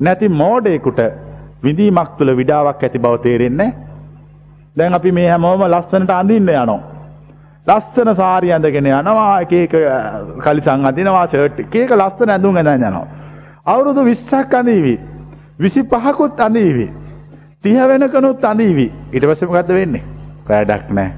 නැති 0.00 0.28
මෝඩයකුට 0.30 1.00
විඳීමක් 1.64 2.10
තුළ 2.18 2.36
විඩාවක් 2.36 2.82
ඇති 2.82 2.98
බව 2.98 3.22
තේරෙන්නේ 3.22 3.74
දැන් 4.76 4.94
අපි 4.94 5.12
මේ 5.12 5.28
හැමෝම 5.28 5.62
ලස්සනට 5.64 6.10
අඳින්න 6.10 6.48
යනවා. 6.48 6.80
ලස්සන 7.66 8.14
සාරි 8.14 8.52
ඇඳගෙන 8.52 8.86
යනවා 8.86 9.40
එක 9.40 9.52
එක 9.52 9.74
කලිසම් 10.44 10.84
අඳිනවා 10.84 11.26
ෂර්ට් 11.26 11.60
එක 11.60 11.74
එක 11.74 11.90
ලස්සන 11.96 12.30
ඇඳුම් 12.30 12.56
ඇඳන් 12.56 12.84
යනවා. 12.84 13.06
අවුරුදු 13.66 14.04
20ක් 14.04 14.54
අඳීවි. 14.54 14.96
25කුත් 15.60 16.40
අඳීවි. 16.40 16.90
30 17.64 17.88
වෙනකනුත් 17.88 18.44
අඳීවි. 18.44 18.92
ඊට 19.12 19.24
පස්සේ 19.24 19.48
මොකද්ද 19.48 19.72
වෙන්නේ? 19.72 20.02
වැඩක් 20.48 20.90
නැහැ. 20.90 21.12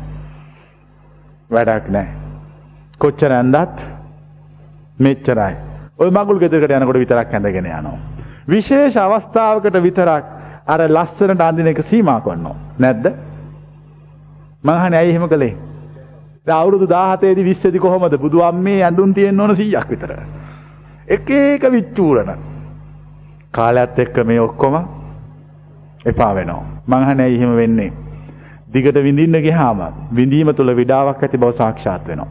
වැඩක් 1.51 1.89
නැහැ. 1.89 2.14
කොච්චර 2.99 3.32
ඇඳත් 3.32 3.82
මෙච්චරයි. 4.99 5.55
ඔය 5.99 6.11
මගුල් 6.11 6.39
ගෙදරකට 6.39 6.74
යනකොට 6.78 7.01
විතරක් 7.03 7.34
ඇඳගෙන 7.34 7.66
යනවා. 7.66 7.99
විශේෂ 8.49 8.97
අවස්ථාවකට 8.97 9.82
විතරක් 9.82 10.24
අර 10.66 10.80
ලස්සනට 10.89 11.41
අඳින 11.41 11.66
එක 11.66 11.82
සීමා 11.82 12.20
කරනවා. 12.20 12.57
නැද්ද? 12.78 13.07
මං 14.62 14.74
අහන්නේ 14.74 14.99
ඇයි 14.99 15.14
එහෙම 15.14 15.28
කළේ? 15.28 15.57
දැන් 16.47 16.61
අවුරුදු 16.62 16.86
17 16.86 17.34
දී 17.36 17.45
20 17.45 17.72
දී 17.72 17.80
කොහොමද 17.80 18.16
බුදු 18.18 18.43
අම්මේ 18.43 18.82
ඇඳුම් 18.84 19.14
තියෙන්න 19.14 19.41
ඕන 19.41 19.51
100ක් 19.51 19.89
විතර. 19.91 20.14
එක 21.09 21.30
එක 21.30 21.72
විච්චූරන. 21.72 22.48
කාලයත් 23.59 23.99
එක්ක 23.99 24.17
මේ 24.25 24.41
ඔක්කොම 24.41 24.75
එපා 26.07 26.33
වෙනවා. 26.35 26.63
මං 26.87 27.03
අහන්නේ 27.03 27.27
ඇයි 27.27 27.39
එහෙම 27.39 27.57
වෙන්නේ? 27.57 27.93
දිගට 28.73 28.99
විඳින්න 29.07 29.37
ගියාම 29.43 29.81
විඳීම 30.13 30.51
තුළ 30.55 30.73
විඩාවක් 30.77 31.23
ඇති 31.23 31.39
බව 31.39 31.53
සාක්ෂාත් 31.53 32.09
වෙනවා. 32.09 32.31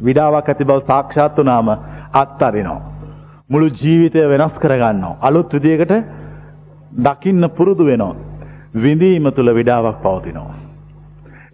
විඩාවක් 0.00 0.48
ඇති 0.48 0.64
බව 0.64 0.78
සාක්ෂාත් 0.82 1.38
වුණාම 1.38 1.68
අත්හරිනවා. 2.14 2.80
මුළු 3.50 3.68
ජීවිතය 3.80 4.28
වෙනස් 4.28 4.54
කරගන්නවා. 4.58 5.16
අලුත් 5.20 5.52
විදියකට 5.54 5.92
දකින්න 7.00 7.50
පුරුදු 7.56 7.84
වෙනවා. 7.84 8.14
විඳීම 8.76 9.32
තුළ 9.32 9.54
විඩාවක් 9.54 10.02
පවතිනවා. 10.02 10.54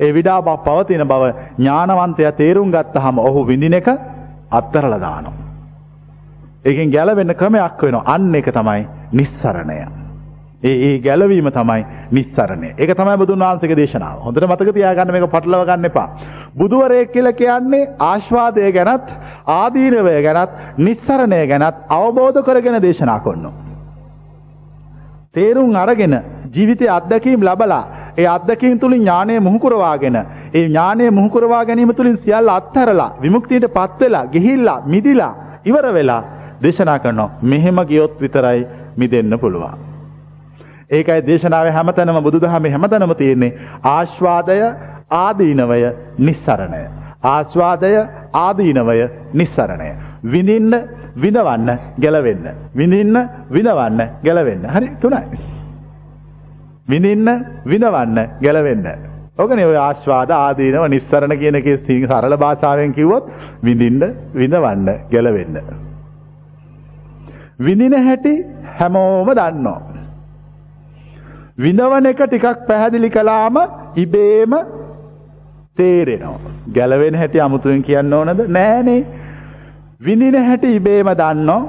ඒ 0.01 0.12
විඩාවක් 0.14 0.64
පවතින 0.64 1.05
බව 1.05 1.23
ඥානවන්තයා 1.59 2.33
තේරුම් 2.33 2.68
ගත්තහම 2.70 3.16
ඔහු 3.20 3.41
විඳින 3.47 3.75
එක 3.75 3.89
අත්තරලා 4.51 5.01
දානවා. 5.01 5.41
ඒකෙන් 6.65 6.91
ගැලවෙන්න 6.91 7.35
ක්‍රමයක් 7.35 7.83
වෙනවා. 7.83 8.05
අන්න 8.07 8.35
එක 8.35 8.49
තමයි 8.51 8.87
නිස්සරණය. 9.13 9.79
ඒ 10.63 10.75
ඒ 10.87 10.99
ගැලවීම 10.99 11.49
තමයි 11.51 11.87
නිස්සරණය. 12.13 12.69
ඒක 12.79 12.95
තමයි 12.97 13.17
බුදුන් 13.19 13.41
වහන්සේගේ 13.41 13.77
දේශනාව. 13.77 14.21
හොඳට 14.21 14.47
මතක 14.47 14.75
තියාගන්න 14.75 15.13
මේක 15.13 15.27
පටලව 15.27 15.65
ගන්න 15.67 15.85
එපා. 15.85 16.09
බුදුවරයෙක් 16.55 17.13
කියලා 17.13 17.33
කියන්නේ 17.33 17.89
ආස්වාදය 18.01 18.71
ගැනත් 18.73 19.09
ආදීනවය 19.49 20.15
ගැනත් 20.23 20.53
නිස්සරණය 20.79 21.41
ගැනත් 21.47 21.83
අවබෝධ 21.91 22.39
කරගෙන 22.43 22.79
දේශනා 22.81 23.19
කරනවා. 23.21 23.53
තේරුම් 25.35 25.75
අරගෙන 25.77 26.15
ජීවිතයේ 26.55 26.91
අත්දැකීම් 26.91 27.41
ලබලා 27.43 27.85
ඒ 28.17 28.27
අත්දැකීම් 28.27 28.79
තුලින් 28.79 29.01
ඥානය 29.01 29.41
මුහු 29.41 29.59
කරවාගෙන 29.59 30.17
ඒ 30.17 30.63
ඥානය 30.63 31.11
මුහු 31.11 31.29
කරවා 31.31 31.65
ගැනීම 31.65 31.95
තුලින් 31.95 32.17
සියල්ල 32.17 32.49
අත්හැරලා 32.51 33.11
විමුක්තියටපත් 33.23 34.01
වෙලා 34.01 34.27
ගිහිල්ලා 34.27 34.79
මිදිලා 34.87 35.33
ඉවර 35.65 35.87
වෙලා 35.95 36.23
දේශනා 36.63 36.99
කරනවා. 36.99 37.31
මෙහෙම 37.43 37.79
ගියොත් 37.91 38.21
විතරයි 38.21 38.67
මිදෙන්න 38.97 39.39
පුළුවන්. 39.39 39.79
ඒකයි 40.91 41.27
දේශනාවේ 41.27 41.73
හැමතැනම 41.73 42.19
බුදුදහමේ 42.23 42.71
හැමතැනම 42.71 43.15
තියෙන්නේ 43.15 43.53
ආස්වාදය 43.85 44.59
ආදීනවය 45.19 45.81
නිස්සරණය. 46.19 46.83
ආස්වාදය 47.25 47.93
ආදීනවය 48.35 48.99
නිස්සරණය. 49.35 49.89
විඳින්න 50.25 50.75
විඳවන්න 51.17 51.71
ගැලවෙන්න. 52.01 52.45
විඳින්න 52.77 53.17
විඳවන්න 53.51 54.01
ගැලවෙන්න. 54.25 54.65
හරි 54.75 54.89
තුනයි. 55.01 55.39
විඳින්න 56.89 57.29
විඳවන්න 57.67 58.19
ගැලවෙන්න. 58.43 58.87
ඕකනේ 59.39 59.67
ඔය 59.67 59.79
ආස්වාද 59.79 60.31
ආදීනව 60.31 60.85
නිස්සරණ 60.89 61.39
කියන 61.39 61.55
එකේ 61.55 61.79
සරල 61.79 62.37
භාෂාවෙන් 62.37 62.93
කිව්වොත් 62.93 63.33
විඳින්න 63.65 64.03
විඳවන්න 64.35 64.93
ගැලවෙන්න. 65.11 65.57
විඳින 67.65 67.97
හැටි 68.07 68.35
හැමෝම 68.79 69.29
දන්නවා. 69.31 69.81
විඳවන 71.59 72.07
එක 72.07 72.23
ටිකක් 72.23 72.67
පැහැදිලි 72.69 73.11
කළාම 73.11 73.57
ඉබේම 73.97 74.53
තේරෙනවා. 75.77 76.53
ගැලවෙන 76.75 77.15
හැටි 77.15 77.41
අමුතුවෙන් 77.41 77.83
කියන්න 77.83 78.15
ඕනද? 78.15 78.41
නෑනේ. 78.49 79.01
විඳින 80.05 80.37
හැටි 80.49 80.77
ඉබේම 80.77 81.09
දන්නෝ. 81.15 81.63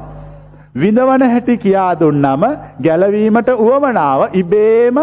විඳවන 0.76 1.24
හැටි 1.32 1.58
කියා 1.58 2.00
දුන්නම 2.00 2.44
ගැලවීමට 2.82 3.50
උවමනාව 3.50 4.22
ඉබේම 4.34 4.98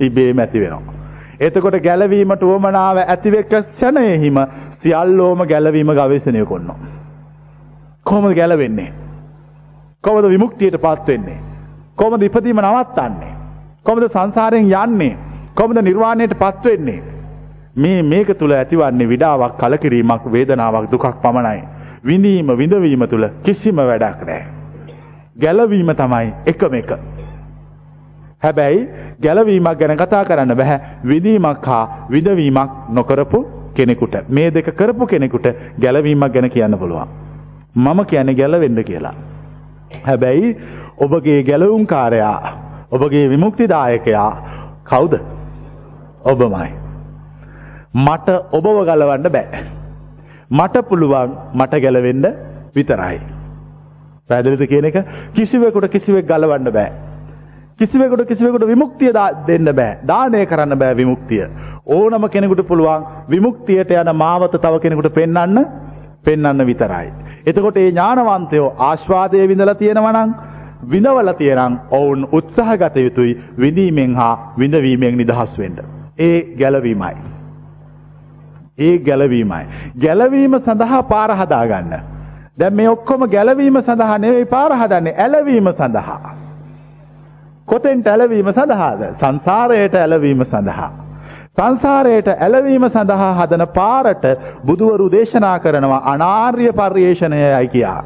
ඉබේම 0.00 0.38
ඇති 0.38 0.60
වෙනවා. 0.60 0.94
එතකොට 1.40 1.78
ගැලවීමට 1.82 2.42
උවමනාව 2.42 2.96
ඇතිවෙක 2.98 3.48
ක්ෂණයෙහිම 3.48 4.36
සියල්ලෝම 4.70 5.46
ගැලවීම 5.46 5.90
ගවේෂණය 5.92 6.44
කරනවා. 6.46 6.78
කොහොමද 8.04 8.34
ගැලවෙන්නේ? 8.34 9.03
කොහොමද 10.04 10.28
විමුක්තියට 10.28 10.76
පත් 10.76 11.08
වෙන්නේ? 11.08 11.38
කොහොමද 11.96 12.22
ඉපදීම 12.22 12.60
නවත්තන්නේ? 12.60 13.32
කොහොමද 13.82 14.08
සංසාරයෙන් 14.08 14.70
යන්නේ? 14.74 15.16
කොහොමද 15.54 15.82
නිර්වාණයට 15.82 16.34
පත් 16.38 16.64
වෙන්නේ? 16.64 17.02
මේ 17.76 18.02
මේක 18.02 18.38
තුල 18.38 18.52
ඇතිවන්නේ 18.52 19.08
විඩාවක්, 19.08 19.56
කලකිරීමක්, 19.58 20.32
වේදනාවක්, 20.32 20.90
දුකක් 20.92 21.06
පමණයි. 21.22 21.62
විඳීම, 22.04 22.48
විඳවීම 22.58 23.08
තුල 23.08 23.28
කිසිම 23.42 23.76
වැඩක් 23.76 24.22
නැහැ. 24.26 24.46
ගැලවීම 25.40 25.90
තමයි 25.94 26.32
එකම 26.46 26.74
එක. 26.74 26.90
හැබැයි 28.42 28.88
ගැලවීමක් 29.22 29.78
ගැන 29.78 29.96
කතා 29.96 30.24
කරන්න 30.24 30.56
බෑ. 30.56 30.80
විඳීමක් 31.04 31.66
හා 31.66 32.06
විඳවීමක් 32.10 32.70
නොකරපු 32.88 33.44
කෙනෙකුට 33.74 34.16
මේ 34.28 34.50
දෙක 34.50 34.76
කරපු 34.76 35.06
කෙනෙකුට 35.06 35.46
ගැලවීමක් 35.80 36.32
ගැන 36.32 36.50
කියන්න 36.50 36.78
පුළුවන්. 36.78 37.08
මම 37.76 38.04
කියන්නේ 38.06 38.34
ගැලවෙන්න 38.34 38.84
කියලා. 38.84 39.14
හැබැයි 40.06 40.56
ඔබගේ 40.98 41.42
ගැලවුම්කාරයා 41.42 42.38
ඔබගේ 42.92 43.28
විමුක්තිදායකයා 43.30 44.30
කවුද? 44.84 45.14
ඔබමයි. 46.24 46.70
මට 47.94 48.28
ඔබව 48.52 48.84
ගලවන්න 48.88 49.30
බෑ. 49.32 49.64
මට 50.50 50.88
පුළුවන් 50.88 51.36
මට 51.54 51.82
ගැලවෙන්න 51.82 52.26
විතරයි. 52.76 53.18
පැහැදිලිද 54.28 54.68
කියන 54.68 54.84
එක 54.84 54.96
කිසිවෙකුට 55.34 55.90
කිසිවෙක් 55.90 56.26
ගලවන්න 56.26 56.72
බෑ. 56.72 56.90
කිසිවෙකුට 57.78 58.28
කිසිවෙකුට 58.28 58.66
විමුක්තිය 58.66 59.12
දෙන්න 59.46 59.72
බෑ. 59.76 59.98
දානය 60.06 60.46
කරන්න 60.46 60.78
බෑ 60.78 60.96
විමුක්තිය. 60.96 61.46
ඕනම 61.86 62.28
කෙනෙකුට 62.30 62.66
පුළුවන් 62.68 63.06
විමුක්තියට 63.30 63.90
යන 63.90 64.16
මාවත 64.16 64.56
තව 64.56 64.80
කෙනෙකුට 64.80 65.14
පෙන්වන්න 65.14 65.66
පෙන්වන්න 66.24 66.66
විතරයි. 66.66 67.12
එතකොට 67.46 67.74
මේ 67.74 67.90
ඥානවන්තයෝ 67.90 68.74
ආස්වාදයේ 68.80 69.48
විඳලා 69.48 69.74
තියෙනවා 69.74 70.12
නම් 70.12 70.34
විඳවලා 70.90 71.34
තියෙනම් 71.34 71.78
ඔවුන් 71.90 72.28
උත්සාහ 72.32 72.78
ගත 72.78 72.96
යුතුයි 72.98 73.34
විඳීමෙන් 73.60 74.16
හා 74.16 74.54
විඳවීමෙන් 74.58 75.16
නිදහස් 75.16 75.58
වෙන්න. 75.58 75.78
ඒ 76.18 76.56
ගැලවීමයි. 76.58 77.14
ඒ 78.78 78.98
ගැලවීමයි. 79.00 79.64
ගැලවීම 80.00 80.58
සඳහා 80.60 81.02
පාර 81.04 81.30
හදාගන්න. 81.32 81.94
දැන් 82.58 82.74
මේ 82.74 82.88
ඔක්කොම 82.88 83.28
ගැලවීම 83.28 83.82
සඳහා 83.82 84.18
නෙවෙයි 84.18 84.46
පාර 84.46 84.72
හදන්නේ 84.74 85.14
ඇලවීම 85.18 85.72
සඳහා. 85.72 86.36
කොතෙන්ට 87.66 88.06
ඇලවීම 88.06 88.52
සඳහාද? 88.52 89.00
සංසාරයට 89.14 89.94
ඇලවීම 89.96 90.44
සඳහා. 90.44 91.03
සංසාරයට 91.58 92.28
ඇලවීම 92.28 92.88
සඳහා 92.88 93.32
හදන 93.34 93.66
පාරට 93.68 94.24
බුදුවරු 94.66 95.06
දේශනා 95.10 95.58
කරනවා 95.60 96.02
අනාර්ය 96.04 96.72
පර්යේෂණයයි 96.72 97.68
කියා. 97.68 98.02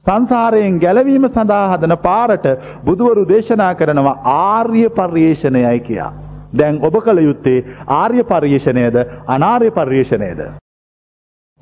සංසාරයෙන් 0.00 0.78
ගැලවීම 0.78 1.28
සඳහා 1.28 1.68
හදන 1.68 1.96
පාරට 1.98 2.46
බුදුවරු 2.84 3.28
දේශනා 3.28 3.74
කරනවා 3.74 4.20
ආර්ය 4.24 4.88
පර්යේෂණයයි 4.90 5.80
කියා. 5.80 6.12
දැන් 6.58 6.78
ඔබ 6.82 6.96
කළ 6.98 7.18
යුත්තේ 7.20 7.64
ආර්ය 7.88 8.24
පර්යේෂණයද 8.24 8.96
අනාර්ය 9.28 9.70
පර්යේෂණයද. 9.70 10.40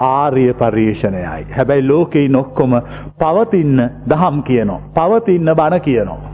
ආර්ය 0.01 0.55
පර්යේෂණයයි. 0.55 1.47
හැබැයි 1.51 1.89
ලෝකෙයි 1.89 2.29
නොක්කොම 2.31 2.79
පවතින්න 3.19 3.91
දහම් 4.09 4.43
කියනවා. 4.43 4.81
පවතින්න 4.95 5.55
බණ 5.57 5.81
කියනවා. 5.81 6.33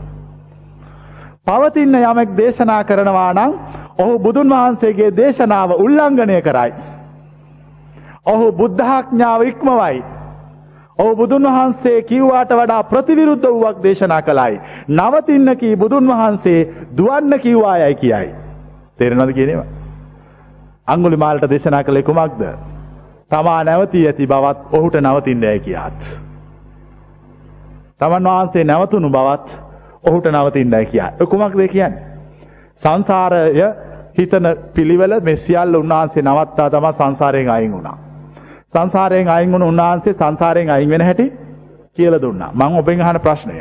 පවතින්න 1.47 1.95
යමෙක් 1.97 2.37
දේශනා 2.37 2.83
කරනවා 2.83 3.33
නම් 3.33 3.53
ඔහු 3.99 4.19
බුදුන් 4.19 4.49
වහන්සේගේ 4.49 5.11
දේශනාව 5.13 5.71
උල්ලංඝනය 5.77 6.41
කරයි. 6.41 6.71
ඔහු 8.25 8.51
බුද්ධාඥාව 8.53 9.41
ඉක්මවයි. 9.43 10.03
ඔහු 10.97 11.15
බුදුන් 11.15 11.43
වහන්සේ 11.45 12.01
කිව්වාට 12.03 12.51
වඩා 12.51 12.83
ප්‍රතිවිරුද්ධ 12.83 13.47
වූවක් 13.47 13.83
දේශනා 13.83 14.21
කළයි. 14.21 14.61
නවතින්න 14.89 15.57
කී 15.57 15.75
බුදුන් 15.75 16.07
වහන්සේ 16.07 16.61
දුවන්න 16.97 17.39
කිව්වායයි 17.39 17.95
කියයි. 17.95 18.29
තේරෙනවද 18.99 19.33
කියනේවා? 19.33 19.69
අංගුලිමාලට 20.87 21.49
දේශනා 21.49 21.83
කළේ 21.83 22.03
කුමක්ද. 22.03 22.43
තමා 23.29 23.63
නැවතී 23.63 24.05
ඇති 24.07 24.27
බවත් 24.27 24.59
ඔහුට 24.73 24.95
නවතින්ඩය 24.97 25.59
කියාත්. 25.59 25.99
තමන් 27.99 28.23
වහන්සේ 28.25 28.63
නැවතුණු 28.63 29.09
බවත් 29.09 29.47
ඔහුට 30.03 30.25
නවතින්ඩයි 30.27 30.85
කියා. 30.85 31.11
කුමක්ද 31.25 31.67
කියන්න. 31.67 31.93
සංසාරය 32.83 33.43
හිතන 34.19 34.47
පිළිවෙල 34.73 35.13
මෙසිියල් 35.21 35.75
උන්වහන්සේ 35.75 36.23
නවත්තා 36.23 36.69
තම 36.69 36.87
සංසාරයෙන් 36.93 37.49
අයින් 37.49 37.71
වුණා. 37.71 37.97
සංසාරයෙන් 38.67 39.29
අයින් 39.29 39.51
වුණ 39.51 39.63
උන්වහන්සේ 39.63 40.13
සංසාරයෙන් 40.13 40.69
අයින් 40.69 40.89
වෙන 40.89 41.01
හැටි 41.01 41.27
කියල 41.97 42.15
දුන්නා 42.17 42.51
මං 42.53 42.77
ඔබෙන් 42.77 43.01
අහන 43.01 43.19
ප්‍රශ්නය. 43.19 43.55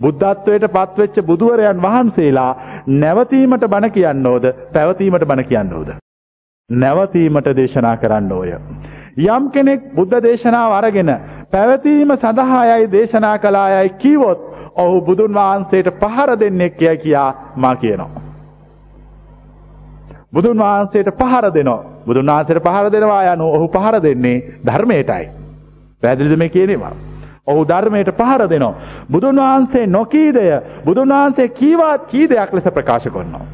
බුද්ධත්වයට 0.00 0.66
පත්වෙච්ච 0.68 1.16
බුදුවරයන් 1.22 1.82
වහන්සේලා 1.82 2.52
නැවතීමට 2.96 3.66
බණ 3.66 3.90
කියන්න 3.90 4.26
ඕද 4.26 4.44
පැවතීමට 4.72 5.24
බණ 5.24 5.44
කියන්න 5.46 5.74
ඕද. 5.74 5.90
නැවතීමට 6.70 7.50
දේශනා 7.54 7.96
කරන්න 7.96 8.32
ඕය. 8.32 8.54
යම් 9.18 9.50
කෙනෙක් 9.50 9.92
බුද්ධ 9.94 10.22
දේශනාව 10.22 10.72
අරගෙන 10.74 11.12
පැවතීම 11.50 12.16
සඳහායයි 12.16 12.90
දේශනා 12.92 13.36
කලායයි 13.38 13.94
කීවොත් 13.98 14.40
ඔහු 14.76 15.00
බුදුන් 15.02 15.34
වහන්සේට 15.34 15.94
පහර 16.00 16.36
දෙන්නෙක් 16.36 16.76
කිය 16.76 16.96
කියා 16.98 17.30
මා 17.56 17.76
කියනවා. 17.76 18.29
බුදුන් 20.32 20.58
වහන්සේට 20.58 21.10
පහර 21.12 21.44
දෙනවා. 21.50 21.84
බුදුන් 22.06 22.26
වහන්සේට 22.26 22.62
පහර 22.62 22.90
දෙනවා 22.90 23.22
යනු 23.26 23.46
ඔහු 23.48 23.68
පහර 23.68 24.02
දෙන්නේ 24.02 24.36
ධර්මයටයි. 24.64 25.24
පැදිලිද 26.02 26.38
මේ 26.38 26.48
කියනවා. 26.48 26.92
ඔහු 27.46 27.64
ධර්මයට 27.64 28.10
පහර 28.14 28.42
දෙනවා. 28.46 28.74
බුදුන් 29.10 29.36
වහන්සේ 29.38 29.86
නොකීදය 29.88 30.44
බුදුන් 30.84 31.08
වහන්සේ 31.10 31.48
කීවාත් 31.50 32.06
කී 32.06 32.28
දෙයක් 32.28 32.52
ලෙස 32.52 32.68
ප්‍රකාශ 32.68 33.08
කරනවා. 33.08 33.46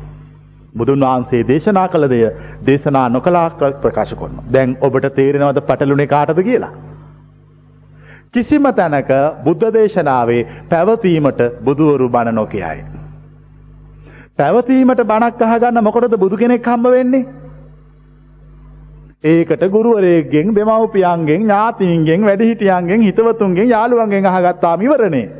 බුදුන් 0.75 1.01
වහන්සේ 1.03 1.45
දේශනා 1.45 1.89
කළ 1.89 2.09
දෙය 2.09 2.25
දේශනා 2.67 3.09
නොකලා 3.09 3.49
ප්‍රකාශ 3.81 4.15
කරන. 4.15 4.37
දැන් 4.53 4.77
ඔබට 4.81 5.09
තේරෙනවද 5.15 5.61
පටලුනේ 5.63 6.07
කාටද 6.07 6.43
කියලා. 6.43 6.75
කිසිම 8.33 8.69
තැනක 8.73 9.11
බුද්ධ 9.45 9.73
දේශනාවේ 9.73 10.43
පැවතීමට 10.71 11.41
බුදුවරු 11.65 12.09
බණ 12.09 12.35
නොකයයි. 12.35 12.79
පැවතීමට 14.39 15.03
බණක් 15.03 15.43
අහගන්න 15.43 15.83
මොකටද 15.83 16.17
බුදු 16.17 16.37
කෙනෙක් 16.37 16.67
හම්බ 16.67 16.87
වෙන්නේ? 16.89 17.27
ඒකට 19.25 19.63
ගුරුවරයෙක්ගෙන් 19.69 20.55
දෙමව්පියන්ගෙන් 20.55 21.43
ඥාතීන්ගෙන් 21.43 22.27
වැඩිහිටියන්ගෙන් 22.27 23.01
හිතවතුන්ගෙන් 23.01 23.69
යාළුවන්ගෙන් 23.69 24.27
අහගත්තාම 24.27 24.81
ඉවරනේ. 24.81 25.31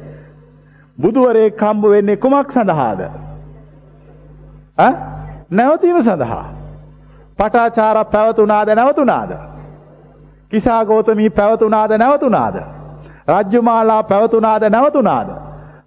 බුදුවරයෙක් 0.99 1.61
හම්බ 1.61 1.85
වෙන්නේ 1.87 2.17
කුමක් 2.17 2.51
සඳහාද? 2.51 3.01
ඈ 4.79 4.95
නැවතීම 5.51 6.03
සඳහා. 6.03 6.47
පටාචාර 7.39 8.05
පැවතුනාද 8.07 8.69
නැවතුනාද? 8.71 9.31
කිසා 10.51 10.85
ගෞතමී 10.85 11.31
පැවතුනාද 11.31 11.91
නැවතුනාද? 11.99 12.57
රජ්ජුමාලා 13.29 14.03
පැවතුනාද 14.03 14.63
නැවතුනාද? 14.71 15.29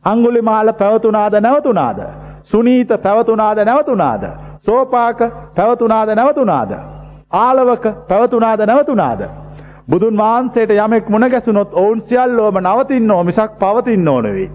අංගුලිමාල 0.03 0.73
පැවතුනාද 0.73 1.33
නැවතුනාද? 1.41 2.28
සුනීත 2.51 2.89
පැවතුනාද 2.99 3.59
නැවතුනාද. 3.63 4.23
සෝපාක 4.59 5.19
පැවතුනාද 5.55 6.15
නැවතුනාද. 6.15 6.71
ආලවක 7.33 7.85
පැවතුනාද 8.07 8.65
නැවතුනාද. 8.65 9.21
බුදුන් 9.87 10.17
වහන්සේට 10.17 10.71
යමෙක් 10.71 11.09
මුණගැසුනොත් 11.09 11.73
ඔවුන් 11.73 12.01
සියල්ලෝම 12.01 12.57
නවතින්න 12.59 13.11
ඕ 13.11 13.23
මිසක් 13.23 13.51
පවතින්න 13.59 14.07
ඕනවෙයි. 14.07 14.49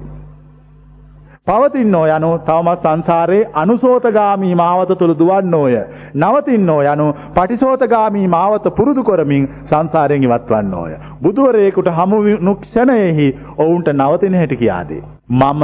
පවතින්නෝ 1.46 2.04
යනු 2.08 2.28
තවමත් 2.40 2.82
සංසාරයේ 2.82 3.48
අනුසෝතගාමී 3.54 4.54
මාවත 4.54 4.92
තුළ 4.98 5.14
දුවන්නෝය. 5.14 5.74
නවතින්නෝ 6.16 6.78
යනු 6.84 7.08
පටිසෝතගාමී 7.34 8.28
මාවත 8.28 8.68
පුරුදු 8.76 9.04
කරමින් 9.04 9.48
සංසාරයෙන් 9.64 10.24
ඉවත්වන්න 10.24 10.74
ඕය. 10.74 10.94
බුදුවරයෙකුට 11.22 11.90
හමුුණු 11.92 12.54
ක්ෂණයෙහි 12.56 13.26
ඔවුන්ට 13.58 13.92
නවතින 13.94 14.34
හැටි 14.34 14.56
කියාදේ. 14.56 15.02
මම 15.30 15.62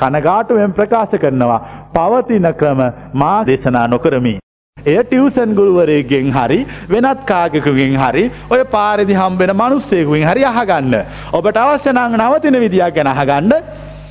කනගාටුවෙන් 0.00 0.72
ප්‍රකාශ 0.72 1.16
කරනවා 1.16 1.60
පවතින 1.94 2.46
ක්‍රම 2.54 2.80
මා 3.14 3.38
දේශනා 3.44 3.86
නොකරමි. 3.88 4.34
එය 4.76 4.98
ටිවසන් 5.00 5.50
ගුරුවරයගෙන් 5.54 6.30
හරි 6.30 6.60
වෙනත් 6.88 7.20
කාගකුගෙන් 7.26 7.96
හරි 7.96 8.24
ඔය 8.50 8.62
පාරදි 8.66 9.14
හම්බෙන 9.14 9.52
මනුස්සයකුෙන් 9.54 10.24
හරි 10.24 10.42
අහගන්න. 10.44 10.94
ඔබට 11.32 11.56
අවශ්‍යනං 11.56 12.00
නවතින 12.16 12.60
විදියක් 12.60 12.94
ගැන 12.94 13.08
අහගන්න 13.08 13.52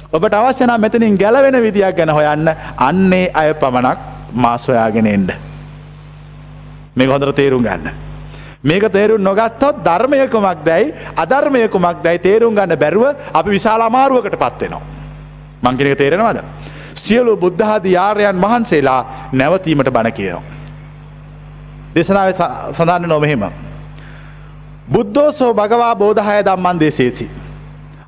ඔබට 0.09 0.33
අවශ්‍යනම් 0.33 0.79
මෙතනින් 0.79 1.17
ගැලවෙන 1.17 1.61
විදියක් 1.61 1.95
ගැන 1.95 2.09
හොයන්න 2.09 2.47
අන්නේ 2.79 3.31
අය 3.33 3.53
පමණක් 3.53 3.99
මාස්වයාගෙනෙන්ඩ. 4.33 5.31
මේ 6.95 7.07
හොඳර 7.07 7.33
තේරුම් 7.33 7.63
ගන්න. 7.63 7.91
මේක 8.63 8.83
තේරුම් 8.89 9.21
නොගත්තොත් 9.21 9.83
ධර්මයකුමක් 9.83 10.63
දැයි 10.63 10.93
අධර්මයකුමක් 11.15 12.03
දැයි 12.03 12.19
තේරුම් 12.19 12.55
ගන්න 12.55 12.75
බැරුව 12.75 13.15
අපි 13.33 13.49
විශාල 13.49 13.81
අමාරුවකට 13.81 14.35
පත්වෙනවා. 14.35 14.96
මංකිනක 15.61 15.97
තේරෙනවාද. 15.97 16.39
සියලු 16.95 17.37
බුද්ධහාදී 17.37 17.93
යාරයන් 17.93 18.41
වහන්සේලා 18.41 19.01
නැවතීමට 19.33 19.89
බණ 19.89 20.11
කියනවා. 20.11 20.43
දේශනාව 21.95 22.29
සඳන්න 22.73 23.09
නොමහෙම. 23.09 23.43
බුද්ධෝසෝ 24.91 25.51
භගවා 25.53 25.95
බෝධහය 25.95 26.39
දම්මන් 26.43 26.79
දේශේසි. 26.79 27.29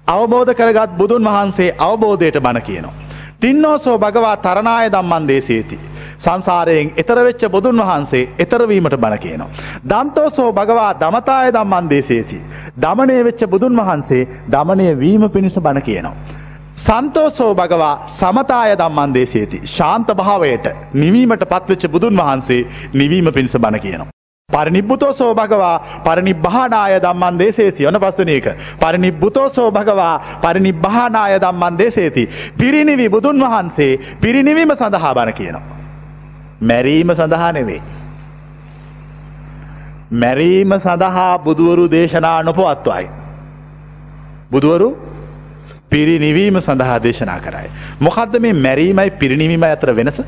අවබෝධ 0.08 0.54
කරගත් 0.54 0.97
බුදුන් 0.97 1.24
වහන්සේ 1.26 1.76
අවබෝධයට 1.80 2.39
බණ 2.39 2.62
කියනවා. 2.62 2.93
තින්නෝසෝ 3.39 3.97
භගවා 3.97 4.38
තරණාය 4.38 4.91
දම්මන් 4.91 5.28
දේශේති. 5.28 5.80
සංසාරයෙන් 6.18 6.91
එතරවෙච්ච 6.97 7.43
බුදුන් 7.47 7.82
වහන්සේ 7.82 8.24
එතරවීමට 8.39 8.97
බණ 8.97 9.20
කියනවා. 9.20 9.50
දන්තෝසෝ 9.86 10.50
භගවා 10.54 10.91
දමතාය 10.95 11.54
දම්මන් 11.54 11.89
දේශේසි. 11.89 12.39
දමනය 12.78 13.24
වෙච්ච 13.24 13.41
බුදුන් 13.47 13.78
වහන්සේ 13.78 14.28
දමනය 14.50 14.88
වීම 14.95 15.30
පිණිස 15.30 15.56
බණ 15.58 15.82
කියනවා. 15.82 16.16
සන්තෝසෝ 16.80 17.51
භගවා 17.55 17.95
සමතාය 18.09 18.75
දම්මන් 18.75 19.13
දේශේති. 19.13 19.59
ශාන්ත 19.67 20.09
භාවයට 20.13 20.65
නිවීමට 20.95 21.43
පත්වෙච්ච 21.45 21.84
බුදුන් 21.88 22.15
වහන්සේ 22.17 22.61
නිවීම 22.93 23.27
පිණිස 23.34 23.55
බණ 23.57 23.80
කියනවා. 23.80 24.09
පරිනිබ්බුතෝසෝ 24.49 25.32
භගවා 25.36 25.75
පරිනිබ්බහනාය 26.03 26.95
දම්මන් 26.99 27.39
දේශේසි 27.39 27.84
යන 27.84 27.97
පස්සන 27.97 28.30
එක. 28.30 28.47
පරිනිබ්බුතෝසෝ 28.80 29.67
භගවා 29.71 30.15
පරිනිබ්බහනාය 30.41 31.36
දම්මන් 31.38 31.77
දේශේති. 31.77 32.30
පිරිනිවි 32.57 33.09
බුදුන් 33.09 33.41
වහන්සේ 33.41 33.91
පිරිනිවීම 34.21 34.75
සඳහා 34.75 35.13
බණ 35.13 35.34
කියනවා. 35.34 35.63
මැරීම 36.63 37.15
සඳහා 37.15 37.51
නෙවෙයි. 37.51 37.82
මැරීම 40.13 40.80
සඳහා 40.80 41.32
බුදුවරු 41.39 41.91
දේශනා 41.91 42.38
නොපවත්වයි. 42.43 43.05
බුදුවරු 44.51 44.89
පිරිනිවීම 45.89 46.61
සඳහා 46.61 46.99
දේශනා 46.99 47.39
කරයි. 47.39 47.69
මොකක්ද 48.01 48.39
මේ 48.39 48.53
මැරීමයි 48.55 49.09
පිරිනිවීම 49.13 49.63
අතර 49.65 49.95
වෙනස. 49.95 50.21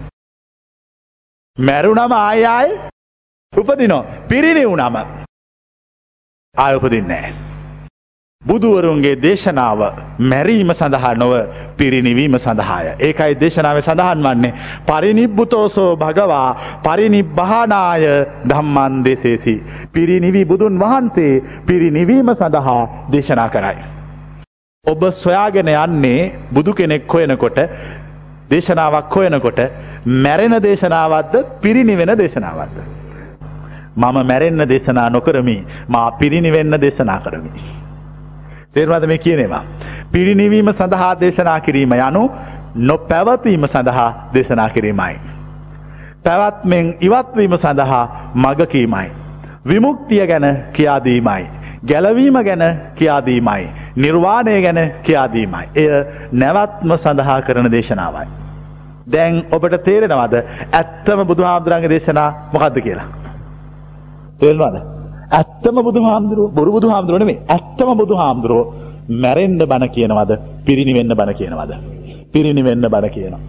මැරුණම 1.57 2.13
ආයාය 2.13 2.69
උපදිනෝ 3.53 4.03
පිරිනිවුනම 4.27 4.95
ආයඋපදින්නේ. 6.55 7.33
බුදුවරුන්ගේ 8.41 9.15
දේශනාව 9.17 9.81
මැරීම 10.21 10.73
සඳහා 10.73 11.13
නොව 11.15 11.33
පිරිනිවීම 11.77 12.37
සඳහාය. 12.37 12.87
ඒකයි 12.99 13.35
දේශනාව 13.35 13.81
සඳහන් 13.81 14.23
වන්නේ 14.25 14.53
පරිනිබ්බුතෝසෝ 14.87 15.91
භගවා 15.95 16.49
පරිනිබ්බානාය 16.83 18.03
ධම්මන් 18.49 19.03
දෙසේසි. 19.03 19.55
පිරිනිවී 19.93 20.45
බුදුන් 20.45 20.79
වහන්සේ 20.79 21.33
පිරිනිවීම 21.65 22.35
සඳහා 22.35 22.81
දේශනා 23.11 23.49
කරයි. 23.49 24.00
ඔබ 24.83 25.03
සොයාගෙන 25.13 25.67
යන්නේ 25.69 26.31
බුදු 26.51 26.73
කෙනෙක් 26.73 27.03
හොයනකොට 27.07 27.57
දේශනාවක් 28.49 29.15
හොයනකොට 29.15 29.59
මැරෙන 30.23 30.55
දේශනාවත්ද 30.63 31.35
පිරිනිවෙන 31.61 32.11
දේශනාවත්ද. 32.17 32.77
මම 33.95 34.17
මැරෙන්න්න 34.29 34.63
දේශනා 34.67 35.09
නොකරමි 35.09 35.55
මා 35.87 36.11
පිරිනිවෙන්න 36.13 36.77
දේශනා 36.81 37.19
කරමි. 37.19 37.51
තේරවාද 38.73 39.05
මේ 39.05 39.17
කියනවා. 39.17 39.63
පිරිනිවීම 40.11 40.73
සඳහා 40.73 41.11
දේශනා 41.19 41.59
කිරීම 41.59 41.93
යනු 41.99 42.23
නො 42.77 42.97
පැවතීම 42.97 43.67
සඳහා 43.67 44.09
දේශනා 44.33 44.69
කිරීමයි. 44.69 45.15
පැවත්මෙන් 46.23 46.95
ඉවත්වීම 47.01 47.57
සඳහා 47.57 48.03
මගකීමයි. 48.35 49.07
විමුක්තිය 49.67 50.27
ගැන 50.27 50.49
කියාදීමයි. 50.73 51.43
ගැලවීම 51.85 52.43
ගැන 52.43 52.63
කියාදීමයි. 52.95 53.80
නිර්වාණය 53.95 54.61
ගැන 54.61 54.79
කියාදීමයි. 55.03 55.65
එය 55.75 55.89
නැවත්ම 56.33 56.91
සඳහා 56.95 57.41
කරන 57.41 57.71
දේශනාවයි. 57.71 58.27
දැන් 59.07 59.43
ඔබට 59.51 59.83
තේරෙනවද 59.83 60.35
ඇත්තම 60.73 61.19
බුදුහාමුදුරන්ගේ 61.25 61.89
දේශනා 61.89 62.29
මොකක්ද 62.53 62.77
කියලා. 62.81 63.07
තේල්වාද. 64.39 64.75
ඇත්තම 65.31 65.77
බුදු 65.83 65.99
හාමුදුරුව 66.03 66.53
බොරු 66.53 66.71
බුදු 66.71 66.87
හාමුදුරුවන 66.89 67.25
මේ 67.25 67.41
ඇත්තම 67.49 67.89
බුදු 67.97 68.15
හාමුදුරුව 68.15 68.61
මැරෙන්ඩ 69.15 69.63
බණ 69.63 69.89
කියනවද 69.89 70.31
පිරිනිවෙන්න 70.65 71.11
බණ 71.11 71.33
කියනවද. 71.33 71.71
පිරිනිවෙන්න 72.33 72.85
බණ 72.85 73.09
කියනවා. 73.09 73.41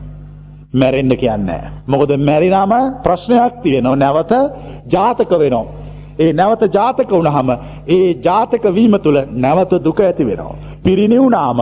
මැරෙන්ඩ 0.75 1.15
කියන්න. 1.15 1.51
මොකද 1.87 2.11
මැරිනාම 2.21 2.73
ප්‍රශ්නයක් 3.05 3.55
තියෙනවා 3.63 3.97
නැවත 3.97 4.33
ජාතක 4.87 5.33
වෙනවා. 5.35 5.82
ඒ 6.19 6.33
නැවත 6.33 6.63
ජාතක 6.71 7.11
වුණහම 7.11 7.49
ඒ 7.89 8.15
ජාතක 8.21 8.65
වීම 8.71 8.95
තුළ 8.99 9.19
නැවත 9.37 9.73
දුක 9.85 10.01
ඇති 10.01 10.25
වෙනවා. 10.25 10.57
පිරිනිවුනාම 10.85 11.61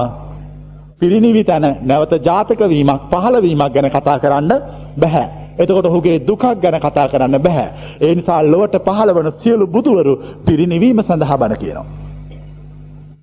පිරිනිවි 1.00 1.44
තැන 1.44 1.76
නැවත 1.82 2.12
ජාතක 2.20 2.60
වීමක් 2.66 3.00
පහළවීමක් 3.10 3.72
ගැන 3.72 3.90
කතා 3.90 4.18
කරන්න 4.18 4.52
බැහැ. 4.96 5.26
එතකොට 5.58 5.86
ඔහුගේ 5.86 6.18
දුකක් 6.20 6.44
ගැන 6.56 6.76
කතා 6.76 7.08
කරන්න 7.08 7.36
බැහැ. 7.38 7.68
ඒ 8.00 8.14
නිසා 8.14 8.42
ලොවට 8.44 8.76
පහළ 8.80 9.10
වන 9.10 9.30
සියලු 9.32 9.66
බුදුවරු 9.66 10.14
පිරිනිවීම 10.46 10.98
සඳහා 11.00 11.38
බණ 11.38 11.56
කියනවා. 11.56 11.86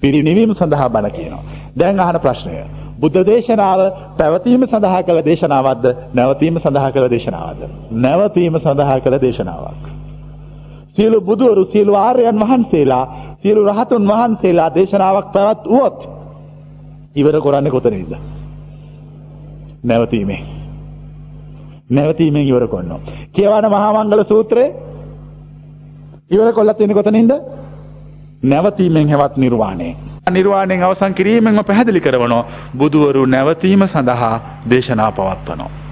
පිරිනිවීම 0.02 0.52
සඳහා 0.54 0.90
බණ 0.90 1.12
කියනවා. 1.12 1.44
දැන් 1.78 2.00
අහන 2.00 2.20
ප්‍රශ්නය. 2.20 2.56
බුද්ධ 3.00 3.20
දේශනාව 3.26 3.80
පැවතීම 4.18 4.62
සඳහා 4.66 5.02
කළ 5.04 5.22
දේශනාවක්ද 5.22 5.86
නැවතීම 6.14 6.56
සඳහා 6.58 6.92
කළ 6.92 7.10
දේශනාවක්ද. 7.10 7.62
නැවතීම 7.94 8.60
සඳහා 8.60 9.00
කළ 9.00 9.20
දේශනාවක්. 9.20 9.84
සියලු 10.98 11.22
බුදුවරු 11.22 11.66
සියලු 11.66 11.94
ආර්යයන් 11.96 12.40
වහන්සේලා 12.40 13.06
සියලු 13.42 13.62
රහතුන් 13.66 14.08
වහන්සේලා 14.08 14.70
දේශනාවක් 14.76 15.28
පැවත් 15.34 15.64
වුවොත් 15.66 16.00
ඉවර 17.16 17.42
කොරන්න 17.42 17.72
කොතනද. 17.72 18.14
නැවතීමේ. 19.84 20.42
නැවතීමෙන් 21.90 22.44
ඉවර 22.44 22.68
කොන්න. 22.68 22.92
කියවන 23.32 23.66
මහාමංගල 23.68 24.24
සූත්‍රය 24.24 24.66
ඉවර 26.32 26.54
කොල්ලත් 26.54 26.80
වෙන 26.80 26.94
කොතනින්ද 26.94 27.32
නැවතීමෙන් 28.44 29.08
හෙවත් 29.08 29.38
නිර්වාණය. 29.38 29.96
නිර්වාණයෙන් 30.32 30.84
අවසන් 30.84 31.14
කිරීමෙන්ම 31.14 31.64
පැහැදිලි 31.64 32.02
කරවනෝ 32.02 32.46
බුදුවරු 32.78 33.26
නැවතීම 33.26 33.88
සඳහා 33.88 34.36
දේශනා 34.70 35.12
පවත්වනෝ. 35.12 35.87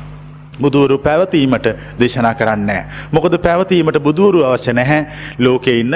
බුදුවරු 0.62 0.98
පැවතීමට 1.00 1.68
දේශනා 2.00 2.34
කරන්නේ. 2.34 2.82
මොකද 3.12 3.38
පැවතීමට 3.40 4.00
බුදුවරු 4.00 4.44
අවශ්‍ය 4.44 4.74
නැහැ 4.74 5.02
ලෝකෙ 5.40 5.80
ඉන්න 5.80 5.96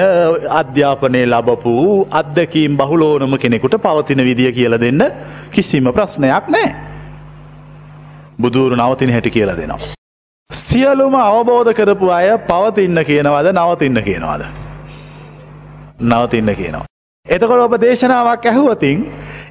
අධ්‍යාපනය 0.50 1.22
ලබපු 1.26 1.74
අත්දකීම් 2.12 2.76
බහුලෝනම 2.76 3.38
කෙනෙකුට 3.38 3.76
පවතින 3.78 4.24
විදිය 4.24 4.52
කියල 4.52 4.78
දෙන්න 4.78 5.02
කිසිම 5.50 5.92
ප්‍රශ්නයක් 5.92 6.48
නෑ. 6.48 6.68
බුදුවරු 8.40 8.76
නවතින 8.76 9.12
හැටි 9.12 9.30
කියලා 9.30 9.56
දෙනවා. 9.56 9.94
සියලුම 10.50 11.14
අවබෝධ 11.16 11.72
කරපු 11.72 12.10
අය 12.10 12.30
පවතින්න 12.46 13.04
කියනවද 13.04 13.52
නවතින්න 13.52 14.02
කියනවාද. 14.02 14.42
නවතින්න 16.02 16.54
කියනවා. 16.54 16.86
එතකොට 17.26 17.60
ඔබ 17.60 17.74
දේශනාවක් 17.80 18.46
ඇහුවතින් 18.46 18.98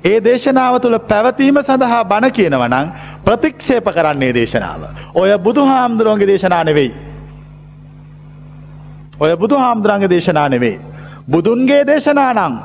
ඒ 0.04 0.20
දේශනාව 0.20 0.80
තුළ 0.80 1.00
පැවතීම 1.02 1.58
සඳහා 1.60 2.04
බණ 2.04 2.32
කියනවනං 2.32 2.92
ප්‍රතික්ෂේප 3.26 3.88
කරන්නේ 3.88 4.34
දේශනාව. 4.34 4.82
ඔය 5.14 5.38
බුදු 5.38 5.66
හාමුදුරුවන්ගේ 5.66 6.28
දේශනා 6.28 6.64
නෙවෙයි. 6.64 6.92
ඔය 9.20 9.36
බුදු 9.36 9.58
හාමුදුරන්ගේ 9.58 10.10
දේශනා 10.10 10.50
නෙවෙයි. 10.50 10.80
බුදුන්ගේ 11.28 11.84
දේශනානං 11.84 12.60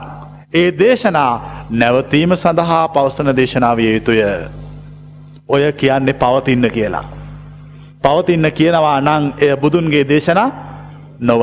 ඒ 0.52 0.70
දේශනා 0.72 1.66
නැවතීම 1.70 2.36
සඳහා 2.36 2.88
පවසන 2.88 3.36
දේශනාවිය 3.36 3.94
යුතුය. 3.94 4.22
ඔය 5.48 5.72
කියන්නේ 5.72 6.14
පවතින්න 6.14 6.70
කියලා. 6.70 7.04
පවතින්න 8.04 8.52
කියනවා 8.52 9.00
නං 9.00 9.34
එය 9.38 9.56
බුදුන්ගේ 9.56 10.04
දේශනා 10.04 10.50
නොව. 11.20 11.42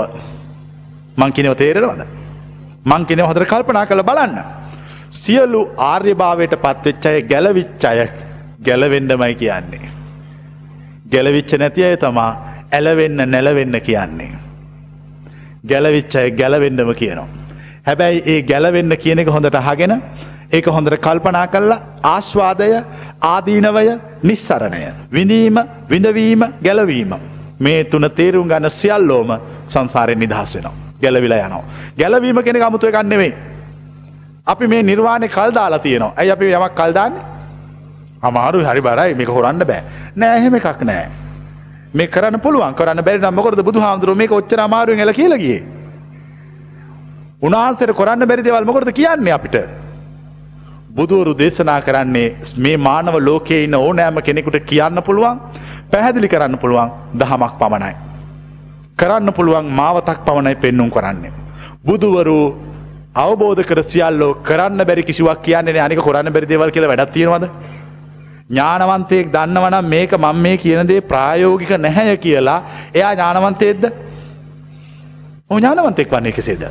මංකිනව 1.18 1.56
තේරෙනවද. 1.56 2.02
මංකිනව 2.86 3.28
හොදර 3.28 3.46
කල්පනා 3.46 3.86
කළ 3.86 4.04
බලන්න. 4.04 4.61
සියලු 5.12 5.62
ආර්යභාවයට 5.78 6.56
පත්වෙච්චය 6.64 7.22
ගැලවිච්චය 7.32 8.08
ගැලවෙන්ඩමයි 8.66 9.36
කියන්නේ. 9.36 9.92
ගැලවිච්ච 11.12 11.54
නැති 11.60 11.84
අය 11.84 11.98
තමා 11.98 12.32
ඇලවෙන්න 12.72 13.20
නැලවෙන්න 13.26 13.82
කියන්නේ. 13.82 14.32
ගැලවිච්චය 15.68 16.32
ගැලවෙන්ඩම 16.32 16.94
කියනවා. 16.94 17.28
හැබැයි 17.88 18.24
ඒ 18.26 18.42
ගැලවෙන්න 18.44 18.98
කියන 18.98 19.20
එක 19.20 19.28
හොඳට 19.28 19.60
හගෙන 19.68 19.94
ඒක 20.52 20.66
හොඳට 20.68 20.98
කල්පනා 20.98 21.48
කල්ලා 21.48 21.82
ආශ්වාදය 22.04 22.72
ආදීනවය 23.24 23.86
නිස්සරණය. 24.24 24.82
විඳීම 25.14 25.58
විඳවීම 25.90 26.42
ගැලවීම. 26.64 27.14
මේ 27.60 27.84
තුන 27.84 28.12
තේරුම් 28.16 28.48
ගන්න 28.48 28.70
සියල්ලෝම 28.72 29.30
සංසාරයෙන් 29.70 30.20
නිදහස් 30.20 30.56
වෙනවා. 30.56 30.76
ගැලවිලා 31.02 31.46
යනවා. 31.48 31.64
ගැලවීම 31.98 32.44
කෙනෙ 32.44 32.62
අමුතුව 32.62 32.92
ගන්නෙවෙයි. 32.92 33.51
අපි 34.48 34.68
මේ 34.68 34.84
නිර්වාණය 34.84 35.28
කල්දාලා 35.30 35.80
තියනවා. 35.80 36.14
ඇයි 36.18 36.32
අපි 36.32 36.46
යමක් 36.52 36.76
කල්දාන්නේ 36.76 37.24
අමාරු 38.24 38.64
හරි 38.66 38.82
බරයි. 38.82 39.14
මේක 39.16 39.30
හොරන්න 39.30 39.66
බෑ. 39.66 39.82
නෑහෙම 40.16 40.56
එකක් 40.56 40.82
නෑ. 40.84 41.06
මේ 41.94 42.08
කරන්න 42.08 42.40
පුළුවන්. 42.40 42.74
කරන්න 42.74 43.04
බැරි 43.04 43.20
නම්මකොද 43.20 43.64
බුදු 43.64 43.80
හාමුදුරුව 43.80 44.18
මේ 44.18 44.34
ඔච්චර 44.40 44.60
අමාරුවෙන් 44.60 45.00
එල 45.00 45.14
කියලගේ 45.14 45.60
උනාන්සට 47.42 47.94
කොරන්න 47.94 48.28
බැරි 48.28 48.44
දෙවල් 48.44 48.66
මොකොද 48.66 48.92
කියන්නේ 48.92 49.34
අපිට? 49.34 49.58
බුදුවරු 50.96 51.34
දේශනා 51.34 51.82
කරන්නේ 51.82 52.36
මේ 52.58 52.78
මානව 52.78 53.16
ලෝකයේ 53.20 53.64
ඉන්න 53.66 53.76
ඕනෑම 53.76 54.22
කෙනෙකුට 54.22 54.58
කියන්න 54.66 55.04
පුළුවන් 55.04 55.40
පැහැදිලි 55.92 56.28
කරන්න 56.28 56.58
පුළුවන් 56.58 56.90
දහමක් 57.20 57.54
පමණයි. 57.62 57.94
කරන්න 59.00 59.34
පුළුවන් 59.34 59.72
මාවතක් 59.80 60.20
පමණයි 60.26 60.56
පෙන්නුම් 60.56 60.90
කරන්නේ. 60.92 61.32
බුදුවරු 61.86 62.38
අවබෝධ 63.16 63.64
කර 63.64 63.84
සියල්ලෝ 63.84 64.40
කරන්න 64.42 64.86
බැරි 64.86 65.04
කිසිවක් 65.04 65.42
කියන්නේ 65.44 65.80
අනික 65.80 66.00
කොරන්න 66.00 66.32
බැරි 66.32 66.48
දේවල් 66.48 66.72
කියලා 66.72 66.90
වැඩක් 66.90 67.12
තියෙනවද? 67.12 67.50
ඥානවන්තයෙක් 68.50 69.32
දන්නවනම් 69.32 69.86
මේක 69.86 70.12
මම 70.14 70.38
මේ 70.38 70.58
කියන 70.58 70.88
දේ 70.88 71.02
ප්‍රායෝගික 71.02 71.72
නැහැය 71.78 72.18
කියලා 72.18 72.64
එයා 72.94 73.14
ඥානවන්තයෙක්ද? 73.14 73.84
ඔහු 75.50 75.60
ඥානවන්තෙක් 75.60 76.10
වන්නේ 76.10 76.32
කෙසේද? 76.32 76.64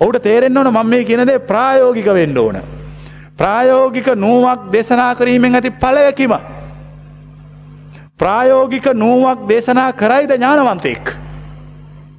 ඔහුට 0.00 0.22
තේරෙන්න 0.22 0.56
ඕන 0.56 0.68
මම 0.68 0.86
මේ 0.86 1.04
කියන 1.04 1.26
දේ 1.26 1.38
ප්‍රායෝගික 1.40 2.06
වෙන්න 2.08 2.38
ඕන. 2.38 2.60
ප්‍රායෝගික 3.36 4.06
නුවමක් 4.16 4.70
දේශනා 4.72 5.14
කිරීමෙන් 5.14 5.54
ඇති 5.54 5.70
ඵලයකිම 5.72 6.38
ප්‍රායෝගික 8.18 8.86
නුවමක් 8.94 9.48
දේශනා 9.48 9.92
කරයිද 9.94 10.30
ඥානවන්තයෙක් 10.30 11.16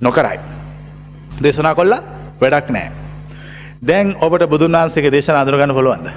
නොකරයි. 0.02 0.40
දේශනා 1.44 1.76
කොල්ලා 1.76 2.04
වැඩක් 2.42 2.70
නෑ. 2.70 3.05
දැන් 3.82 4.16
ඔබට 4.20 4.48
බුදුන් 4.48 4.72
වහන්සේගේ 4.72 5.12
දේශන 5.12 5.36
අඳුරගන්න 5.36 5.74
පුළුවන්ද. 5.74 6.08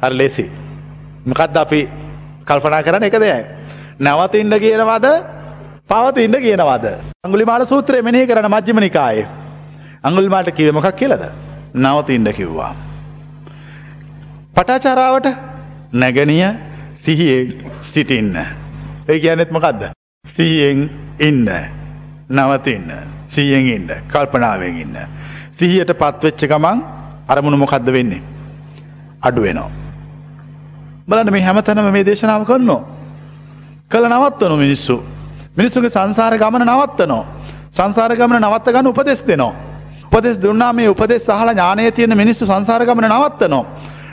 හරි 0.00 0.16
ලේසි. 0.16 0.50
මොකක්ද 1.26 1.56
අපි 1.56 1.88
කල්පනා 2.46 2.82
කරන්න 2.82 3.04
එක 3.04 3.12
දෙයයි. 3.14 3.44
නැවතින්ට 3.98 4.54
කියනවද 4.56 5.06
පවතින්ට 5.88 6.36
කියනවද. 6.38 6.86
අංගුලිමාල 7.24 7.66
සූත්‍රය 7.66 8.02
මෙනෙහි 8.02 8.26
කරන 8.26 8.48
මජ්්‍යම 8.48 8.80
නිකායේ. 8.80 9.26
අංගුල්මාට 10.02 10.50
කිව 10.50 10.72
මොකක් 10.72 10.94
කියලද. 10.94 11.22
නවතින්ට 11.74 12.32
කිව්වා. 12.32 12.74
පටාචාරාවට 14.54 15.26
නැගනිය 15.92 16.44
සිහියෙන් 16.94 17.70
සිටින්න. 17.82 18.36
ඒ 19.08 19.18
කියනෙත් 19.18 19.50
මොකක්ද. 19.50 19.92
සිහියෙන් 20.24 20.90
ඉන්න 21.18 21.48
නවතින්න 22.30 22.92
සියෙන් 23.26 23.66
ඉන්න 23.66 23.88
කල්පනාවෙන් 24.08 24.76
ඉන්න. 24.76 24.96
සිහියට 25.60 25.92
පත්වෙච්ච 25.94 26.42
ගමන් 26.44 26.78
අරමුණු 27.28 27.56
මොකක්ද 27.56 27.88
වෙන්නේ. 27.88 28.22
අඩු 29.22 29.42
වෙනවා. 29.42 29.70
බලන්න 31.08 31.32
මේ 31.32 31.42
හැමතැනම 31.42 31.92
මේ 31.92 32.04
දේශනාව 32.04 32.44
කරනවා. 32.44 32.82
කළ 33.90 34.06
නවත්වනු 34.08 34.56
මිනිස්සු. 34.56 34.96
මිනිස්සුගේ 35.56 35.90
සංසාර 35.90 36.34
ගමන 36.36 36.64
නවත්තනෝ. 36.66 37.22
සංසාර 37.70 38.12
ගමන 38.14 38.38
නවත්ත 38.40 38.66
ගන්න 38.68 38.86
උපදෙස් 38.88 39.22
දෙනවා. 39.22 39.54
උපදෙස් 40.08 40.36
දුන්නා 40.38 40.72
මේ 40.72 40.88
උපදෙස් 40.88 41.26
සහල 41.26 41.50
ඥානය 41.50 41.90
තියෙන 41.92 42.16
මිනිස්සු 42.16 42.46
සංසාර 42.46 42.82
ගමන 42.82 43.08
නවත්තනවා. 43.08 43.64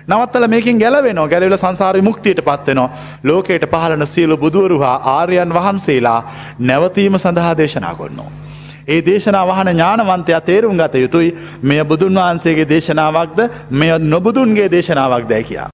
නවත්තල 0.08 0.48
මේකින් 0.48 0.78
ගැලවෙන 0.78 1.20
ගැලවෙල 1.26 1.58
සංසාරි 1.58 2.02
මුක්තියට 2.02 2.42
පත්වෙනවා 2.42 2.90
ලෝකයට 3.24 3.66
පහලන 3.66 4.08
සියලු 4.08 4.38
බුදුවරු 4.38 4.80
හා 4.80 4.98
ආර්යන් 5.12 5.52
වහන්සේලා 5.52 6.20
නැවතීම 6.62 7.16
සඳහා 7.18 7.58
දේශනා 7.58 7.96
කොන්නවා. 7.96 8.47
ඒ 8.88 9.00
දේශනා 9.02 9.46
වහන 9.46 9.70
ඥානවන්තයා 9.70 10.42
තේරුම් 10.42 10.78
ගත 10.78 10.96
යුතුයි 10.98 11.32
මෙය 11.64 11.84
බුදුන් 11.84 12.16
වහන්සේගේ 12.16 12.70
දේශනාවක්ද 12.70 13.40
මෙය 13.72 13.92
නොබුදුන්ගේ 14.06 14.70
දේශනාවක් 14.72 15.26
දැ 15.30 15.44
කියා. 15.44 15.70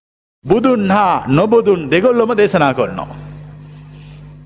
බුදුන් 0.45 0.89
හා 0.89 1.23
නොබුදුන් 1.29 1.91
දෙගොල්ලොම 1.91 2.37
දේශනා 2.37 2.73
කොන්නවා. 2.73 3.23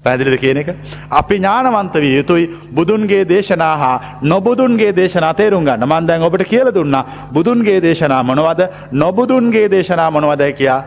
පැදිලිද 0.04 0.38
කියන 0.38 0.58
එක. 0.58 0.70
අපි 1.12 1.36
ඥානවන්ත 1.36 1.96
විය 1.96 2.14
යුතුයි 2.16 2.46
බුදුන්ගේ 2.72 3.24
දේශනා 3.26 3.76
හා 3.78 4.20
නොබුදුන්ගේ 4.24 4.92
දේශනා 4.94 5.34
තේරුම් 5.34 5.66
ගන්න 5.66 5.86
මන්දැන් 5.86 6.22
ඔබට 6.24 6.44
කියල 6.46 6.72
දුන්න 6.72 6.96
බුදුන්ගේ 7.32 7.82
දේශනා 7.82 8.22
මොනවද 8.24 8.62
නොබුදුන්ගේ 8.94 9.68
දේශනා 9.70 10.12
මොනවදයි 10.12 10.54
කියා 10.54 10.82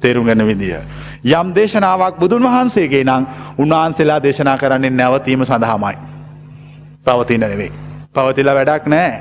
තේරුම්ගන්න 0.00 0.46
විදිිය. 0.46 0.80
යම් 1.32 1.54
දේශනාවක් 1.54 2.18
බුදුන් 2.18 2.42
වහන්සේගේ 2.44 3.04
නං 3.04 3.26
උන්වහන්සේලා 3.58 4.22
දේශනා 4.22 4.58
කරන්නේ 4.58 4.90
නැවතීම 4.92 5.44
සඳහාමයි. 5.44 6.15
පවතින්න 7.06 7.40
නෙවෙයි. 7.40 7.72
පවතිල 8.14 8.50
වැඩක් 8.54 8.86
නෑ. 8.86 9.12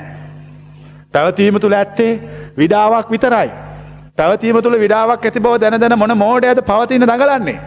පැවතීම 1.13 1.59
තුළ 1.59 1.73
ඇත්තේ 1.73 2.19
විඩාවක් 2.57 3.11
විතරයි. 3.11 3.49
පැවතීම 4.17 4.61
තුළ 4.61 4.79
විඩාවක් 4.79 5.25
ඇති 5.25 5.39
බව 5.39 5.59
දැන 5.61 5.79
දැන 5.81 5.99
මොන 5.99 6.17
මෝඩයද 6.17 6.61
පවතින 6.61 7.01
දඟලන්නේ. 7.03 7.59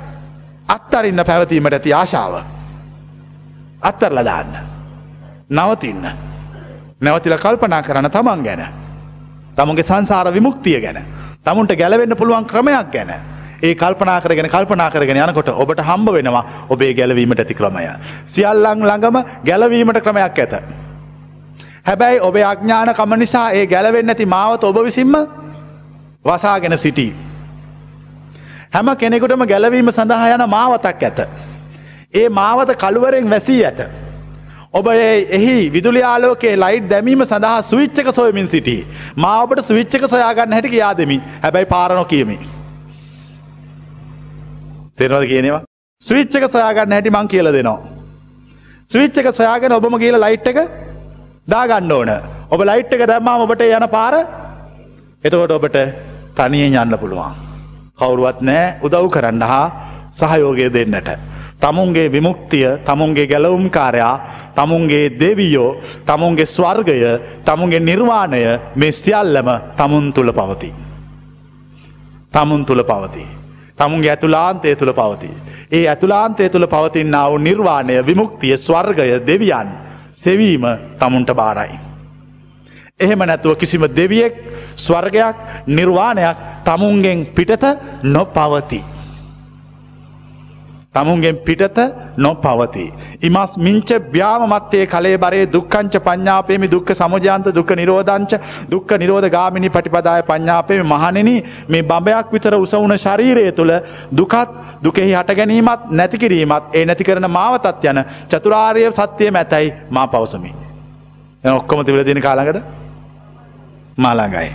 අත්තරින්න 0.68 1.24
පැවතීමට 1.24 1.72
ඇති 1.72 1.94
ආශාව. 1.94 2.34
අත්තරල 3.82 4.24
දාන්න. 4.24 4.58
නවතින්න. 5.50 6.04
නැවතිල 7.00 7.38
කල්පනා 7.38 7.82
කරන්න 7.82 8.10
තමන් 8.10 8.44
ගැන. 8.44 8.62
තමුන්ගේ 9.56 9.84
සංසාර 9.84 10.34
විමුක්තිය 10.34 10.80
ගැන. 10.80 11.04
තමුන්ට 11.44 11.76
ගැලවෙන්න 11.76 12.16
පුළුවන් 12.16 12.46
ක්‍රමයක් 12.46 12.92
ගැන. 12.92 13.37
ඒ 13.62 13.74
කල්පනා 13.74 14.20
කරගෙන 14.20 14.48
කල්පනා 14.48 14.90
කරගෙන 14.90 15.16
යනකොට 15.18 15.48
ඔබට 15.50 15.80
හම්බ 15.80 16.12
වෙනවා 16.12 16.44
ඔබේ 16.68 16.92
ගැලවීමට 16.94 17.40
ඇති 17.40 17.54
ක්‍රමය. 17.54 17.86
සියල්ලං 18.24 18.82
ළඟම 18.82 19.16
ගැලවීමට 19.44 20.00
ක්‍රමයක් 20.00 20.38
ඇත. 20.38 20.54
හැබැයි 21.84 22.20
ඔබේ 22.20 22.44
අඥ්ඥානකම 22.44 23.14
නිසා 23.16 23.50
ඒ 23.52 23.66
ගැලවෙන්න 23.66 24.08
ඇති 24.08 24.26
මාවත 24.26 24.64
ඔබ 24.64 24.78
විසින්ම 24.84 25.14
වසාගෙන 26.24 26.78
සිටී. 26.78 27.12
හැම 28.72 28.96
කෙනෙකුටම 28.96 29.46
ගැලවීම 29.46 29.90
සඳහා 29.90 30.34
යන 30.34 30.44
මාවතක් 30.48 31.02
ඇත. 31.02 31.18
ඒ 32.14 32.28
මාවත 32.30 32.76
කළුවරෙන් 32.76 33.30
වැසී 33.30 33.64
ඇත. 33.64 33.80
ඔබ 34.72 34.86
එහි 35.30 35.72
විදුලි 35.72 36.02
ආලෝකේ 36.02 36.54
ලයිට් 36.56 36.88
දැමීම 36.90 37.24
සඳහා 37.24 37.62
සවිච්චක 37.62 38.12
සොයමින් 38.14 38.48
සිටි. 38.48 38.76
මාවට 39.16 39.64
සවිච්චක 39.64 40.08
සොයාගන්න 40.08 40.52
හැටි 40.52 40.68
කියා 40.68 40.94
දෙමි 40.96 41.18
හැබැයි 41.42 41.66
පාරණො 41.66 42.04
කියමි. 42.04 42.38
තෙරවද 44.98 45.24
කියනවා. 45.30 45.62
සවිච්චක 46.02 46.44
සොයාගන්න 46.54 46.92
හැටි 46.92 47.10
මං 47.10 47.28
කියල 47.28 47.52
දෙනවා. 47.52 47.78
සවිච්චක 48.90 49.28
සොයාගෙන 49.38 49.72
ඔබම 49.72 49.94
කියල 50.02 50.16
ලයිට් 50.24 50.46
එක 50.46 50.58
දාගන්න 51.48 51.92
ඕන. 51.92 52.10
ඔබ 52.50 52.60
ලයිට් 52.70 52.92
එක 52.92 53.06
දැම්මා 53.10 53.42
ඔබට 53.44 53.62
යන 53.62 53.88
පාර 53.88 54.14
එතකොට 55.24 55.50
ඔබට 55.50 55.78
තනියෙන් 56.36 56.78
යන්න 56.82 56.98
පුළුවන්. 56.98 57.34
කවුරුවත් 57.98 58.40
නෑ 58.40 58.78
උදව් 58.82 59.06
කරන්න 59.14 59.42
හා 59.42 59.66
සහයෝගය 60.12 60.68
දෙන්නට. 60.72 61.08
තමුන්ගේ 61.60 62.12
විමුක්තිය 62.12 62.68
තමුන්ගේ 62.86 63.26
ගැලවුම්කාරයා 63.26 64.14
තමුන්ගේ 64.54 65.10
දෙවියෝ 65.20 65.70
තමුන්ගේ 66.06 66.46
ස්වර්ගය 66.46 66.98
තමුන්ගේ 67.44 67.80
නිර්වාණය 67.80 68.42
මේ 68.76 68.92
සියල්ලම 68.92 69.48
තමුන් 69.78 70.12
තුළ 70.12 70.30
පවති. 70.32 70.70
තමුන් 72.32 72.64
තුළ 72.64 72.82
පවතිී. 72.82 73.37
තමුන්ගේ 73.78 74.10
ඇතුලාන්තය 74.10 74.76
තුළ 74.76 74.92
පවති. 74.92 75.30
ඒ 75.72 75.84
ඇතුලාන්තය 75.88 76.48
තුළ 76.48 76.66
පවතින්නාව 76.66 77.38
නිර්වාණය 77.38 78.06
විමුක්තිය 78.06 78.56
ස්වර්ගය 78.56 79.20
දෙවියන් 79.26 79.68
සෙවීම 80.12 80.64
තමුන්ට 80.98 81.30
බාරයි. 81.34 81.78
එහෙම 83.00 83.18
නැතුව 83.18 83.56
කිසිම 83.56 83.86
දෙවියෙක් 83.96 84.34
ස්වර්ගයක් 84.76 85.36
නිර්වාණයක් 85.66 86.38
තමුන්ගෙන් 86.64 87.26
පිටත 87.26 87.64
නොපවති. 88.02 88.80
තමුන්ගෙන් 90.94 91.36
පිටත 91.38 91.78
නොපවති. 92.16 92.92
ඉමස් 93.20 93.56
මිංච 93.58 93.90
්‍යාමත්තේ 94.12 94.86
කලේ 94.86 95.18
බරේ 95.18 95.46
දුක්කංච 95.46 95.94
පඥාපේමි 95.98 96.68
දුක්ක 96.68 96.90
සමජාන්ත 96.92 97.46
දුක 97.48 97.70
නිරෝධංච 97.72 98.32
දුක්ක 98.70 98.90
නිරෝධ 98.92 99.28
ගාමිනි 99.28 99.68
පටිපදාය 99.68 100.22
පඥාපේම 100.22 100.86
මහනෙන 100.86 101.30
මේ 101.68 101.82
බඹයක් 101.84 102.32
විතර 102.32 102.54
උසවුන 102.56 102.96
ශරීරය 102.96 103.52
තුළ 103.52 103.72
දුකත් 104.12 104.48
දුකෙහි 104.82 105.12
හට 105.12 105.36
ගැනීමත් 105.36 105.90
නැතිකිරීමත් 105.90 106.64
ඒ 106.72 106.84
නැති 106.84 107.04
කරන 107.04 107.30
මාවතත් 107.30 107.84
යන 107.84 108.04
චතුරාර්ය 108.28 108.86
සත්‍යය 108.92 109.30
මැතැයි 109.30 109.74
මා 109.90 110.06
පවසමි. 110.06 110.54
ඔක්කොම 111.44 111.84
තිවිල 111.84 112.04
දින 112.04 112.20
කාළඟට 112.20 112.62
මාළඟයි. 113.96 114.50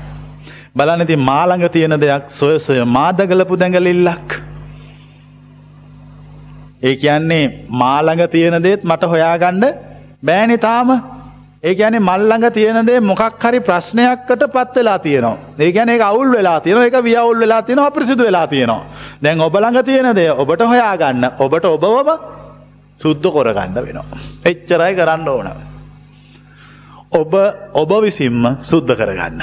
බලනති 0.76 1.16
මාළඟ 1.18 1.70
තියෙන 1.70 2.00
දෙයක් 2.00 2.32
සොය 2.32 2.60
සොය 2.60 2.84
මාදගලපු 2.88 3.56
දැඟලිල්ලක්. 3.56 4.53
ඒ 6.84 6.96
කියන්නේ 6.96 7.44
මාළඟ 7.72 8.28
තියෙන 8.28 8.64
දේත් 8.64 8.84
මට 8.84 9.04
හොයාගණ්ඩ 9.06 9.66
බෑනි 10.24 10.58
තාම 10.60 10.90
ඒ 11.64 11.74
ඇනේ 11.80 12.00
මල්ලඟ 12.02 12.48
තියෙනදේ 12.52 13.00
මොකක් 13.02 13.42
හරි 13.42 13.60
ප්‍රශ්නයක්කට 13.62 14.46
පත් 14.50 14.76
වෙලා 14.76 15.00
තියනවා 15.00 15.38
ඒ 15.60 15.72
ගැන 15.72 15.90
එක 15.90 16.02
අවුල් 16.04 16.30
වෙලා 16.32 16.60
තියෙන 16.60 16.84
එක 16.84 17.00
වියවුල් 17.02 17.40
වෙලා 17.40 17.62
තියෙන 17.62 17.80
අපිසිදු 17.80 18.24
වෙලා 18.24 18.48
තියෙනවා 18.48 18.84
දැන් 19.24 19.42
ඔබළඟ 19.42 19.84
තියෙනදේ 19.84 20.32
ඔබට 20.34 20.62
හොයාගන්න 20.66 21.30
ඔබට 21.40 21.66
ඔබවම 21.68 22.10
සුද්ධ 23.00 23.28
කොරගන්න 23.28 23.76
වෙනවා. 23.76 24.20
එච්චරයි 24.44 24.96
කරන්න 24.96 25.28
ඕන. 25.28 25.48
ඔබ 27.12 27.34
ඔබ 27.74 27.92
විසින්ම 28.02 28.58
සුද්ධ 28.60 28.96
කරගන්න. 28.96 29.42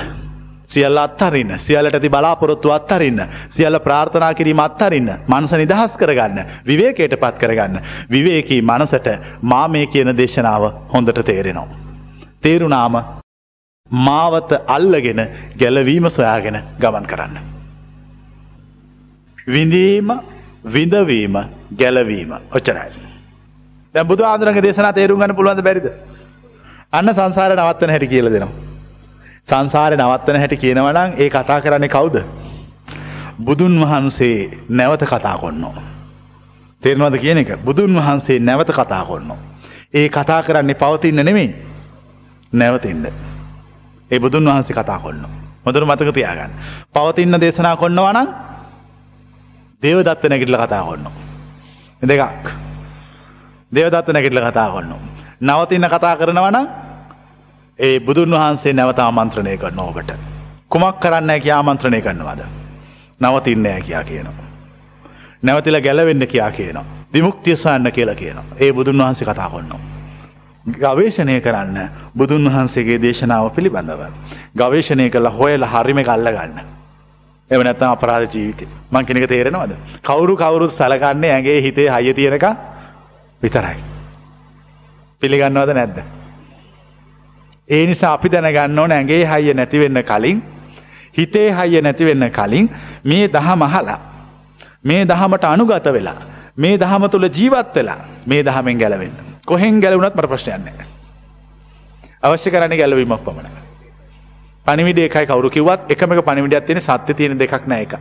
සියල්ල 0.70 0.98
අත්හරින්න 0.98 1.58
සියලට 1.58 1.94
ඇති 1.94 2.10
බලාපොරොත්තු 2.10 2.70
අත්හරින්න 2.70 3.20
සියල්ල 3.48 3.78
ප්‍රාර්ථනා 3.80 4.32
කිරීම 4.34 4.60
අත්හරින්න 4.60 5.10
මනස 5.28 5.52
නිදහස් 5.54 5.96
කරගන්න 5.96 6.38
විවේකයට 6.66 7.16
පත් 7.16 7.38
කරගන්න 7.38 7.80
විවේකී 8.10 8.60
මනසට 8.62 9.08
මා 9.44 9.68
මේ 9.68 9.86
කියන 9.86 10.16
දේශනාව 10.16 10.66
හොඳට 10.92 11.24
තේරෙනවා. 11.24 11.68
තේරුනාම 12.40 12.94
මාවත 13.90 14.52
අල්ලගෙන 14.68 15.20
ගැලවීම 15.58 16.10
සොයාගෙන 16.10 16.62
ගමන් 16.78 17.06
කරන්න. 17.06 17.36
විඳීම 19.48 20.08
විඳවීම 20.66 21.36
ගැලවීම 21.76 22.32
ඔච්චරයි. 22.52 22.90
දැ 23.94 24.04
බුදු 24.04 24.24
ආදරක 24.24 24.62
දේශනා 24.62 24.92
තේරුම් 24.92 25.18
ගන්න 25.18 25.36
පුළුවන්ද 25.36 25.62
බැරිද. 25.62 25.92
අන්න 26.92 27.08
සංසාර 27.10 27.52
නවත්තන 27.52 27.90
හැටි 27.90 28.06
කියල 28.08 28.30
දෙනවා. 28.30 28.69
සංසාරය 29.50 29.96
නවත්තන 29.96 30.36
හැටි 30.36 30.56
කියනවනම් 30.56 31.16
ඒ 31.16 31.30
කතා 31.30 31.60
කරන්නේ 31.60 31.88
කවුද. 31.88 32.16
බුදුන් 33.38 33.74
වහන්සේ 33.82 34.50
නැවත 34.70 35.02
කතා 35.04 35.38
කොන්නෝ. 35.38 35.74
තේරනවද 36.82 37.16
කියන 37.18 37.38
එක 37.38 37.50
බුදුන් 37.64 37.96
වහන්සේ 37.96 38.38
නැවත 38.40 38.70
කතා 38.70 39.04
කොන්නෝ. 39.04 39.38
ඒ 39.94 40.08
කතා 40.08 40.42
කරන්නේ 40.42 40.74
පවතින්න 40.76 41.20
නෙමෙයි 41.20 41.48
නැවතින්ද. 42.52 43.06
ඒ 44.10 44.18
බුදුන් 44.18 44.44
වහන්සේ 44.44 44.74
කතා 44.74 44.98
කොන්න. 44.98 45.24
මොදර 45.64 45.84
මතක 45.84 46.12
තියාගන්න. 46.12 46.52
පවතින්න 46.92 47.40
දේශනා 47.40 47.76
කොන්නවනම් 47.76 48.28
දේව 49.82 49.98
දත්ත 50.00 50.24
නැගිටල 50.24 50.56
කතා 50.56 50.82
කොන්න. 50.82 51.06
දෙකක්. 52.02 52.44
දේවදත්ත 53.72 54.08
නැගිටල 54.08 54.40
කතා 54.40 54.68
කොන්න. 54.70 54.94
නවතින්න 55.40 55.86
කතා 55.86 56.16
කරනවනම් 56.16 56.66
ඒ 57.80 58.00
බුදුන් 58.00 58.30
වහන්සේ 58.32 58.72
නැවත 58.72 58.98
ආමන්ත්‍රණය 58.98 59.56
කරන 59.56 59.78
ඔබට. 59.80 60.10
කුමක් 60.68 61.00
කරන්න 61.00 61.30
ඇ 61.30 61.50
ආමන්ත්‍රණය 61.50 62.00
කරනවද. 62.00 62.42
නවතින්නෑ 63.20 63.80
කියා 63.80 64.04
කියනවා. 64.04 64.48
නැවතිල 65.42 65.80
ගැලවෙන්න 65.80 66.26
කියා 66.26 66.50
කියනවා. 66.50 66.84
විමුක්තිය 67.12 67.56
සොයන්න 67.56 67.92
කියලා 67.92 68.14
කියනවා. 68.14 68.44
ඒ 68.60 68.72
බුදුන් 68.72 68.98
වහන්සේ 68.98 69.26
කතා 69.26 69.50
කොන්නවා. 69.50 69.80
ගවේශණය 70.66 71.40
කරන්න 71.40 71.78
බුදුන් 72.16 72.44
වහන්සේගේ 72.46 73.02
දේශනාව 73.02 73.50
පිළිබඳව. 73.50 74.02
ගවේශණය 74.56 75.10
කළ 75.10 75.30
හොයල 75.30 75.64
හරිම 75.64 76.04
කල්ල 76.04 76.30
ගන්න. 76.30 76.60
එම 77.50 77.62
නැත්තම් 77.62 77.86
අපරාධ 77.86 78.28
ජීවිතය 78.28 78.68
මං 78.90 79.06
කෙනෙක 79.06 79.28
තේරෙනවද. 79.28 79.72
කවුරු 80.02 80.36
කවුරුත් 80.36 80.70
සලකන්නේ 80.70 81.32
ඇගේ 81.32 81.60
හිතේ 81.62 81.90
හය 81.90 82.14
තියෙනක 82.14 82.46
විතරයි. 83.42 83.78
පිළිගන්නවද 85.22 85.74
නැද්ද. 85.74 86.19
ඒ 87.70 87.86
නිසා 87.86 88.12
අපි 88.12 88.28
දැනගන්න 88.28 88.78
ඕන 88.78 88.92
ඇගේ 88.92 89.24
හයිය 89.24 89.54
නැතිවෙන්න 89.54 90.02
කලින් 90.04 90.42
හිතේ 91.18 91.48
හයිය 91.52 91.82
නැතිවෙන්න 91.82 92.30
කලින් 92.30 92.68
මේ 93.04 93.28
දහ 93.28 93.48
මහලා 93.56 93.98
මේ 94.84 95.02
දහමට 95.04 95.44
අනුගත 95.44 95.90
වෙලා 95.96 96.20
මේ 96.56 96.76
දහම 96.76 97.08
තුළ 97.10 97.28
ජීවත් 97.30 97.74
වෙලා 97.74 97.98
මේ 98.26 98.44
දහමෙන් 98.44 98.78
ගැලවෙන්න. 98.78 99.14
කොහෙන් 99.46 99.80
ගැලවුණත් 99.80 100.14
මට 100.14 100.28
ප්‍රශ්නයන්නේ 100.28 100.86
අවශ්‍ය 102.22 102.50
කරන්න 102.50 102.76
ගැලවීමක් 102.76 103.24
පමණ 103.24 103.56
පනිවිඩ 104.66 104.98
එකයි 105.00 105.26
කවරු 105.26 105.50
කිවත් 105.50 105.90
එකම 105.90 106.16
පනිවිඩියත් 106.22 106.66
තියෙන 106.66 106.82
සත්‍ය 106.82 107.14
තියෙන 107.14 107.38
දෙකක් 107.38 107.66
නෑ 107.66 107.82
එක 107.82 107.94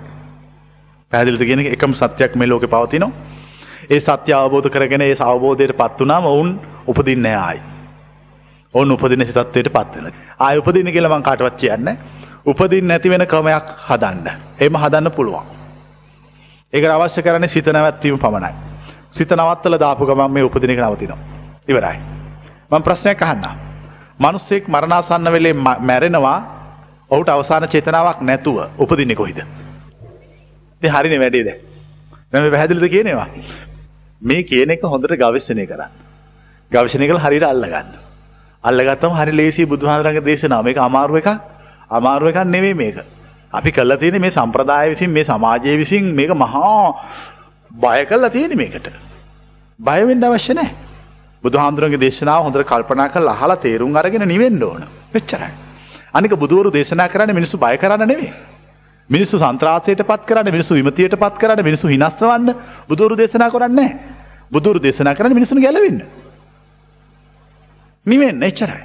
පැදිලිත 1.12 1.42
කියෙන 1.42 1.60
එකම 1.68 1.94
සත්‍යයක් 1.94 2.36
මේ 2.36 2.48
ලෝක 2.48 2.66
පවතිනවා. 2.66 3.12
ඒ 3.90 4.00
සත්‍ය 4.00 4.34
අවබෝධ 4.34 4.70
කරගෙන 4.70 5.02
ඒ 5.02 5.16
අවබෝධයට 5.22 5.78
පත් 5.78 6.00
වනාම 6.00 6.26
ඔවුන් 6.26 6.50
උපදින්න 6.88 7.26
ආයි. 7.28 7.62
ඔන්න 8.74 8.92
උපදින 8.92 9.26
සිතත්වයට 9.26 9.70
පත්වෙන. 9.70 10.14
ආය 10.40 10.58
උපදින 10.58 10.92
කියලමං 10.92 11.24
කාටවත් 11.24 11.58
කියන්න 11.58 11.98
උපදින් 12.46 12.88
නැති 12.88 13.10
වෙන 13.10 13.28
ක්‍රමයක් 13.28 13.66
හදන්න. 13.88 14.30
එම 14.60 14.74
හදන්න 14.76 15.12
පුළුවන්. 15.12 15.46
ඒක 16.74 16.86
අවශ්‍ය 16.86 17.22
කරන 17.22 17.48
සිත 17.48 17.66
නැවැත්වීම 17.68 18.20
පමණයි. 18.20 18.54
සිත 19.10 19.32
නවත්තල 19.32 19.78
දාපු 19.78 20.06
ගමන් 20.06 20.32
මේ 20.32 20.44
උපදිනක 20.44 20.80
නවතිනවා. 20.80 21.18
ඉවරයි. 21.68 21.98
මං 22.72 22.84
ප්‍රශ්නයක් 22.84 23.22
අහන්න. 23.22 23.46
මනුස්සෙක් 24.20 24.68
මරණාසන්න 24.68 25.32
වෙලේ 25.32 25.54
මැරෙනවා 25.54 26.38
ඔහුට 27.12 27.30
අවසාන 27.30 27.68
චේතනාවක් 27.68 28.22
නැතුව 28.22 28.58
උපදින්නේ 28.78 29.16
කොහිද. 29.16 29.40
හරින 30.82 31.20
වැඩේද. 31.22 31.50
මෙම 32.34 32.52
පැහැදිලිද 32.52 32.92
කියනවා. 32.92 33.28
මේ 34.22 34.44
කියන 34.44 34.70
එක 34.72 34.84
හොඳට 34.84 35.18
ගවිශ්‍යනය 35.18 35.66
කරන්න. 35.66 35.92
ගවිශණය 36.72 37.08
කළ 37.08 37.20
හරිට 37.20 37.44
අල්ලගන්න. 37.44 38.09
අල්ලගත්තම 38.64 39.14
හරි 39.14 39.32
ලේසි 39.34 39.66
බුදුහාරගේ 39.66 40.24
දේශනාව 40.24 40.64
මේක 40.64 40.78
අමාරුව 40.80 41.18
එක 41.18 41.28
අමාරුව 41.92 42.28
එකක් 42.28 42.44
නෙවෙයි 42.46 42.76
මේක. 42.76 42.98
අපි 43.54 43.72
කල්ලා 43.72 43.98
තියෙන 43.98 44.22
මේ 44.22 44.32
සම්ප්‍රදාය 44.32 44.90
විසින් 44.90 45.10
මේ 45.10 45.24
සමාජය 45.24 45.78
විසින් 45.78 46.14
මේක 46.14 46.32
මහා 46.34 46.94
බය 47.72 48.06
කල්ලා 48.06 48.30
තියෙන 48.30 48.58
මේකට. 48.58 48.90
බයවෙන්න 49.80 50.24
අවශ්‍ය 50.24 50.54
නෑ. 50.54 50.70
බුදු 51.44 51.58
හාමුදුරන්ගේ 51.58 52.00
දේශනාව 52.00 52.44
හොඳට 52.44 52.66
කල්පනා 52.66 53.10
කල් 53.10 53.28
අහලා 53.28 53.56
තේරුම් 53.58 53.96
අරගෙන 53.96 54.28
නිවෙන්න 54.28 54.62
ඕන. 54.62 54.84
වෙච්චරයි. 55.10 55.52
අනික 56.14 56.32
බුදුවරු 56.34 56.70
දේශනා 56.70 57.08
කරන්න 57.08 57.34
මිනිස්සු 57.34 57.58
බය 57.58 57.76
කරන්න 57.78 58.08
නෙවේ. 58.08 58.34
මිනිස්සු 59.10 59.36
සන්ත්‍රාසයට 59.38 60.04
පත් 60.04 60.22
කරන්න 60.26 60.52
මිනිසු 60.52 60.76
විමතියට 60.76 61.16
පත් 61.16 61.36
කරන්න 61.38 61.64
මිනිසු 61.64 61.88
හිනස්වන්න 61.88 62.56
බුදුවරු 62.88 63.16
දේශනා 63.16 63.50
කරන්නේ. 63.50 63.92
බුදුරු 64.52 64.80
දේශනා 64.80 65.16
කරන්න 65.16 65.34
මිනිසුන් 65.34 65.62
ගැලවෙන්න. 65.62 66.02
නිවෙන් 68.12 68.44
එච්චරයි. 68.44 68.82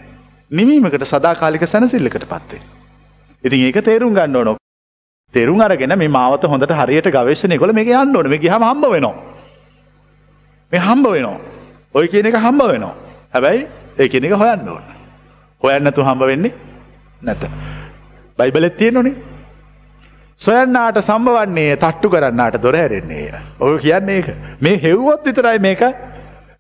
නිවීමකට 0.51 1.07
සදාකාලික 1.13 1.65
සැනසිල්ලකට 1.67 2.27
පත්වේ. 2.33 2.63
ඉතින් 3.45 3.67
ඒක 3.67 3.79
තේරුම් 3.85 4.15
ගන්න 4.15 4.37
ඕන. 4.37 4.57
තේරුම් 5.35 5.61
අරගෙන 5.61 5.99
මේ 5.99 6.09
මාවත 6.09 6.45
හොඳට 6.45 6.75
හරියට 6.81 7.11
ගවේශණය 7.17 7.59
කළ 7.59 7.73
මේක 7.73 7.89
යන්න 7.89 8.17
ඕන 8.17 8.31
මේ 8.31 8.39
ගියාම 8.39 8.63
හම්බ 8.63 8.91
වෙනවා. 8.95 9.15
මේ 10.73 10.81
හම්බ 10.81 11.07
වෙනවා. 11.15 11.39
ඔය 11.95 12.09
කියන 12.09 12.27
එක 12.27 12.39
හම්බ 12.39 12.63
වෙනවා. 12.73 12.95
හැබැයි 13.35 13.67
ඒ 13.99 14.09
කියන 14.09 14.25
එක 14.25 14.37
හොයන්න 14.43 14.69
ඕන. 14.69 14.85
හොයන්න 15.63 15.85
නැතුව 15.85 16.07
හම්බ 16.07 16.27
වෙන්නේ 16.31 16.53
නැත. 17.23 17.47
බයිබලෙත් 18.39 18.77
තියෙනවනේ. 18.77 19.15
සොයන්නාට 20.41 20.99
සම්බවන්නේ 21.03 21.77
තට්ටු 21.77 22.11
කරන්නාට 22.11 22.63
දොර 22.63 22.77
හැරෙන්නේ. 22.77 23.33
ඔය 23.61 23.79
කියන්නේ 23.79 24.19
ඒක. 24.19 24.29
මේ 24.61 24.83
හෙව්වොත් 24.83 25.27
විතරයි 25.27 25.59
මේක 25.59 25.83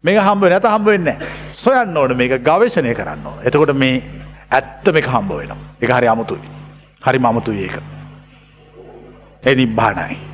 මේක 0.04 0.20
හම්බ 0.20 0.42
වෙන්නේ 0.42 0.58
නැත 0.58 0.72
හම්බ 0.72 0.86
වෙන්නේ 0.86 1.16
නැහැ. 1.18 1.28
සොයන්න 1.52 1.96
ඕන 1.96 2.16
මේක 2.16 2.36
ගවේෂණය 2.44 2.94
කරන්න 2.94 3.26
ඕන. 3.26 3.38
එතකොට 3.44 3.72
මේ 3.76 4.02
ඇත්ත 4.50 4.92
මේක 4.92 5.08
හම්බ 5.08 5.30
වෙනවා. 5.38 5.56
ඒක 5.82 5.92
හරි 5.96 6.08
අමුතුයි. 6.08 6.48
හරිම 7.06 7.26
අමුතුයි 7.26 7.62
ඒක. 7.62 7.76
ඒ 9.46 9.54
නිබ්බානයි. 9.54 10.33